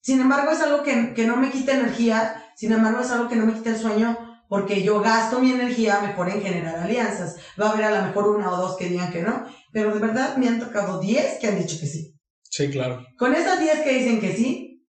sin 0.00 0.18
embargo, 0.18 0.50
es 0.50 0.62
algo 0.62 0.82
que, 0.82 1.12
que 1.12 1.26
no 1.26 1.36
me 1.36 1.50
quita 1.50 1.74
energía, 1.74 2.42
sin 2.56 2.72
embargo, 2.72 3.00
es 3.00 3.10
algo 3.10 3.28
que 3.28 3.36
no 3.36 3.44
me 3.44 3.52
quita 3.52 3.68
el 3.68 3.76
sueño 3.76 4.16
porque 4.52 4.82
yo 4.82 5.00
gasto 5.00 5.40
mi 5.40 5.50
energía 5.50 6.00
mejor 6.02 6.28
en 6.28 6.42
generar 6.42 6.78
alianzas. 6.78 7.36
Va 7.58 7.68
a 7.68 7.72
haber 7.72 7.86
a 7.86 8.00
lo 8.00 8.06
mejor 8.06 8.28
una 8.28 8.50
o 8.50 8.56
dos 8.58 8.76
que 8.76 8.86
digan 8.86 9.10
que 9.10 9.22
no, 9.22 9.46
pero 9.72 9.92
de 9.94 10.00
verdad 10.00 10.36
me 10.36 10.48
han 10.48 10.60
tocado 10.60 11.00
10 11.00 11.38
que 11.40 11.48
han 11.48 11.58
dicho 11.58 11.78
que 11.80 11.86
sí. 11.86 12.14
Sí, 12.42 12.68
claro. 12.70 13.04
Con 13.18 13.34
esas 13.34 13.58
10 13.58 13.80
que 13.80 13.98
dicen 13.98 14.20
que 14.20 14.34
sí, 14.34 14.86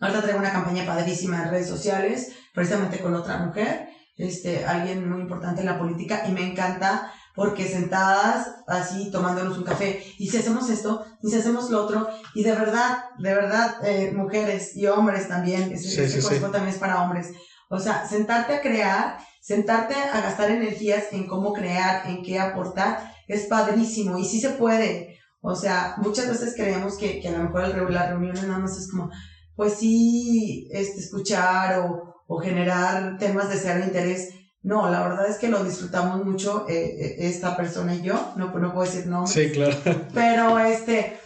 ahorita 0.00 0.22
traigo 0.22 0.38
una 0.38 0.52
campaña 0.52 0.86
padrísima 0.86 1.42
en 1.42 1.50
redes 1.50 1.68
sociales, 1.68 2.32
precisamente 2.54 2.98
con 2.98 3.14
otra 3.14 3.38
mujer, 3.38 3.88
este, 4.16 4.64
alguien 4.64 5.08
muy 5.08 5.20
importante 5.20 5.60
en 5.60 5.66
la 5.66 5.78
política, 5.78 6.24
y 6.26 6.32
me 6.32 6.44
encanta 6.44 7.12
porque 7.34 7.66
sentadas 7.66 8.48
así 8.66 9.10
tomándonos 9.10 9.56
un 9.56 9.64
café, 9.64 10.02
y 10.18 10.28
si 10.28 10.38
hacemos 10.38 10.68
esto, 10.68 11.04
y 11.22 11.30
si 11.30 11.36
hacemos 11.36 11.70
lo 11.70 11.84
otro, 11.84 12.08
y 12.34 12.42
de 12.42 12.52
verdad, 12.52 12.98
de 13.18 13.34
verdad, 13.34 13.76
eh, 13.84 14.12
mujeres 14.14 14.76
y 14.76 14.86
hombres 14.86 15.28
también, 15.28 15.72
ese, 15.72 16.08
sí, 16.08 16.20
sí, 16.20 16.40
también 16.40 16.68
es 16.68 16.76
para 16.76 17.02
hombres, 17.02 17.32
o 17.68 17.78
sea, 17.78 18.06
sentarte 18.06 18.54
a 18.54 18.60
crear, 18.60 19.16
sentarte 19.40 19.94
a 19.94 20.20
gastar 20.20 20.50
energías 20.50 21.04
en 21.12 21.26
cómo 21.26 21.54
crear, 21.54 22.06
en 22.06 22.22
qué 22.22 22.38
aportar, 22.38 23.10
es 23.34 23.46
padrísimo, 23.46 24.18
y 24.18 24.24
sí 24.24 24.40
se 24.40 24.50
puede, 24.50 25.18
o 25.40 25.54
sea, 25.54 25.96
muchas 25.98 26.28
veces 26.28 26.54
creemos 26.56 26.96
que, 26.96 27.20
que 27.20 27.28
a 27.28 27.38
lo 27.38 27.44
mejor 27.44 27.64
el, 27.64 27.94
la 27.94 28.08
reunión 28.08 28.34
nada 28.46 28.58
más 28.58 28.78
es 28.78 28.90
como, 28.90 29.10
pues 29.56 29.74
sí, 29.74 30.68
este, 30.70 31.00
escuchar 31.00 31.80
o, 31.80 32.14
o 32.26 32.38
generar 32.38 33.18
temas 33.18 33.48
de 33.50 33.56
ser 33.56 33.84
interés, 33.84 34.28
no, 34.62 34.88
la 34.88 35.02
verdad 35.02 35.28
es 35.28 35.38
que 35.38 35.48
lo 35.48 35.64
disfrutamos 35.64 36.24
mucho 36.24 36.66
eh, 36.68 36.74
eh, 36.74 37.16
esta 37.18 37.56
persona 37.56 37.94
y 37.94 38.02
yo, 38.02 38.32
no, 38.36 38.56
no 38.58 38.72
puedo 38.72 38.88
decir 38.88 39.08
no. 39.08 39.26
Sí, 39.26 39.50
claro. 39.50 39.76
Pero 40.14 40.58
este, 40.60 41.18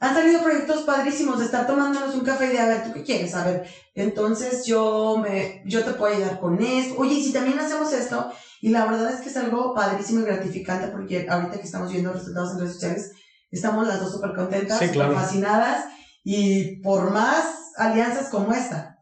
han 0.00 0.14
salido 0.14 0.42
proyectos 0.42 0.82
padrísimos 0.82 1.38
de 1.38 1.44
estar 1.44 1.66
tomándonos 1.66 2.14
un 2.14 2.24
café 2.24 2.46
y 2.46 2.52
de 2.52 2.58
a 2.58 2.66
ver, 2.66 2.84
¿tú 2.84 2.92
qué 2.94 3.02
quieres? 3.02 3.34
A 3.34 3.44
ver, 3.44 3.66
entonces 3.94 4.64
yo 4.64 5.18
me, 5.22 5.62
yo 5.66 5.84
te 5.84 5.92
puedo 5.92 6.14
ayudar 6.14 6.40
con 6.40 6.60
esto. 6.62 6.94
Oye, 6.96 7.16
y 7.16 7.22
si 7.22 7.34
también 7.34 7.58
hacemos 7.58 7.92
esto, 7.92 8.32
y 8.62 8.70
la 8.70 8.86
verdad 8.86 9.12
es 9.12 9.20
que 9.20 9.28
es 9.28 9.36
algo 9.36 9.74
padrísimo 9.74 10.20
y 10.20 10.24
gratificante 10.24 10.88
porque 10.88 11.26
ahorita 11.28 11.58
que 11.58 11.66
estamos 11.66 11.92
viendo 11.92 12.14
resultados 12.14 12.52
en 12.52 12.58
redes 12.60 12.74
sociales, 12.74 13.12
estamos 13.50 13.86
las 13.86 14.00
dos 14.00 14.12
súper 14.12 14.34
contentas, 14.34 14.78
fascinadas 14.78 15.84
y 16.24 16.80
por 16.80 17.10
más 17.10 17.72
alianzas 17.76 18.30
como 18.30 18.54
esta. 18.54 18.96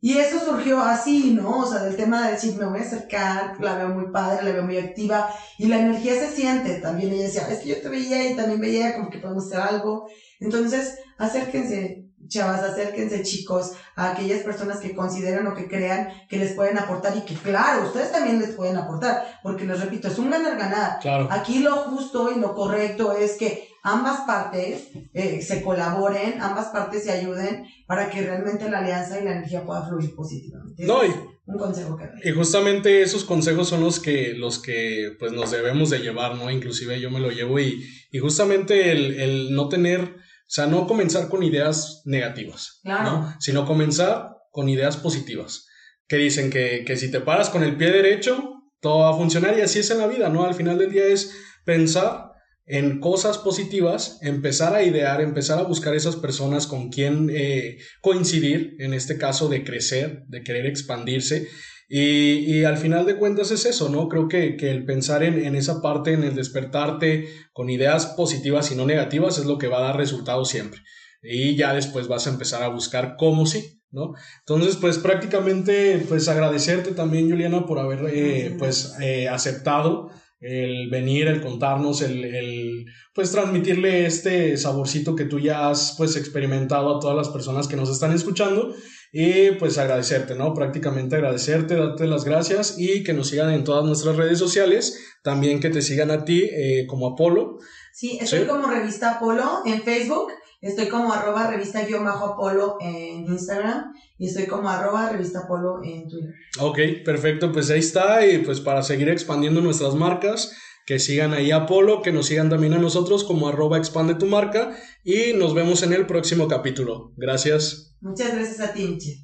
Y 0.00 0.18
eso 0.18 0.38
surgió 0.38 0.82
así, 0.82 1.32
¿no? 1.32 1.60
O 1.60 1.66
sea, 1.66 1.82
del 1.82 1.96
tema 1.96 2.26
de 2.26 2.32
decir, 2.32 2.56
me 2.58 2.66
voy 2.66 2.78
a 2.78 2.82
acercar, 2.82 3.58
la 3.58 3.74
veo 3.74 3.88
muy 3.88 4.12
padre, 4.12 4.44
la 4.44 4.52
veo 4.52 4.62
muy 4.62 4.76
activa, 4.76 5.34
y 5.58 5.66
la 5.66 5.78
energía 5.78 6.12
se 6.12 6.28
siente. 6.28 6.74
También 6.74 7.10
ella 7.10 7.22
decía, 7.22 7.48
es 7.48 7.60
que 7.60 7.70
yo 7.70 7.80
te 7.80 7.88
veía 7.88 8.30
y 8.30 8.36
también 8.36 8.60
veía 8.60 8.94
como 8.94 9.08
que 9.08 9.18
podemos 9.18 9.46
hacer 9.46 9.60
algo. 9.60 10.06
Entonces, 10.40 10.98
acérquense, 11.18 12.06
chavas, 12.28 12.62
acérquense 12.62 13.22
chicos 13.22 13.72
a 13.96 14.12
aquellas 14.12 14.42
personas 14.42 14.78
que 14.78 14.94
consideren 14.94 15.46
o 15.46 15.54
que 15.54 15.68
crean 15.68 16.08
que 16.28 16.38
les 16.38 16.52
pueden 16.52 16.78
aportar 16.78 17.16
y 17.16 17.20
que 17.20 17.34
claro, 17.34 17.86
ustedes 17.86 18.12
también 18.12 18.40
les 18.40 18.50
pueden 18.50 18.76
aportar, 18.76 19.38
porque 19.42 19.64
les 19.64 19.80
repito, 19.80 20.08
es 20.08 20.18
un 20.18 20.30
ganar-ganar. 20.30 20.98
Claro. 21.00 21.28
Aquí 21.30 21.60
lo 21.60 21.76
justo 21.76 22.30
y 22.34 22.40
lo 22.40 22.54
correcto 22.54 23.12
es 23.12 23.32
que 23.32 23.68
ambas 23.84 24.22
partes 24.22 24.88
eh, 25.12 25.42
se 25.42 25.62
colaboren, 25.62 26.40
ambas 26.40 26.68
partes 26.68 27.04
se 27.04 27.12
ayuden 27.12 27.66
para 27.86 28.10
que 28.10 28.22
realmente 28.22 28.68
la 28.68 28.78
alianza 28.78 29.20
y 29.20 29.24
la 29.24 29.32
energía 29.32 29.64
pueda 29.64 29.86
fluir 29.86 30.14
positivamente. 30.14 30.84
No, 30.86 31.04
y, 31.04 31.14
un 31.46 31.58
consejo 31.58 31.94
que 31.94 32.08
y 32.26 32.32
justamente 32.32 33.02
esos 33.02 33.24
consejos 33.24 33.68
son 33.68 33.82
los 33.82 34.00
que, 34.00 34.32
los 34.32 34.58
que 34.58 35.14
pues 35.18 35.32
nos 35.32 35.50
debemos 35.50 35.90
de 35.90 35.98
llevar, 35.98 36.36
¿no? 36.36 36.50
Inclusive 36.50 36.98
yo 36.98 37.10
me 37.10 37.20
lo 37.20 37.30
llevo 37.30 37.60
y, 37.60 37.84
y 38.10 38.18
justamente 38.18 38.90
el, 38.90 39.20
el 39.20 39.54
no 39.54 39.68
tener, 39.68 40.16
sea, 40.46 40.66
no 40.66 40.86
comenzar 40.86 41.28
con 41.28 41.42
ideas 41.42 42.02
negativas, 42.04 42.80
Claro. 42.82 43.10
¿no? 43.10 43.36
Sino 43.40 43.66
comenzar 43.66 44.30
con 44.50 44.68
ideas 44.68 44.96
positivas, 44.96 45.66
que 46.06 46.16
dicen 46.16 46.50
que, 46.50 46.84
que 46.86 46.96
si 46.96 47.10
te 47.10 47.20
paras 47.20 47.50
con 47.50 47.62
el 47.62 47.76
pie 47.76 47.90
derecho, 47.90 48.50
todo 48.80 49.00
va 49.00 49.10
a 49.10 49.16
funcionar 49.16 49.58
y 49.58 49.62
así 49.62 49.78
es 49.80 49.90
en 49.90 49.98
la 49.98 50.06
vida, 50.06 50.28
¿no? 50.28 50.44
Al 50.44 50.54
final 50.54 50.78
del 50.78 50.92
día 50.92 51.06
es 51.06 51.32
pensar 51.64 52.30
en 52.66 53.00
cosas 53.00 53.38
positivas, 53.38 54.18
empezar 54.22 54.74
a 54.74 54.82
idear, 54.82 55.20
empezar 55.20 55.58
a 55.58 55.62
buscar 55.64 55.94
esas 55.94 56.16
personas 56.16 56.66
con 56.66 56.90
quien 56.90 57.30
eh, 57.32 57.78
coincidir, 58.00 58.76
en 58.78 58.94
este 58.94 59.18
caso 59.18 59.48
de 59.48 59.64
crecer, 59.64 60.24
de 60.28 60.42
querer 60.42 60.66
expandirse. 60.66 61.48
Y, 61.88 62.58
y 62.58 62.64
al 62.64 62.78
final 62.78 63.06
de 63.06 63.16
cuentas 63.16 63.50
es 63.50 63.66
eso, 63.66 63.88
¿no? 63.88 64.08
Creo 64.08 64.28
que, 64.28 64.56
que 64.56 64.70
el 64.70 64.84
pensar 64.84 65.22
en, 65.22 65.44
en, 65.44 65.54
esa 65.54 65.82
parte, 65.82 66.12
en 66.12 66.24
el 66.24 66.34
despertarte 66.34 67.28
con 67.52 67.70
ideas 67.70 68.06
positivas 68.06 68.70
y 68.72 68.74
no 68.74 68.86
negativas 68.86 69.38
es 69.38 69.44
lo 69.44 69.58
que 69.58 69.68
va 69.68 69.78
a 69.78 69.88
dar 69.88 69.96
resultados 69.96 70.48
siempre. 70.48 70.80
Y 71.22 71.56
ya 71.56 71.74
después 71.74 72.08
vas 72.08 72.26
a 72.26 72.30
empezar 72.30 72.62
a 72.62 72.68
buscar 72.68 73.16
cómo 73.18 73.46
sí, 73.46 73.82
¿no? 73.90 74.14
Entonces, 74.40 74.76
pues 74.76 74.98
prácticamente, 74.98 76.04
pues 76.08 76.28
agradecerte 76.28 76.92
también, 76.92 77.30
Juliana, 77.30 77.66
por 77.66 77.78
haber, 77.78 78.04
eh, 78.12 78.54
pues, 78.58 78.94
eh, 79.00 79.28
aceptado 79.28 80.10
el 80.40 80.90
venir, 80.90 81.26
el 81.26 81.40
contarnos, 81.40 82.02
el, 82.02 82.22
el, 82.22 82.86
pues 83.14 83.32
transmitirle 83.32 84.04
este 84.04 84.58
saborcito 84.58 85.16
que 85.16 85.24
tú 85.24 85.38
ya 85.38 85.70
has 85.70 85.94
pues 85.96 86.16
experimentado 86.16 86.94
a 86.94 87.00
todas 87.00 87.16
las 87.16 87.30
personas 87.30 87.66
que 87.66 87.76
nos 87.76 87.88
están 87.88 88.12
escuchando 88.12 88.74
y 89.16 89.52
pues 89.52 89.78
agradecerte, 89.78 90.34
¿no? 90.34 90.54
Prácticamente 90.54 91.14
agradecerte, 91.14 91.76
darte 91.76 92.08
las 92.08 92.24
gracias 92.24 92.74
y 92.78 93.04
que 93.04 93.12
nos 93.12 93.28
sigan 93.28 93.52
en 93.52 93.62
todas 93.62 93.84
nuestras 93.84 94.16
redes 94.16 94.40
sociales, 94.40 94.98
también 95.22 95.60
que 95.60 95.70
te 95.70 95.82
sigan 95.82 96.10
a 96.10 96.24
ti 96.24 96.50
eh, 96.52 96.84
como 96.88 97.06
Apolo. 97.06 97.58
Sí, 97.92 98.18
estoy 98.20 98.40
¿Sí? 98.40 98.46
como 98.46 98.66
revista 98.66 99.12
Apolo 99.12 99.62
en 99.66 99.82
Facebook, 99.82 100.32
estoy 100.60 100.88
como 100.88 101.12
arroba 101.12 101.48
revista 101.48 101.84
guion 101.84 102.04
bajo 102.04 102.32
Apolo 102.32 102.76
en 102.80 103.24
Instagram 103.26 103.94
y 104.18 104.26
estoy 104.26 104.46
como 104.46 104.68
arroba 104.68 105.08
revista 105.10 105.42
Apolo 105.44 105.80
en 105.84 106.08
Twitter. 106.08 106.34
Ok, 106.58 106.78
perfecto, 107.04 107.52
pues 107.52 107.70
ahí 107.70 107.78
está 107.78 108.26
y 108.26 108.38
pues 108.38 108.58
para 108.58 108.82
seguir 108.82 109.08
expandiendo 109.10 109.60
nuestras 109.60 109.94
marcas, 109.94 110.56
que 110.84 110.98
sigan 110.98 111.32
ahí 111.32 111.50
a 111.50 111.56
Apolo, 111.56 112.02
que 112.02 112.12
nos 112.12 112.26
sigan 112.26 112.50
también 112.50 112.74
a 112.74 112.78
nosotros 112.78 113.24
como 113.24 113.48
arroba 113.48 113.78
expande 113.78 114.14
tu 114.14 114.26
marca 114.26 114.76
y 115.02 115.32
nos 115.34 115.54
vemos 115.54 115.82
en 115.82 115.92
el 115.92 116.06
próximo 116.06 116.48
capítulo. 116.48 117.12
Gracias. 117.16 117.96
Muchas 118.00 118.34
gracias 118.34 118.60
a 118.60 118.72
ti. 118.74 119.23